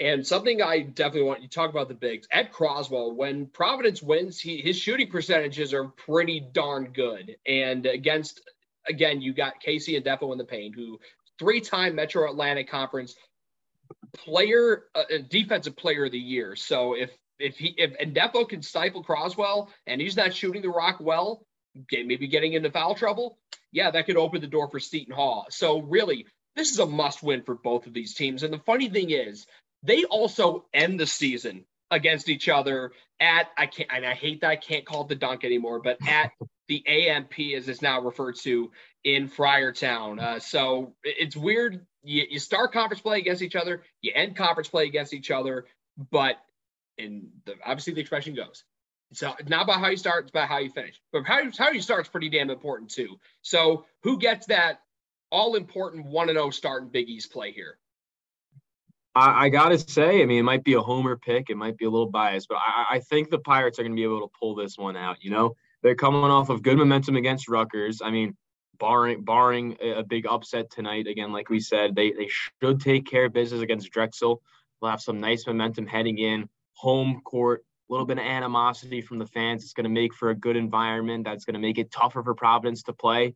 And 0.00 0.26
something 0.26 0.62
I 0.62 0.80
definitely 0.80 1.28
want 1.28 1.42
you 1.42 1.48
talk 1.48 1.70
about 1.70 1.88
the 1.88 1.94
bigs. 1.94 2.26
Ed 2.30 2.50
Croswell, 2.50 3.14
when 3.14 3.46
Providence 3.46 4.02
wins, 4.02 4.40
he 4.40 4.60
his 4.60 4.76
shooting 4.76 5.08
percentages 5.08 5.72
are 5.72 5.84
pretty 5.84 6.40
darn 6.40 6.92
good. 6.92 7.36
And 7.46 7.86
against 7.86 8.40
again, 8.88 9.20
you 9.20 9.32
got 9.32 9.62
KC 9.64 10.02
Ndefo 10.02 10.32
in 10.32 10.38
the 10.38 10.44
paint, 10.44 10.74
who 10.74 10.98
three-time 11.38 11.94
Metro 11.94 12.28
Atlantic 12.30 12.68
Conference 12.68 13.14
player, 14.12 14.84
uh, 14.94 15.02
defensive 15.28 15.76
player 15.76 16.06
of 16.06 16.12
the 16.12 16.18
year. 16.18 16.56
So 16.56 16.94
if 16.94 17.10
if 17.38 17.56
he 17.56 17.74
if 17.76 17.96
Ndefo 17.98 18.48
can 18.48 18.62
stifle 18.62 19.02
Croswell 19.02 19.70
and 19.86 20.00
he's 20.00 20.16
not 20.16 20.34
shooting 20.34 20.62
the 20.62 20.68
rock 20.68 20.98
well, 21.00 21.44
maybe 21.90 22.28
getting 22.28 22.52
into 22.52 22.70
foul 22.70 22.94
trouble, 22.94 23.38
yeah, 23.72 23.90
that 23.90 24.06
could 24.06 24.16
open 24.16 24.40
the 24.40 24.46
door 24.46 24.68
for 24.68 24.80
Seton 24.80 25.14
Hall. 25.14 25.46
So 25.50 25.80
really, 25.80 26.26
this 26.56 26.70
is 26.70 26.78
a 26.78 26.86
must 26.86 27.22
win 27.22 27.42
for 27.42 27.54
both 27.54 27.86
of 27.86 27.94
these 27.94 28.14
teams. 28.14 28.42
And 28.42 28.52
the 28.52 28.58
funny 28.58 28.88
thing 28.88 29.10
is, 29.10 29.46
they 29.82 30.04
also 30.04 30.64
end 30.72 30.98
the 30.98 31.06
season 31.06 31.64
against 31.90 32.28
each 32.28 32.48
other 32.48 32.92
at 33.20 33.48
I 33.56 33.66
can't 33.66 33.88
and 33.92 34.04
I 34.04 34.14
hate 34.14 34.40
that 34.40 34.50
I 34.50 34.56
can't 34.56 34.84
call 34.84 35.02
it 35.02 35.08
the 35.08 35.14
dunk 35.14 35.44
anymore, 35.44 35.80
but 35.80 35.98
at 36.08 36.32
the 36.68 36.86
AMP 36.86 37.34
as 37.56 37.68
it's 37.68 37.82
now 37.82 38.00
referred 38.00 38.36
to 38.42 38.70
in 39.04 39.28
Friartown. 39.28 40.20
Uh, 40.20 40.40
so 40.40 40.94
it's 41.04 41.36
weird. 41.36 41.86
You, 42.02 42.24
you 42.30 42.38
start 42.38 42.72
conference 42.72 43.02
play 43.02 43.18
against 43.18 43.42
each 43.42 43.56
other, 43.56 43.82
you 44.00 44.12
end 44.14 44.36
conference 44.36 44.68
play 44.68 44.86
against 44.86 45.12
each 45.12 45.30
other, 45.30 45.66
but 46.10 46.36
and 46.98 47.28
the, 47.44 47.54
obviously 47.64 47.94
the 47.94 48.00
expression 48.00 48.34
goes. 48.34 48.64
So 49.12 49.34
not 49.46 49.64
about 49.64 49.80
how 49.80 49.88
you 49.88 49.96
start, 49.96 50.24
it's 50.24 50.30
about 50.30 50.48
how 50.48 50.58
you 50.58 50.70
finish. 50.70 51.00
But 51.12 51.24
how 51.24 51.40
you, 51.40 51.52
how 51.56 51.70
you 51.70 51.82
start 51.82 52.02
is 52.02 52.08
pretty 52.08 52.30
damn 52.30 52.50
important 52.50 52.90
too. 52.90 53.18
So 53.42 53.84
who 54.02 54.18
gets 54.18 54.46
that 54.46 54.80
all 55.30 55.54
important 55.54 56.06
one 56.06 56.28
and 56.28 56.36
zero 56.36 56.46
oh 56.46 56.50
start 56.50 56.82
in 56.82 56.88
Big 56.88 57.08
East 57.08 57.32
play 57.32 57.52
here? 57.52 57.78
I, 59.14 59.46
I, 59.46 59.48
gotta 59.48 59.78
say, 59.78 60.22
I 60.22 60.26
mean, 60.26 60.38
it 60.38 60.44
might 60.44 60.64
be 60.64 60.74
a 60.74 60.80
homer 60.80 61.16
pick, 61.16 61.50
it 61.50 61.56
might 61.56 61.76
be 61.76 61.84
a 61.84 61.90
little 61.90 62.10
biased, 62.10 62.48
but 62.48 62.58
I, 62.58 62.96
I 62.96 62.98
think 63.00 63.30
the 63.30 63.38
Pirates 63.38 63.78
are 63.78 63.82
going 63.82 63.92
to 63.92 63.96
be 63.96 64.04
able 64.04 64.26
to 64.26 64.32
pull 64.38 64.54
this 64.54 64.78
one 64.78 64.96
out. 64.96 65.18
You 65.20 65.30
know, 65.30 65.54
they're 65.82 65.94
coming 65.94 66.22
off 66.22 66.48
of 66.48 66.62
good 66.62 66.78
momentum 66.78 67.16
against 67.16 67.48
Rutgers. 67.48 68.00
I 68.02 68.10
mean, 68.10 68.36
barring 68.78 69.22
barring 69.22 69.76
a 69.80 70.02
big 70.02 70.26
upset 70.26 70.70
tonight, 70.70 71.06
again, 71.06 71.32
like 71.32 71.50
we 71.50 71.60
said, 71.60 71.94
they 71.94 72.12
they 72.12 72.28
should 72.28 72.80
take 72.80 73.06
care 73.06 73.26
of 73.26 73.32
business 73.32 73.60
against 73.60 73.90
Drexel. 73.90 74.40
They'll 74.80 74.90
have 74.90 75.00
some 75.00 75.20
nice 75.20 75.46
momentum 75.46 75.86
heading 75.86 76.18
in 76.18 76.48
home 76.74 77.20
court, 77.24 77.64
a 77.88 77.92
little 77.92 78.06
bit 78.06 78.18
of 78.18 78.24
animosity 78.24 79.00
from 79.00 79.18
the 79.18 79.26
fans. 79.26 79.62
It's 79.62 79.72
going 79.72 79.84
to 79.84 79.90
make 79.90 80.14
for 80.14 80.30
a 80.30 80.34
good 80.34 80.56
environment. 80.56 81.24
That's 81.24 81.44
going 81.44 81.54
to 81.54 81.60
make 81.60 81.78
it 81.78 81.90
tougher 81.90 82.22
for 82.22 82.34
Providence 82.34 82.82
to 82.84 82.92
play. 82.92 83.34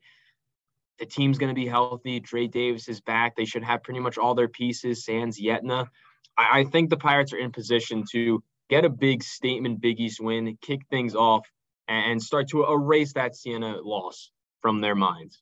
The 0.98 1.06
team's 1.06 1.38
going 1.38 1.54
to 1.54 1.60
be 1.60 1.66
healthy. 1.66 2.20
Dre 2.20 2.46
Davis 2.46 2.88
is 2.88 3.00
back. 3.00 3.36
They 3.36 3.44
should 3.44 3.64
have 3.64 3.82
pretty 3.82 4.00
much 4.00 4.18
all 4.18 4.34
their 4.34 4.48
pieces. 4.48 5.04
Sans 5.04 5.38
Yetna. 5.40 5.88
I, 6.36 6.60
I 6.60 6.64
think 6.64 6.90
the 6.90 6.96
Pirates 6.96 7.32
are 7.32 7.38
in 7.38 7.52
position 7.52 8.04
to 8.12 8.42
get 8.68 8.84
a 8.84 8.90
big 8.90 9.22
statement 9.22 9.80
Big 9.80 10.00
East 10.00 10.20
win, 10.20 10.58
kick 10.60 10.80
things 10.90 11.14
off, 11.14 11.48
and 11.88 12.22
start 12.22 12.48
to 12.48 12.64
erase 12.64 13.12
that 13.12 13.36
Siena 13.36 13.80
loss 13.80 14.30
from 14.60 14.80
their 14.80 14.94
minds. 14.94 15.40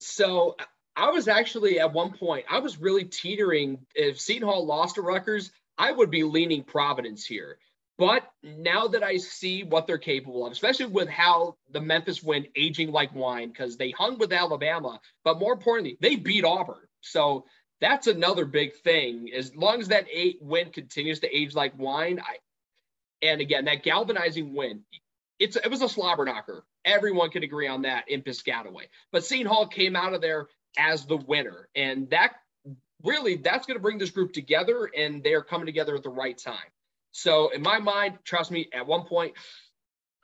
So 0.00 0.56
I 0.96 1.10
was 1.10 1.28
actually 1.28 1.80
at 1.80 1.92
one 1.92 2.12
point, 2.12 2.44
I 2.50 2.58
was 2.58 2.78
really 2.78 3.04
teetering. 3.04 3.86
If 3.94 4.20
Seton 4.20 4.46
Hall 4.46 4.66
lost 4.66 4.96
to 4.96 5.02
Rutgers, 5.02 5.50
I 5.78 5.92
would 5.92 6.10
be 6.10 6.24
leaning 6.24 6.62
Providence 6.62 7.24
here. 7.24 7.58
But 7.96 8.28
now 8.42 8.88
that 8.88 9.04
I 9.04 9.18
see 9.18 9.62
what 9.62 9.86
they're 9.86 9.98
capable 9.98 10.46
of, 10.46 10.52
especially 10.52 10.86
with 10.86 11.08
how 11.08 11.56
the 11.70 11.80
Memphis 11.80 12.22
win 12.22 12.46
aging 12.56 12.90
like 12.90 13.14
wine, 13.14 13.50
because 13.50 13.76
they 13.76 13.92
hung 13.92 14.18
with 14.18 14.32
Alabama, 14.32 15.00
but 15.22 15.38
more 15.38 15.52
importantly, 15.52 15.96
they 16.00 16.16
beat 16.16 16.44
Auburn. 16.44 16.88
So 17.02 17.44
that's 17.80 18.06
another 18.06 18.46
big 18.46 18.74
thing. 18.76 19.30
As 19.34 19.54
long 19.54 19.80
as 19.80 19.88
that 19.88 20.06
eight 20.12 20.38
win 20.40 20.70
continues 20.70 21.20
to 21.20 21.36
age 21.36 21.54
like 21.54 21.78
wine, 21.78 22.20
I 22.20 22.38
and 23.22 23.40
again 23.40 23.66
that 23.66 23.84
galvanizing 23.84 24.54
win, 24.54 24.82
it's 25.38 25.56
it 25.56 25.70
was 25.70 25.82
a 25.82 25.88
slobber 25.88 26.24
knocker. 26.24 26.64
Everyone 26.84 27.30
could 27.30 27.44
agree 27.44 27.68
on 27.68 27.82
that 27.82 28.08
in 28.08 28.22
Piscataway. 28.22 28.88
But 29.12 29.24
Seton 29.24 29.46
Hall 29.46 29.68
came 29.68 29.94
out 29.94 30.14
of 30.14 30.20
there 30.20 30.48
as 30.76 31.06
the 31.06 31.16
winner, 31.16 31.68
and 31.76 32.10
that 32.10 32.32
really 33.04 33.36
that's 33.36 33.66
going 33.66 33.76
to 33.76 33.82
bring 33.82 33.98
this 33.98 34.10
group 34.10 34.32
together 34.32 34.90
and 34.96 35.22
they're 35.22 35.42
coming 35.42 35.66
together 35.66 35.94
at 35.94 36.02
the 36.02 36.08
right 36.08 36.36
time. 36.36 36.56
So 37.14 37.50
in 37.50 37.62
my 37.62 37.78
mind, 37.78 38.18
trust 38.24 38.50
me, 38.50 38.68
at 38.72 38.88
one 38.88 39.04
point, 39.04 39.34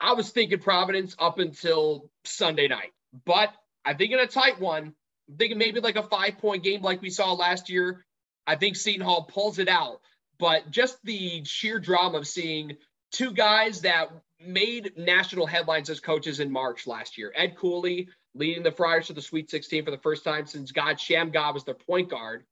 I 0.01 0.11
was 0.11 0.29
thinking 0.29 0.59
Providence 0.59 1.15
up 1.17 1.39
until 1.39 2.09
Sunday 2.25 2.67
night, 2.67 2.91
but 3.25 3.53
I 3.85 3.93
think 3.93 4.11
in 4.11 4.19
a 4.19 4.27
tight 4.27 4.59
one, 4.59 4.93
I'm 5.29 5.37
thinking 5.37 5.57
maybe 5.57 5.79
like 5.79 5.95
a 5.95 6.03
five 6.03 6.37
point 6.37 6.63
game 6.63 6.81
like 6.81 7.01
we 7.01 7.09
saw 7.09 7.31
last 7.31 7.69
year. 7.69 8.05
I 8.45 8.57
think 8.57 8.75
Seton 8.75 9.05
Hall 9.05 9.23
pulls 9.23 9.57
it 9.57 9.69
out, 9.69 10.01
but 10.37 10.69
just 10.69 10.97
the 11.05 11.45
sheer 11.45 11.79
drama 11.79 12.17
of 12.17 12.27
seeing 12.27 12.75
two 13.13 13.31
guys 13.31 13.81
that 13.81 14.09
made 14.45 14.91
national 14.97 15.45
headlines 15.45 15.89
as 15.89 16.01
coaches 16.01 16.41
in 16.41 16.51
March 16.51 16.87
last 16.87 17.17
year. 17.17 17.31
Ed 17.33 17.55
Cooley 17.55 18.09
leading 18.35 18.63
the 18.63 18.71
Friars 18.71 19.07
to 19.07 19.13
the 19.13 19.21
Sweet 19.21 19.49
16 19.49 19.85
for 19.85 19.91
the 19.91 19.97
first 19.97 20.25
time 20.25 20.45
since 20.45 20.73
God 20.73 20.97
Shammgod 20.97 21.53
was 21.53 21.63
their 21.63 21.73
point 21.73 22.09
guard 22.09 22.43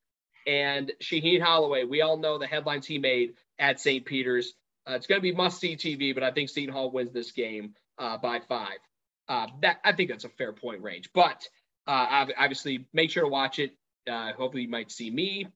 and 0.48 0.94
Shaheen 1.02 1.42
Holloway. 1.42 1.84
We 1.84 2.02
all 2.02 2.16
know 2.16 2.38
the 2.38 2.48
headlines 2.48 2.88
he 2.88 3.00
made 3.00 3.34
at 3.60 3.80
St. 3.80 4.06
Peter's. 4.06 4.54
Uh, 4.88 4.94
it's 4.94 5.08
going 5.08 5.20
to 5.20 5.24
be 5.24 5.34
must 5.34 5.60
see 5.60 5.76
TV, 5.76 6.14
but 6.14 6.24
I 6.24 6.32
think 6.32 6.50
Seton 6.50 6.74
Hall 6.74 6.92
wins 6.92 7.12
this 7.12 7.32
game 7.32 7.76
uh, 7.98 8.18
by 8.18 8.40
five. 8.40 8.80
Uh, 9.28 9.48
that 9.62 9.78
I 9.84 9.92
think 9.94 10.10
that's 10.10 10.24
a 10.24 10.30
fair 10.30 10.54
point 10.54 10.82
range, 10.82 11.10
but 11.14 11.48
uh, 11.86 12.26
obviously 12.38 12.88
make 12.94 13.12
sure 13.12 13.24
to 13.24 13.30
watch 13.30 13.60
it. 13.60 13.72
Uh, 14.10 14.34
hopefully, 14.34 14.64
you 14.64 14.70
might 14.70 14.92
see 14.92 15.12
me. 15.12 15.48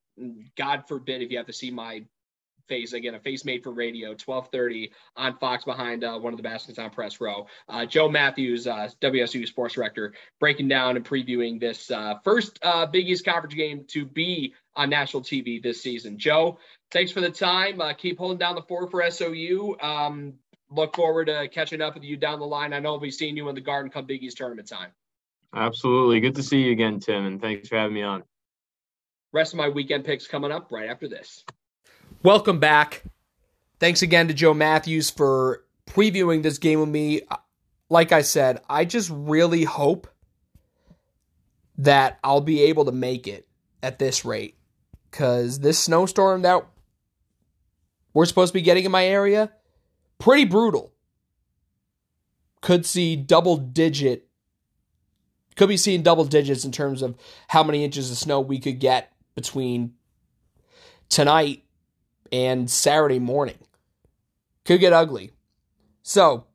God 0.56 0.84
forbid 0.88 1.24
if 1.24 1.32
you 1.32 1.38
have 1.38 1.48
to 1.48 1.54
see 1.54 1.72
my 1.72 2.04
face 2.68 2.94
again, 2.94 3.16
a 3.16 3.20
face 3.20 3.46
made 3.46 3.64
for 3.64 3.72
radio, 3.72 4.14
12:30 4.14 4.92
on 5.16 5.38
Fox 5.38 5.64
behind 5.66 6.04
uh, 6.04 6.18
one 6.18 6.34
of 6.34 6.38
the 6.38 6.44
baskets 6.44 6.80
on 6.80 6.90
press 6.90 7.20
row. 7.20 7.48
Uh, 7.68 7.86
Joe 7.86 8.10
Matthews, 8.10 8.68
uh, 8.68 8.90
WSOU 9.02 9.48
sports 9.48 9.76
director, 9.76 10.14
breaking 10.40 10.68
down 10.68 10.96
and 10.96 11.06
previewing 11.06 11.60
this 11.60 11.92
uh, 11.92 12.16
first 12.24 12.60
uh, 12.64 12.86
Big 12.86 13.10
East 13.10 13.26
conference 13.26 13.56
game 13.56 13.86
to 13.90 14.06
be 14.06 14.54
on 14.76 14.90
national 14.90 15.24
TV 15.24 15.62
this 15.62 15.82
season. 15.82 16.18
Joe, 16.18 16.58
thanks 16.92 17.12
for 17.12 17.22
the 17.22 17.30
time. 17.30 17.80
Uh, 17.80 17.94
keep 17.94 18.18
holding 18.18 18.38
down 18.38 18.56
the 18.56 18.62
fort 18.64 18.92
for 18.92 19.10
SOU. 19.10 19.78
Um, 19.82 20.34
look 20.70 20.96
forward 20.96 21.26
to 21.28 21.48
catching 21.50 21.82
up 21.82 21.94
with 21.94 22.04
you 22.04 22.18
down 22.18 22.40
the 22.40 22.46
line. 22.46 22.74
I 22.74 22.80
know 22.80 22.92
we'll 22.92 23.00
be 23.00 23.12
seeing 23.12 23.38
you 23.38 23.50
in 23.50 23.56
the 23.56 23.62
Garden 23.62 23.92
Cup 23.92 24.08
Big 24.08 24.24
East 24.24 24.38
tournament 24.38 24.68
time. 24.68 24.92
Absolutely. 25.56 26.20
Good 26.20 26.36
to 26.36 26.44
see 26.44 26.64
you 26.64 26.72
again, 26.72 27.00
Tim, 27.00 27.26
and 27.26 27.42
thanks 27.42 27.70
for 27.70 27.78
having 27.78 27.94
me 27.94 28.02
on. 28.02 28.24
Rest 29.32 29.54
of 29.54 29.58
my 29.58 29.70
weekend 29.70 30.06
picks 30.06 30.28
coming 30.28 30.52
up 30.52 30.72
right 30.72 30.90
after 30.90 31.08
this. 31.08 31.44
Welcome 32.24 32.60
back. 32.60 33.04
Thanks 33.82 34.02
again 34.02 34.30
to 34.30 34.34
Joe 34.34 34.54
Matthews 34.54 35.10
for 35.10 35.66
previewing 35.88 36.42
this 36.42 36.58
game 36.58 36.80
with 36.80 36.88
me. 36.88 37.24
Like 37.90 38.14
I 38.14 38.22
said, 38.22 38.62
I 38.70 38.86
just 38.86 39.10
really 39.14 39.66
hope 39.66 40.08
that 41.80 42.20
I'll 42.24 42.40
be 42.40 42.62
able 42.62 42.86
to 42.86 42.94
make 42.94 43.28
it 43.28 43.46
at 43.82 44.00
this 44.00 44.24
rate 44.24 44.56
because 45.12 45.60
this 45.60 45.78
snowstorm 45.78 46.44
that 46.44 46.66
we're 48.14 48.24
supposed 48.24 48.54
to 48.54 48.58
be 48.58 48.62
getting 48.62 48.86
in 48.86 48.92
my 48.92 49.06
area, 49.06 49.52
pretty 50.18 50.46
brutal. 50.46 50.94
Could 52.62 52.86
see 52.86 53.18
double 53.18 53.58
digit, 53.58 54.30
could 55.58 55.68
be 55.68 55.76
seeing 55.76 56.04
double 56.04 56.24
digits 56.24 56.64
in 56.64 56.72
terms 56.72 57.02
of 57.02 57.18
how 57.50 57.64
many 57.64 57.84
inches 57.84 58.10
of 58.10 58.18
snow 58.18 58.40
we 58.40 58.60
could 58.60 58.80
get 58.80 59.12
between 59.36 59.96
tonight 61.10 61.63
and 62.32 62.70
Saturday 62.70 63.20
morning. 63.20 63.58
Could 64.66 64.80
get 64.80 64.94
ugly. 64.94 65.32
So, 66.04 66.46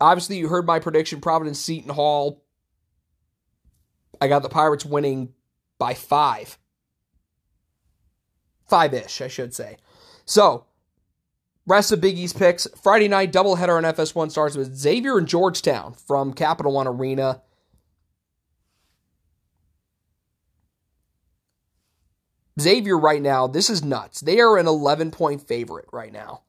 obviously, 0.00 0.38
you 0.38 0.48
heard 0.48 0.66
my 0.66 0.78
prediction 0.78 1.20
Providence 1.20 1.58
Seton 1.58 1.90
Hall. 1.90 2.44
I 4.20 4.28
got 4.28 4.42
the 4.42 4.48
Pirates 4.48 4.84
winning 4.84 5.32
by 5.78 5.94
five. 5.94 6.58
Five 8.68 8.94
ish, 8.94 9.20
I 9.20 9.28
should 9.28 9.54
say. 9.54 9.78
So, 10.24 10.66
rest 11.66 11.90
of 11.90 12.00
Big 12.00 12.18
East 12.18 12.38
picks. 12.38 12.66
Friday 12.82 13.08
night 13.08 13.32
doubleheader 13.32 13.76
on 13.76 13.84
FS1 13.84 14.30
starts 14.30 14.56
with 14.56 14.76
Xavier 14.76 15.18
and 15.18 15.26
Georgetown 15.26 15.94
from 15.94 16.34
Capital 16.34 16.72
One 16.72 16.86
Arena. 16.86 17.42
Xavier 22.60 22.98
right 22.98 23.22
now, 23.22 23.46
this 23.46 23.70
is 23.70 23.82
nuts. 23.82 24.20
They 24.20 24.40
are 24.40 24.58
an 24.58 24.66
11 24.66 25.10
point 25.10 25.46
favorite 25.46 25.86
right 25.92 26.12
now. 26.12 26.42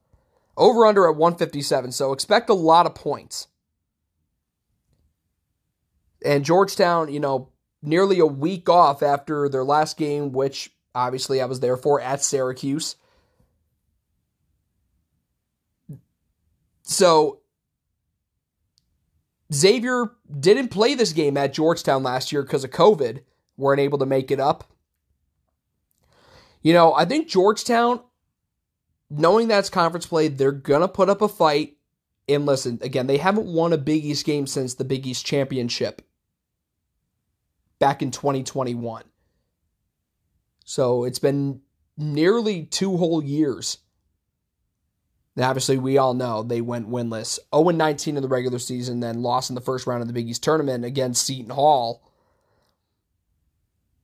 Over 0.57 0.85
under 0.85 1.07
at 1.07 1.15
157, 1.15 1.91
so 1.91 2.11
expect 2.11 2.49
a 2.49 2.53
lot 2.53 2.85
of 2.85 2.93
points. 2.93 3.47
And 6.23 6.45
Georgetown, 6.45 7.11
you 7.11 7.19
know, 7.19 7.49
nearly 7.81 8.19
a 8.19 8.25
week 8.25 8.69
off 8.69 9.01
after 9.01 9.49
their 9.49 9.63
last 9.63 9.97
game, 9.97 10.31
which 10.31 10.71
obviously 10.93 11.41
I 11.41 11.45
was 11.45 11.61
there 11.61 11.77
for 11.77 11.99
at 11.99 12.21
Syracuse. 12.21 12.95
So 16.83 17.39
Xavier 19.53 20.11
didn't 20.39 20.69
play 20.69 20.93
this 20.93 21.13
game 21.13 21.37
at 21.37 21.53
Georgetown 21.53 22.03
last 22.03 22.31
year 22.31 22.43
because 22.43 22.63
of 22.63 22.71
COVID, 22.71 23.21
weren't 23.57 23.81
able 23.81 23.97
to 23.99 24.05
make 24.05 24.31
it 24.31 24.39
up. 24.39 24.70
You 26.61 26.73
know, 26.73 26.93
I 26.93 27.05
think 27.05 27.27
Georgetown, 27.27 28.01
knowing 29.09 29.47
that's 29.47 29.69
conference 29.69 30.05
play, 30.05 30.27
they're 30.27 30.51
going 30.51 30.81
to 30.81 30.87
put 30.87 31.09
up 31.09 31.21
a 31.21 31.27
fight. 31.27 31.77
And 32.29 32.45
listen, 32.45 32.79
again, 32.81 33.07
they 33.07 33.17
haven't 33.17 33.47
won 33.47 33.73
a 33.73 33.77
Big 33.77 34.05
East 34.05 34.25
game 34.25 34.47
since 34.47 34.75
the 34.75 34.85
Big 34.85 35.07
East 35.07 35.25
Championship 35.25 36.01
back 37.79 38.01
in 38.01 38.11
2021. 38.11 39.03
So 40.63 41.03
it's 41.03 41.19
been 41.19 41.61
nearly 41.97 42.63
two 42.63 42.97
whole 42.97 43.23
years. 43.23 43.79
And 45.35 45.45
obviously, 45.45 45.77
we 45.77 45.97
all 45.97 46.13
know 46.13 46.43
they 46.43 46.61
went 46.61 46.89
winless 46.89 47.39
0 47.55 47.69
19 47.69 48.17
in 48.17 48.21
the 48.21 48.29
regular 48.29 48.59
season, 48.59 48.99
then 48.99 49.21
lost 49.21 49.49
in 49.49 49.55
the 49.55 49.61
first 49.61 49.87
round 49.87 50.01
of 50.01 50.07
the 50.07 50.13
Big 50.13 50.27
East 50.29 50.43
tournament 50.43 50.85
against 50.85 51.25
Seton 51.25 51.51
Hall. 51.51 52.03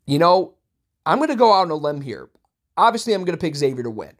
You 0.06 0.20
know, 0.20 0.56
I'm 1.06 1.18
going 1.18 1.30
to 1.30 1.36
go 1.36 1.54
out 1.54 1.64
on 1.64 1.72
a 1.72 1.76
limb 1.76 2.02
here. 2.02 2.30
Obviously, 2.78 3.14
I'm 3.14 3.26
going 3.26 3.38
to 3.38 3.42
pick 3.42 3.56
Xavier 3.56 3.84
to 3.84 3.90
win. 3.90 4.14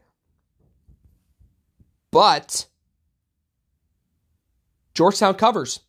But 2.10 2.66
Georgetown 4.94 5.34
covers. 5.34 5.80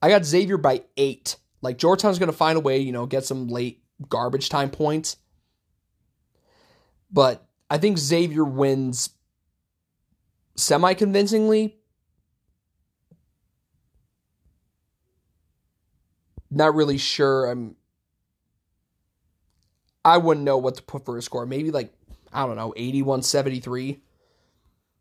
I 0.00 0.08
got 0.08 0.24
Xavier 0.24 0.56
by 0.56 0.82
eight. 0.96 1.36
Like 1.62 1.78
Georgetown's 1.78 2.18
going 2.18 2.30
to 2.30 2.36
find 2.36 2.56
a 2.56 2.60
way, 2.60 2.78
you 2.78 2.92
know, 2.92 3.06
get 3.06 3.24
some 3.24 3.48
late 3.48 3.82
garbage 4.08 4.48
time 4.48 4.70
points. 4.70 5.16
But 7.10 7.44
I 7.70 7.78
think 7.78 7.98
Xavier 7.98 8.44
wins 8.44 9.10
semi 10.56 10.94
convincingly. 10.94 11.76
Not 16.50 16.74
really 16.74 16.98
sure. 16.98 17.46
I'm 17.46 17.76
I 20.04 20.18
wouldn't 20.18 20.44
know 20.44 20.58
what 20.58 20.76
to 20.76 20.82
put 20.82 21.04
for 21.04 21.16
a 21.16 21.22
score. 21.22 21.46
Maybe 21.46 21.70
like, 21.70 21.92
I 22.32 22.46
don't 22.46 22.56
know, 22.56 22.74
81 22.76 23.22
73. 23.22 24.00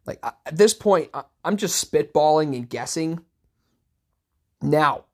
Like 0.05 0.19
at 0.23 0.57
this 0.57 0.73
point, 0.73 1.09
I'm 1.43 1.57
just 1.57 1.91
spitballing 1.91 2.55
and 2.55 2.69
guessing. 2.69 3.21
Now, 4.61 5.05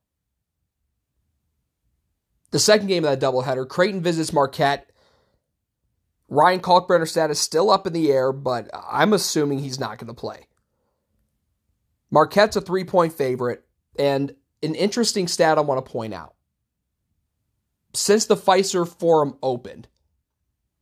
the 2.51 2.59
second 2.59 2.88
game 2.88 3.05
of 3.05 3.19
that 3.19 3.25
doubleheader, 3.25 3.67
Creighton 3.67 4.01
visits 4.01 4.33
Marquette. 4.33 4.91
Ryan 6.29 6.59
Kalkbrenner 6.59 7.07
status 7.07 7.38
is 7.38 7.43
still 7.43 7.69
up 7.69 7.88
in 7.88 7.93
the 7.93 8.11
air, 8.11 8.33
but 8.33 8.69
I'm 8.73 9.13
assuming 9.13 9.59
he's 9.59 9.79
not 9.79 9.97
going 9.97 10.07
to 10.07 10.13
play. 10.13 10.47
Marquette's 12.11 12.57
a 12.57 12.61
three 12.61 12.83
point 12.83 13.13
favorite, 13.13 13.65
and 13.97 14.33
an 14.63 14.75
interesting 14.75 15.27
stat 15.27 15.57
I 15.57 15.61
want 15.61 15.85
to 15.85 15.91
point 15.91 16.13
out 16.13 16.35
since 17.93 18.25
the 18.25 18.35
Fiserv 18.35 18.89
Forum 18.99 19.38
opened, 19.41 19.88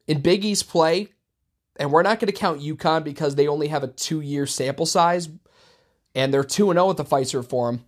in 0.08 0.22
Big 0.22 0.46
East 0.46 0.70
play, 0.70 1.10
and 1.78 1.92
we're 1.92 2.04
not 2.04 2.20
going 2.20 2.32
to 2.32 2.38
count 2.38 2.62
UConn 2.62 3.04
because 3.04 3.36
they 3.36 3.48
only 3.48 3.68
have 3.68 3.84
a 3.84 3.88
two 3.88 4.22
year 4.22 4.46
sample 4.46 4.86
size, 4.86 5.30
and 6.14 6.34
they're 6.34 6.44
2 6.44 6.72
0 6.72 6.90
at 6.90 6.98
the 6.98 7.06
Fiserv 7.06 7.50
Forum. 7.50 7.86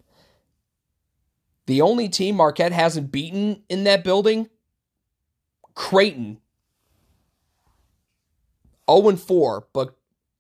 The 1.68 1.82
only 1.82 2.10
team 2.10 2.36
Marquette 2.36 2.72
hasn't 2.72 3.12
beaten 3.12 3.64
in 3.70 3.84
that 3.84 4.04
building, 4.04 4.50
Creighton. 5.76 6.40
0 8.90 9.16
4, 9.16 9.68
but 9.74 9.98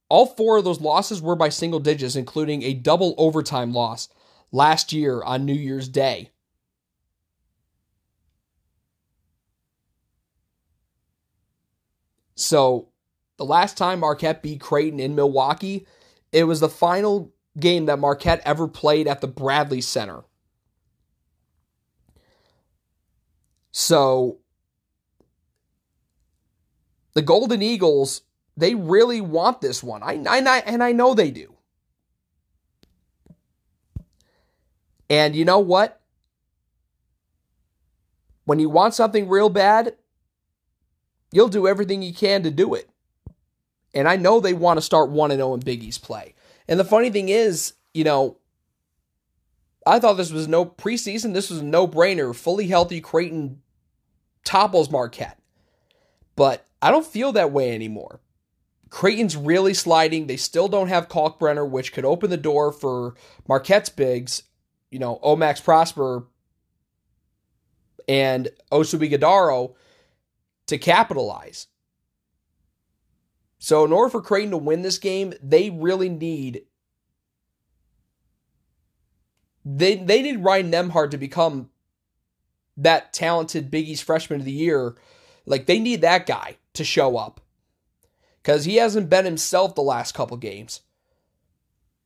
all 0.09 0.25
four 0.25 0.57
of 0.57 0.63
those 0.63 0.79
losses 0.79 1.21
were 1.21 1.35
by 1.35 1.49
single 1.49 1.81
digits, 1.81 2.15
including 2.15 2.63
a 2.63 2.73
double 2.73 3.13
overtime 3.17 3.73
loss 3.73 4.07
last 4.51 4.93
year 4.93 5.21
on 5.21 5.45
New 5.45 5.53
Year's 5.53 5.89
Day. 5.89 6.31
So 12.37 12.89
the 13.37 13.45
last 13.45 13.77
time 13.77 13.99
Marquette 13.99 14.43
beat 14.43 14.61
Creighton 14.61 14.99
in 14.99 15.15
Milwaukee, 15.15 15.87
it 16.31 16.43
was 16.45 16.59
the 16.59 16.69
final 16.69 17.33
game 17.59 17.87
that 17.87 17.99
Marquette 17.99 18.41
ever 18.45 18.67
played 18.67 19.07
at 19.07 19.21
the 19.21 19.27
Bradley 19.27 19.81
Center. 19.81 20.21
So 23.71 24.37
the 27.13 27.23
Golden 27.23 27.63
Eagles, 27.63 28.21
they 28.55 28.75
really 28.75 29.19
want 29.19 29.59
this 29.61 29.83
one. 29.83 30.03
I, 30.03 30.23
I, 30.27 30.59
and 30.59 30.83
I 30.83 30.91
know 30.91 31.15
they 31.15 31.31
do. 31.31 31.55
And 35.09 35.35
you 35.35 35.43
know 35.43 35.59
what? 35.59 35.99
When 38.45 38.59
you 38.59 38.69
want 38.69 38.93
something 38.93 39.27
real 39.27 39.49
bad, 39.49 39.95
you'll 41.31 41.47
do 41.47 41.67
everything 41.67 42.01
you 42.01 42.13
can 42.13 42.43
to 42.43 42.51
do 42.51 42.73
it. 42.73 42.89
And 43.93 44.07
I 44.07 44.15
know 44.15 44.39
they 44.39 44.53
want 44.53 44.77
to 44.77 44.81
start 44.81 45.09
1 45.09 45.31
0 45.31 45.53
in 45.53 45.59
Big 45.61 45.83
East 45.83 46.03
play. 46.03 46.35
And 46.67 46.79
the 46.79 46.85
funny 46.85 47.09
thing 47.09 47.29
is, 47.29 47.73
you 47.93 48.03
know, 48.03 48.37
I 49.85 49.99
thought 49.99 50.13
this 50.13 50.31
was 50.31 50.47
no 50.47 50.65
preseason. 50.65 51.33
This 51.33 51.49
was 51.49 51.59
a 51.59 51.65
no 51.65 51.87
brainer. 51.87 52.35
Fully 52.35 52.67
healthy 52.67 52.99
Creighton 52.99 53.61
topples 54.43 54.91
Marquette. 54.91 55.39
But 56.35 56.65
I 56.81 56.91
don't 56.91 57.05
feel 57.05 57.31
that 57.33 57.51
way 57.51 57.73
anymore. 57.73 58.19
Creighton's 58.89 59.35
really 59.35 59.73
sliding. 59.73 60.27
They 60.27 60.37
still 60.37 60.67
don't 60.67 60.87
have 60.87 61.09
Kalkbrenner, 61.09 61.67
which 61.67 61.93
could 61.93 62.05
open 62.05 62.29
the 62.29 62.37
door 62.37 62.71
for 62.71 63.15
Marquette's 63.47 63.89
bigs, 63.89 64.43
you 64.91 64.99
know, 64.99 65.19
Omax 65.23 65.63
Prosper 65.63 66.25
and 68.07 68.49
Oso 68.71 68.99
Ighodaro 68.99 69.73
to 70.67 70.77
capitalize. 70.77 71.67
So, 73.59 73.83
in 73.83 73.91
order 73.91 74.09
for 74.09 74.21
Creighton 74.21 74.51
to 74.51 74.57
win 74.57 74.83
this 74.83 74.99
game, 74.99 75.33
they 75.41 75.69
really 75.69 76.09
need 76.09 76.63
they 79.65 79.95
they 79.95 80.21
need 80.21 80.43
Ryan 80.43 80.71
Nembhard 80.71 81.11
to 81.11 81.17
become 81.17 81.69
that 82.77 83.11
talented 83.11 83.71
Big 83.71 83.89
East 83.89 84.03
freshman 84.03 84.39
of 84.39 84.45
the 84.45 84.51
year. 84.51 84.95
Like 85.45 85.65
they 85.65 85.79
need 85.79 86.01
that 86.01 86.25
guy 86.25 86.57
to 86.73 86.83
show 86.83 87.17
up 87.17 87.41
because 88.41 88.65
he 88.65 88.75
hasn't 88.75 89.09
been 89.09 89.25
himself 89.25 89.75
the 89.75 89.81
last 89.81 90.13
couple 90.13 90.37
games. 90.37 90.81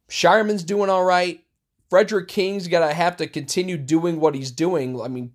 Scheierman's 0.09 0.63
doing 0.63 0.89
all 0.89 1.03
right. 1.03 1.43
Fredrick 1.91 2.27
King's 2.27 2.67
gonna 2.67 2.93
have 2.93 3.17
to 3.17 3.27
continue 3.27 3.77
doing 3.77 4.19
what 4.19 4.35
he's 4.35 4.51
doing. 4.51 4.99
I 5.01 5.07
mean, 5.07 5.33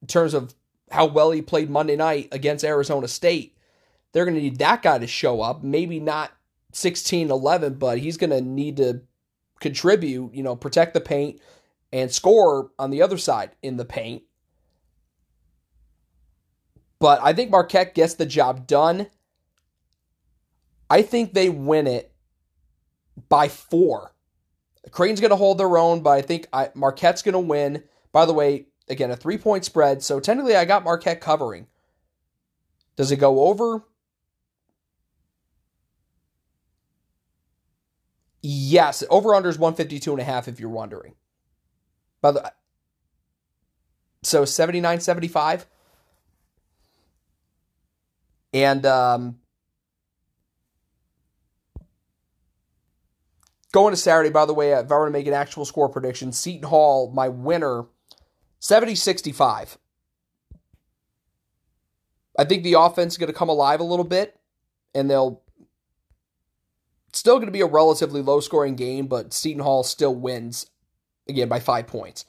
in 0.00 0.08
terms 0.08 0.34
of 0.34 0.54
how 0.90 1.06
well 1.06 1.30
he 1.30 1.42
played 1.42 1.70
Monday 1.70 1.96
night 1.96 2.28
against 2.32 2.64
Arizona 2.64 3.08
State, 3.08 3.56
they're 4.12 4.24
gonna 4.24 4.40
need 4.40 4.58
that 4.58 4.82
guy 4.82 4.98
to 4.98 5.06
show 5.06 5.40
up. 5.40 5.62
Maybe 5.62 6.00
not 6.00 6.32
16 6.72 7.30
11, 7.30 7.74
but 7.74 7.98
he's 7.98 8.16
gonna 8.16 8.40
need 8.40 8.76
to 8.78 9.02
contribute, 9.60 10.34
you 10.34 10.42
know, 10.42 10.56
protect 10.56 10.94
the 10.94 11.00
paint 11.00 11.40
and 11.92 12.12
score 12.12 12.70
on 12.78 12.90
the 12.90 13.02
other 13.02 13.18
side 13.18 13.50
in 13.62 13.76
the 13.76 13.84
paint. 13.84 14.22
But 17.00 17.20
I 17.22 17.32
think 17.32 17.50
Marquette 17.50 17.94
gets 17.94 18.14
the 18.14 18.26
job 18.26 18.66
done. 18.66 19.08
I 20.90 21.02
think 21.02 21.32
they 21.32 21.48
win 21.48 21.86
it 21.86 22.12
by 23.28 23.48
four. 23.48 24.12
Creighton's 24.90 25.20
going 25.20 25.30
to 25.30 25.36
hold 25.36 25.58
their 25.58 25.76
own, 25.76 26.00
but 26.00 26.10
I 26.10 26.22
think 26.22 26.48
I, 26.52 26.70
Marquette's 26.74 27.22
going 27.22 27.34
to 27.34 27.38
win. 27.38 27.84
By 28.12 28.24
the 28.24 28.32
way, 28.32 28.67
again, 28.90 29.10
a 29.10 29.16
three 29.16 29.38
point 29.38 29.64
spread. 29.64 30.02
So 30.02 30.20
technically, 30.20 30.56
I 30.56 30.64
got 30.64 30.84
Marquette 30.84 31.20
covering. 31.20 31.66
Does 32.96 33.12
it 33.12 33.16
go 33.16 33.44
over? 33.44 33.84
Yes, 38.42 39.02
over 39.10 39.34
under 39.34 39.48
is 39.48 39.58
152 39.58 40.12
and 40.12 40.20
a 40.20 40.24
half 40.24 40.48
if 40.48 40.60
you're 40.60 40.68
wondering. 40.68 41.14
By 42.20 42.32
the 42.32 42.52
so 44.22 44.44
79 44.44 45.00
75 45.00 45.66
and 48.52 48.84
um 48.84 49.38
going 53.72 53.92
to 53.92 53.96
Saturday, 53.96 54.30
by 54.30 54.46
the 54.46 54.54
way, 54.54 54.72
if 54.72 54.90
I 54.90 54.96
were 54.96 55.06
to 55.06 55.12
make 55.12 55.26
an 55.26 55.34
actual 55.34 55.64
score 55.64 55.88
prediction, 55.88 56.32
Seton 56.32 56.68
Hall, 56.68 57.12
my 57.12 57.28
winner, 57.28 57.84
70 58.60 58.94
65. 58.94 59.78
I 62.38 62.44
think 62.44 62.62
the 62.62 62.74
offense 62.74 63.14
is 63.14 63.18
going 63.18 63.32
to 63.32 63.38
come 63.38 63.48
alive 63.48 63.80
a 63.80 63.84
little 63.84 64.04
bit, 64.04 64.38
and 64.94 65.10
they'll 65.10 65.42
still 67.12 67.36
going 67.36 67.46
to 67.46 67.52
be 67.52 67.60
a 67.60 67.66
relatively 67.66 68.22
low 68.22 68.40
scoring 68.40 68.76
game, 68.76 69.06
but 69.06 69.32
Seton 69.32 69.62
Hall 69.62 69.82
still 69.82 70.14
wins 70.14 70.70
again 71.28 71.48
by 71.48 71.60
five 71.60 71.86
points. 71.86 72.24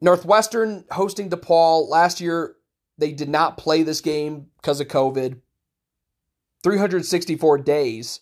Northwestern 0.00 0.84
hosting 0.90 1.30
DePaul 1.30 1.88
last 1.88 2.20
year. 2.20 2.56
They 2.98 3.12
did 3.12 3.28
not 3.28 3.58
play 3.58 3.82
this 3.82 4.00
game 4.00 4.46
because 4.56 4.80
of 4.80 4.88
COVID. 4.88 5.40
364 6.62 7.58
days 7.58 8.20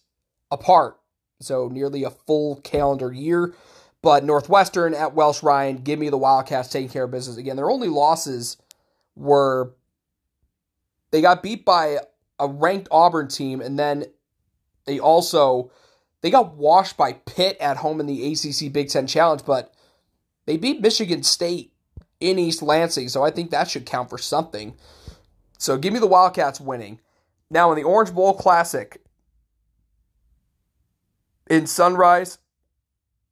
apart, 0.50 0.98
so 1.40 1.68
nearly 1.68 2.04
a 2.04 2.10
full 2.10 2.56
calendar 2.62 3.12
year. 3.12 3.54
But 4.04 4.22
Northwestern 4.22 4.92
at 4.92 5.14
Welsh 5.14 5.42
Ryan, 5.42 5.78
give 5.78 5.98
me 5.98 6.10
the 6.10 6.18
Wildcats 6.18 6.68
taking 6.68 6.90
care 6.90 7.04
of 7.04 7.10
business. 7.10 7.38
Again, 7.38 7.56
their 7.56 7.70
only 7.70 7.88
losses 7.88 8.58
were 9.16 9.72
they 11.10 11.22
got 11.22 11.42
beat 11.42 11.64
by 11.64 12.00
a 12.38 12.46
ranked 12.46 12.86
Auburn 12.90 13.28
team, 13.28 13.62
and 13.62 13.78
then 13.78 14.04
they 14.84 14.98
also 14.98 15.70
they 16.20 16.30
got 16.30 16.54
washed 16.54 16.98
by 16.98 17.14
Pitt 17.14 17.56
at 17.60 17.78
home 17.78 17.98
in 17.98 18.04
the 18.04 18.30
ACC 18.30 18.70
Big 18.70 18.90
Ten 18.90 19.06
Challenge, 19.06 19.40
but 19.46 19.72
they 20.44 20.58
beat 20.58 20.82
Michigan 20.82 21.22
State 21.22 21.72
in 22.20 22.38
East 22.38 22.60
Lansing, 22.60 23.08
so 23.08 23.24
I 23.24 23.30
think 23.30 23.50
that 23.50 23.70
should 23.70 23.86
count 23.86 24.10
for 24.10 24.18
something. 24.18 24.76
So 25.56 25.78
give 25.78 25.94
me 25.94 25.98
the 25.98 26.06
Wildcats 26.06 26.60
winning. 26.60 27.00
Now 27.48 27.72
in 27.72 27.76
the 27.76 27.84
Orange 27.84 28.12
Bowl 28.12 28.34
Classic 28.34 29.00
in 31.48 31.66
Sunrise, 31.66 32.36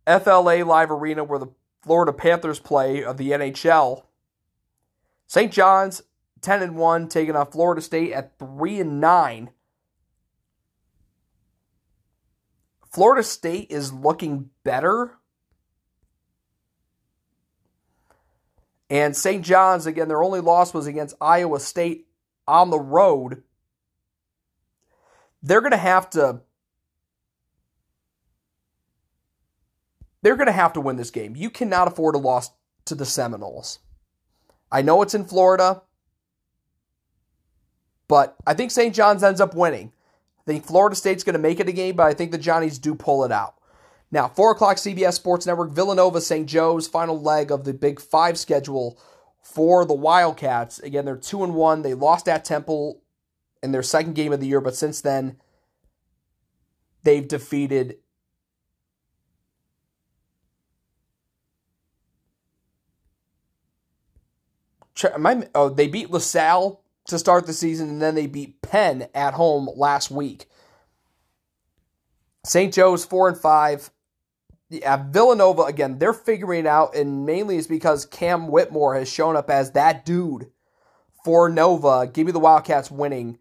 FLA 0.07 0.65
Live 0.65 0.91
Arena, 0.91 1.25
where 1.25 1.39
the 1.39 1.49
Florida 1.83 2.13
Panthers 2.13 2.61
play 2.61 3.03
of 3.05 3.17
the 3.17 3.31
NHL, 3.31 4.05
St. 5.27 5.53
John's 5.53 6.03
10 6.41 6.63
and 6.63 6.77
1, 6.77 7.09
taking 7.09 7.37
on 7.37 7.51
Florida 7.51 7.81
State 7.81 8.13
at 8.13 8.39
3 8.39 8.81
and 8.81 9.01
9. 9.01 9.51
Florida 12.91 13.23
State 13.23 13.69
is 13.71 13.93
looking 13.93 14.51
better 14.65 15.19
And 18.93 19.17
St. 19.17 19.43
John's, 19.43 19.87
again, 19.87 20.09
their 20.09 20.23
only 20.23 20.41
loss 20.41 20.75
was 20.75 20.87
against 20.87 21.17
Iowa 21.19 21.61
State 21.61 22.09
on 22.47 22.69
the 22.69 22.79
road. 22.79 23.43
They're 25.43 25.63
going 25.63 25.71
to 25.71 25.79
have 25.79 26.11
to. 26.11 26.43
They're 30.23 30.37
going 30.37 30.47
to 30.47 30.53
have 30.53 30.73
to 30.75 30.81
win 30.81 30.97
this 30.97 31.11
game. 31.11 31.37
You 31.37 31.51
cannot 31.51 31.89
afford 31.89 32.15
a 32.15 32.19
loss 32.19 32.51
to 32.87 32.95
the 32.95 33.05
Seminoles. 33.07 33.81
I 34.71 34.83
know 34.83 35.03
it's 35.03 35.15
in 35.15 35.25
Florida, 35.25 35.83
but 38.09 38.37
I 38.47 38.55
think 38.55 38.71
St. 38.71 38.95
John's 38.95 39.23
ends 39.23 39.41
up 39.41 39.55
winning. 39.55 39.93
I 40.41 40.51
think 40.51 40.65
Florida 40.65 40.97
State's 40.97 41.25
going 41.25 41.35
to 41.35 41.39
make 41.39 41.61
it 41.61 41.69
a 41.69 41.73
game, 41.73 41.97
but 41.97 42.07
I 42.07 42.15
think 42.15 42.31
the 42.33 42.39
Johnnies 42.39 42.79
do 42.79 42.95
pull 42.95 43.25
it 43.25 43.33
out. 43.33 43.55
Now, 44.11 44.29
4 44.29 44.53
o'clock 44.53 44.77
CBS 44.77 45.15
Sports 45.15 45.47
Network, 45.47 45.71
Villanova 45.71 46.21
St. 46.21 46.47
Joe's, 46.47 46.87
final 46.87 47.21
leg 47.21 47.51
of 47.51 47.65
the 47.65 47.73
Big 47.73 48.01
Five 48.01 48.39
schedule 48.39 48.99
for 49.41 49.85
the 49.85 49.95
Wildcats. 49.95 50.79
Again, 50.81 51.05
they're 51.05 51.17
2 51.17 51.45
and 51.45 51.55
1. 51.55 51.83
They 51.83 51.95
lost 51.95 52.29
at 52.29 52.45
Temple 52.45 53.03
in 53.63 53.73
their 53.73 53.83
second 53.83 54.15
game 54.15 54.33
of 54.33 54.41
the 54.41 54.47
year, 54.47 54.61
but 54.61 54.77
since 54.77 55.01
then, 55.01 55.37
they've 57.05 57.27
defeated 57.27 57.97
oh, 65.55 65.69
they 65.69 65.87
beat 65.87 66.11
LaSalle 66.11 66.83
to 67.07 67.19
start 67.19 67.47
the 67.47 67.53
season, 67.53 67.89
and 67.89 68.03
then 68.03 68.15
they 68.15 68.27
beat 68.27 68.63
Penn 68.63 69.09
at 69.15 69.35
home 69.35 69.69
last 69.77 70.11
week. 70.11 70.47
St. 72.45 72.75
Joe's 72.75 73.05
four 73.05 73.29
and 73.29 73.37
five 73.37 73.91
yeah, 74.73 75.05
Villanova 75.11 75.63
again, 75.63 75.99
they're 75.99 76.15
figuring 76.15 76.61
it 76.61 76.67
out, 76.67 76.97
and 76.97 77.27
mainly 77.27 77.57
is 77.57 77.67
because 77.67 78.07
Cam 78.07 78.49
Whitmore 78.49 78.95
has 78.95 79.11
shown 79.11 79.37
up 79.37 79.51
as 79.51 79.73
that 79.73 80.07
dude 80.07 80.51
for 81.25 81.51
Nova. 81.51 82.11
Give 82.11 82.27
me 82.27 82.33
the 82.33 82.39
Wildcats 82.39 82.91
winning 82.91 83.39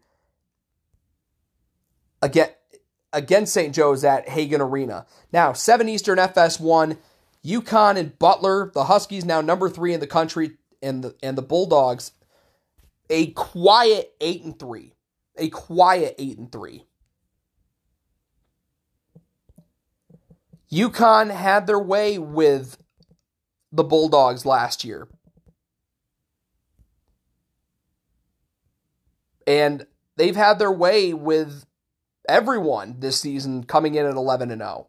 again 2.20 2.50
against 3.14 3.54
St. 3.54 3.74
Joe's 3.74 4.04
at 4.04 4.28
Hagan 4.28 4.60
Arena. 4.60 5.06
Now, 5.32 5.54
7 5.54 5.88
Eastern 5.88 6.18
FS1, 6.18 6.98
UConn 7.44 7.96
and 7.96 8.18
Butler, 8.18 8.70
the 8.72 8.84
Huskies 8.84 9.24
now 9.24 9.40
number 9.40 9.70
three 9.70 9.94
in 9.94 10.00
the 10.00 10.06
country, 10.06 10.52
and 10.82 11.04
the 11.04 11.14
and 11.22 11.38
the 11.38 11.42
Bulldogs, 11.42 12.12
a 13.08 13.28
quiet 13.32 14.14
eight 14.20 14.42
and 14.44 14.58
three. 14.58 14.94
A 15.36 15.48
quiet 15.48 16.14
eight 16.18 16.38
and 16.38 16.50
three. 16.52 16.84
UConn 20.70 21.30
had 21.30 21.66
their 21.66 21.78
way 21.78 22.18
with 22.18 22.78
the 23.70 23.84
Bulldogs 23.84 24.46
last 24.46 24.84
year. 24.84 25.08
And 29.46 29.86
they've 30.16 30.36
had 30.36 30.58
their 30.58 30.72
way 30.72 31.12
with 31.12 31.66
everyone 32.28 32.96
this 33.00 33.20
season 33.20 33.64
coming 33.64 33.94
in 33.94 34.06
at 34.06 34.14
11 34.14 34.50
and 34.50 34.60
0. 34.60 34.88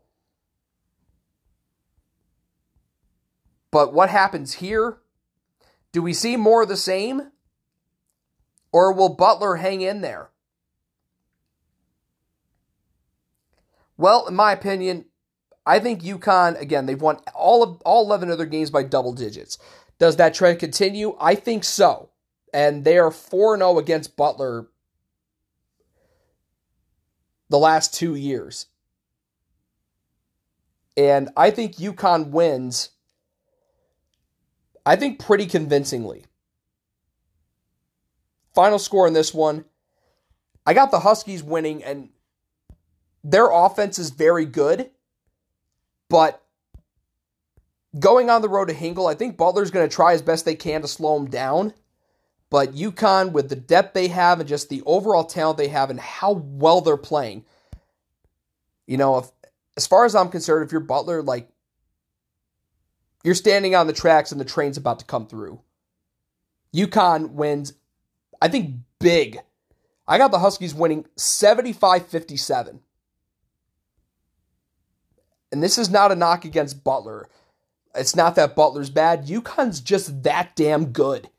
But 3.71 3.93
what 3.93 4.09
happens 4.09 4.53
here? 4.53 4.97
Do 5.93 6.01
we 6.01 6.13
see 6.13 6.35
more 6.35 6.63
of 6.63 6.67
the 6.67 6.75
same? 6.75 7.31
Or 8.73 8.91
will 8.91 9.09
Butler 9.09 9.55
hang 9.55 9.81
in 9.81 10.01
there? 10.01 10.31
Well, 13.95 14.27
in 14.27 14.35
my 14.35 14.51
opinion, 14.51 15.05
I 15.65 15.79
think 15.79 16.01
UConn 16.01 16.59
again 16.59 16.87
they've 16.87 17.01
won 17.01 17.19
all 17.33 17.63
of 17.63 17.81
all 17.83 18.03
11 18.05 18.31
of 18.31 18.37
their 18.37 18.47
games 18.47 18.71
by 18.71 18.83
double 18.83 19.13
digits. 19.13 19.57
Does 19.99 20.17
that 20.17 20.33
trend 20.33 20.59
continue? 20.59 21.15
I 21.21 21.35
think 21.35 21.63
so. 21.63 22.09
And 22.51 22.83
they 22.83 22.97
are 22.97 23.11
4 23.11 23.57
0 23.57 23.77
against 23.77 24.17
Butler 24.17 24.67
the 27.49 27.59
last 27.59 27.93
2 27.93 28.15
years. 28.15 28.65
And 30.97 31.29
I 31.37 31.51
think 31.51 31.75
UConn 31.75 32.29
wins 32.29 32.89
I 34.85 34.95
think 34.95 35.19
pretty 35.19 35.45
convincingly. 35.45 36.25
Final 38.53 38.79
score 38.79 39.07
in 39.07 39.13
this 39.13 39.33
one 39.33 39.65
I 40.65 40.73
got 40.73 40.91
the 40.91 40.99
Huskies 40.99 41.43
winning, 41.43 41.83
and 41.83 42.09
their 43.23 43.49
offense 43.51 43.99
is 43.99 44.11
very 44.11 44.45
good, 44.45 44.89
but 46.09 46.41
going 47.99 48.29
on 48.29 48.41
the 48.41 48.49
road 48.49 48.69
to 48.69 48.73
Hinkle, 48.73 49.07
I 49.07 49.15
think 49.15 49.37
Butler's 49.37 49.71
going 49.71 49.87
to 49.87 49.93
try 49.93 50.13
as 50.13 50.21
best 50.21 50.45
they 50.45 50.55
can 50.55 50.81
to 50.81 50.87
slow 50.87 51.17
them 51.17 51.29
down. 51.29 51.73
But 52.49 52.75
UConn, 52.75 53.31
with 53.31 53.49
the 53.49 53.55
depth 53.55 53.93
they 53.93 54.09
have 54.09 54.39
and 54.39 54.47
just 54.47 54.69
the 54.69 54.83
overall 54.85 55.23
talent 55.23 55.57
they 55.57 55.69
have 55.69 55.89
and 55.89 55.99
how 55.99 56.33
well 56.33 56.81
they're 56.81 56.97
playing, 56.97 57.45
you 58.85 58.97
know, 58.97 59.17
if, 59.17 59.31
as 59.75 59.87
far 59.87 60.05
as 60.05 60.13
I'm 60.13 60.29
concerned, 60.29 60.63
if 60.65 60.71
you're 60.71 60.81
Butler, 60.81 61.23
like 61.23 61.49
you're 63.23 63.35
standing 63.35 63.75
on 63.75 63.87
the 63.87 63.93
tracks 63.93 64.31
and 64.31 64.39
the 64.39 64.45
train's 64.45 64.77
about 64.77 64.99
to 64.99 65.05
come 65.05 65.27
through. 65.27 65.61
UConn 66.73 67.31
wins, 67.31 67.73
I 68.41 68.47
think, 68.47 68.75
big. 68.99 69.39
I 70.07 70.17
got 70.17 70.31
the 70.31 70.39
Huskies 70.39 70.73
winning 70.73 71.05
75 71.15 72.07
57. 72.07 72.81
And 75.51 75.61
this 75.63 75.77
is 75.77 75.89
not 75.89 76.11
a 76.11 76.15
knock 76.15 76.45
against 76.45 76.83
Butler. 76.83 77.29
It's 77.95 78.15
not 78.15 78.35
that 78.35 78.55
Butler's 78.55 78.89
bad. 78.89 79.27
UConn's 79.27 79.79
just 79.79 80.23
that 80.23 80.55
damn 80.55 80.85
good. 80.85 81.29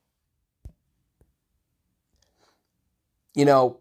you 3.34 3.44
know, 3.44 3.78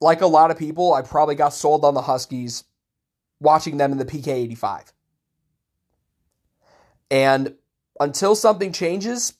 like 0.00 0.20
a 0.20 0.26
lot 0.26 0.50
of 0.50 0.58
people, 0.58 0.92
I 0.92 1.02
probably 1.02 1.34
got 1.34 1.54
sold 1.54 1.84
on 1.84 1.94
the 1.94 2.02
Huskies 2.02 2.64
watching 3.40 3.76
them 3.76 3.92
in 3.92 3.98
the 3.98 4.04
PK 4.04 4.28
85. 4.28 4.92
And 7.10 7.54
until 8.00 8.34
something 8.34 8.72
changes 8.72 9.34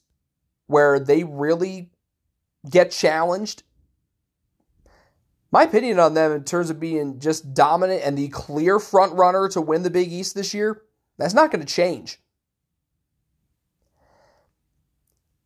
where 0.67 0.99
they 0.99 1.23
really 1.23 1.89
get 2.69 2.91
challenged, 2.91 3.63
my 5.51 5.63
opinion 5.63 5.99
on 5.99 6.13
them 6.13 6.31
in 6.31 6.43
terms 6.43 6.69
of 6.69 6.79
being 6.79 7.19
just 7.19 7.53
dominant 7.53 8.01
and 8.03 8.17
the 8.17 8.27
clear 8.29 8.79
front 8.79 9.13
runner 9.13 9.47
to 9.49 9.61
win 9.61 9.83
the 9.83 9.89
Big 9.89 10.11
East 10.11 10.35
this 10.35 10.53
year, 10.53 10.81
that's 11.17 11.33
not 11.33 11.51
going 11.51 11.65
to 11.65 11.73
change. 11.73 12.19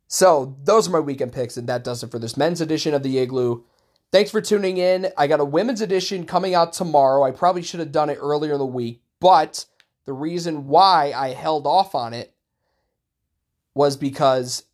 So, 0.08 0.56
those 0.64 0.88
are 0.88 0.90
my 0.90 0.98
weekend 0.98 1.32
picks, 1.32 1.56
and 1.56 1.68
that 1.68 1.84
does 1.84 2.02
it 2.02 2.10
for 2.10 2.18
this 2.18 2.36
men's 2.36 2.60
edition 2.60 2.94
of 2.94 3.04
the 3.04 3.18
Igloo. 3.18 3.62
Thanks 4.10 4.32
for 4.32 4.40
tuning 4.40 4.78
in. 4.78 5.12
I 5.16 5.28
got 5.28 5.38
a 5.38 5.44
women's 5.44 5.80
edition 5.80 6.26
coming 6.26 6.52
out 6.52 6.72
tomorrow. 6.72 7.22
I 7.22 7.30
probably 7.30 7.62
should 7.62 7.78
have 7.78 7.92
done 7.92 8.10
it 8.10 8.18
earlier 8.20 8.54
in 8.54 8.58
the 8.58 8.66
week, 8.66 9.02
but 9.20 9.66
the 10.06 10.12
reason 10.12 10.66
why 10.66 11.12
I 11.14 11.28
held 11.28 11.66
off 11.66 11.94
on 11.94 12.14
it 12.14 12.32
was 13.74 13.96
because 13.96 14.64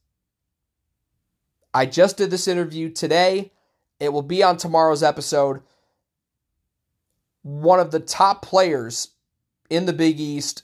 I 1.75 1.87
just 1.87 2.17
did 2.17 2.31
this 2.31 2.49
interview 2.49 2.91
today. 2.91 3.53
It 4.01 4.13
will 4.13 4.23
be 4.23 4.43
on 4.43 4.57
tomorrow's 4.57 5.03
episode. 5.03 5.61
One 7.43 7.81
of 7.81 7.91
the 7.91 8.01
top 8.01 8.43
players 8.43 9.09
in 9.69 9.87
the 9.87 9.93
Big 9.93 10.19
East, 10.19 10.63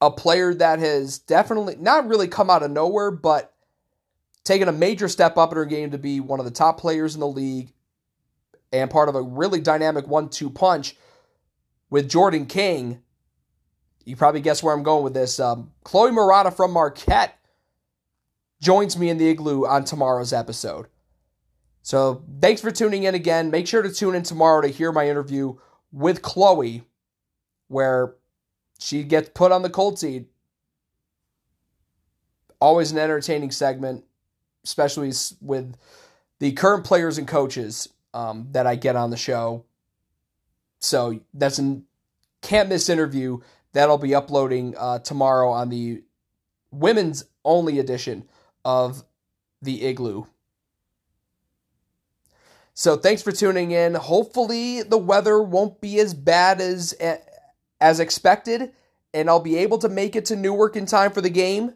a 0.00 0.10
player 0.10 0.52
that 0.54 0.78
has 0.78 1.18
definitely 1.18 1.76
not 1.76 2.08
really 2.08 2.28
come 2.28 2.50
out 2.50 2.62
of 2.62 2.70
nowhere, 2.70 3.10
but 3.10 3.52
taken 4.44 4.68
a 4.68 4.72
major 4.72 5.08
step 5.08 5.36
up 5.36 5.52
in 5.52 5.56
her 5.56 5.64
game 5.64 5.90
to 5.90 5.98
be 5.98 6.20
one 6.20 6.38
of 6.38 6.44
the 6.44 6.50
top 6.50 6.78
players 6.78 7.14
in 7.14 7.20
the 7.20 7.26
league 7.26 7.72
and 8.72 8.90
part 8.90 9.08
of 9.08 9.14
a 9.14 9.22
really 9.22 9.60
dynamic 9.60 10.06
one 10.06 10.28
two 10.28 10.50
punch 10.50 10.96
with 11.90 12.08
Jordan 12.08 12.46
King. 12.46 13.02
You 14.04 14.16
probably 14.16 14.40
guess 14.40 14.62
where 14.62 14.74
I'm 14.74 14.82
going 14.82 15.04
with 15.04 15.14
this. 15.14 15.38
Um, 15.38 15.72
Chloe 15.84 16.10
Marotta 16.10 16.54
from 16.54 16.72
Marquette 16.72 17.38
joins 18.60 18.96
me 18.96 19.10
in 19.10 19.18
the 19.18 19.28
igloo 19.28 19.66
on 19.66 19.84
tomorrow's 19.84 20.32
episode. 20.32 20.86
So 21.82 22.24
thanks 22.40 22.60
for 22.60 22.70
tuning 22.70 23.04
in 23.04 23.14
again. 23.14 23.50
Make 23.50 23.66
sure 23.66 23.82
to 23.82 23.92
tune 23.92 24.14
in 24.14 24.22
tomorrow 24.22 24.60
to 24.62 24.68
hear 24.68 24.92
my 24.92 25.08
interview 25.08 25.56
with 25.92 26.22
Chloe, 26.22 26.84
where 27.68 28.14
she 28.78 29.02
gets 29.02 29.30
put 29.30 29.52
on 29.52 29.62
the 29.62 29.70
cold 29.70 29.98
seat. 29.98 30.26
Always 32.60 32.92
an 32.92 32.98
entertaining 32.98 33.50
segment 33.50 34.04
especially 34.64 35.12
with 35.40 35.76
the 36.38 36.52
current 36.52 36.84
players 36.84 37.18
and 37.18 37.26
coaches 37.26 37.88
um, 38.14 38.48
that 38.52 38.66
I 38.66 38.76
get 38.76 38.96
on 38.96 39.10
the 39.10 39.16
show. 39.16 39.64
So 40.80 41.20
that's 41.34 41.58
a 41.58 41.80
can't 42.42 42.68
miss 42.68 42.88
interview 42.88 43.38
that'll 43.72 43.98
be 43.98 44.14
uploading 44.14 44.74
uh, 44.76 44.98
tomorrow 45.00 45.50
on 45.50 45.68
the 45.68 46.02
women's 46.70 47.24
only 47.44 47.78
edition 47.78 48.24
of 48.64 49.04
the 49.62 49.84
Igloo. 49.84 50.24
So 52.72 52.96
thanks 52.96 53.22
for 53.22 53.32
tuning 53.32 53.72
in. 53.72 53.94
Hopefully 53.94 54.82
the 54.82 54.98
weather 54.98 55.42
won't 55.42 55.80
be 55.80 56.00
as 56.00 56.14
bad 56.14 56.60
as 56.60 56.94
as 57.80 58.00
expected 58.00 58.72
and 59.12 59.28
I'll 59.28 59.40
be 59.40 59.56
able 59.58 59.78
to 59.78 59.88
make 59.88 60.16
it 60.16 60.26
to 60.26 60.36
Newark 60.36 60.76
in 60.76 60.86
time 60.86 61.10
for 61.10 61.20
the 61.20 61.30
game. 61.30 61.74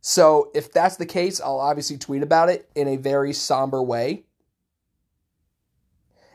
So 0.00 0.50
if 0.54 0.72
that's 0.72 0.96
the 0.96 1.06
case, 1.06 1.40
I'll 1.40 1.58
obviously 1.58 1.98
tweet 1.98 2.22
about 2.22 2.48
it 2.48 2.70
in 2.74 2.86
a 2.86 2.96
very 2.96 3.32
somber 3.32 3.82
way. 3.82 4.24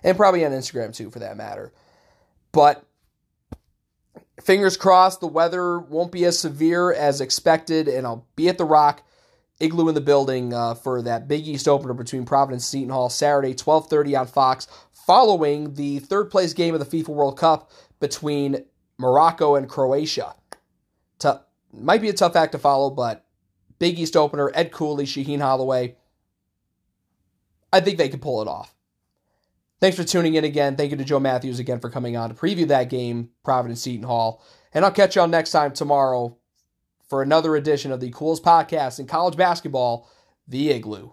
And 0.03 0.17
probably 0.17 0.45
on 0.45 0.51
Instagram 0.51 0.95
too, 0.95 1.09
for 1.09 1.19
that 1.19 1.37
matter. 1.37 1.71
But 2.51 2.85
fingers 4.41 4.77
crossed 4.77 5.19
the 5.19 5.27
weather 5.27 5.79
won't 5.79 6.11
be 6.11 6.25
as 6.25 6.39
severe 6.39 6.91
as 6.91 7.21
expected, 7.21 7.87
and 7.87 8.05
I'll 8.05 8.25
be 8.35 8.49
at 8.49 8.57
the 8.57 8.65
Rock 8.65 9.03
Igloo 9.59 9.89
in 9.89 9.95
the 9.95 10.01
building 10.01 10.53
uh, 10.53 10.73
for 10.73 11.01
that 11.03 11.27
Big 11.27 11.47
East 11.47 11.67
opener 11.67 11.93
between 11.93 12.25
Providence 12.25 12.63
and 12.63 12.81
Seton 12.81 12.93
Hall 12.93 13.09
Saturday, 13.09 13.53
12:30 13.53 14.19
on 14.19 14.27
Fox, 14.27 14.67
following 14.91 15.75
the 15.75 15.99
third 15.99 16.31
place 16.31 16.53
game 16.53 16.73
of 16.73 16.79
the 16.79 17.03
FIFA 17.03 17.09
World 17.09 17.37
Cup 17.37 17.71
between 17.99 18.65
Morocco 18.97 19.55
and 19.55 19.69
Croatia. 19.69 20.35
Might 21.73 22.01
be 22.01 22.09
a 22.09 22.13
tough 22.13 22.35
act 22.35 22.51
to 22.51 22.59
follow, 22.59 22.89
but 22.89 23.25
Big 23.79 23.97
East 23.97 24.17
opener, 24.17 24.51
Ed 24.53 24.71
Cooley, 24.71 25.05
Shaheen 25.05 25.39
Holloway. 25.39 25.95
I 27.71 27.79
think 27.79 27.97
they 27.97 28.09
could 28.09 28.21
pull 28.21 28.41
it 28.41 28.47
off. 28.47 28.75
Thanks 29.81 29.97
for 29.97 30.03
tuning 30.03 30.35
in 30.35 30.43
again. 30.43 30.75
Thank 30.77 30.91
you 30.91 30.97
to 30.97 31.03
Joe 31.03 31.19
Matthews 31.19 31.57
again 31.57 31.79
for 31.79 31.89
coming 31.89 32.15
on 32.15 32.29
to 32.29 32.35
preview 32.35 32.67
that 32.67 32.89
game, 32.89 33.31
Providence 33.43 33.81
Seton 33.81 34.05
Hall. 34.05 34.45
And 34.75 34.85
I'll 34.85 34.91
catch 34.91 35.15
y'all 35.15 35.27
next 35.27 35.49
time 35.49 35.73
tomorrow 35.73 36.37
for 37.09 37.23
another 37.23 37.55
edition 37.55 37.91
of 37.91 37.99
the 37.99 38.11
coolest 38.11 38.43
podcast 38.43 38.99
in 38.99 39.07
college 39.07 39.35
basketball, 39.35 40.07
The 40.47 40.69
Igloo. 40.69 41.09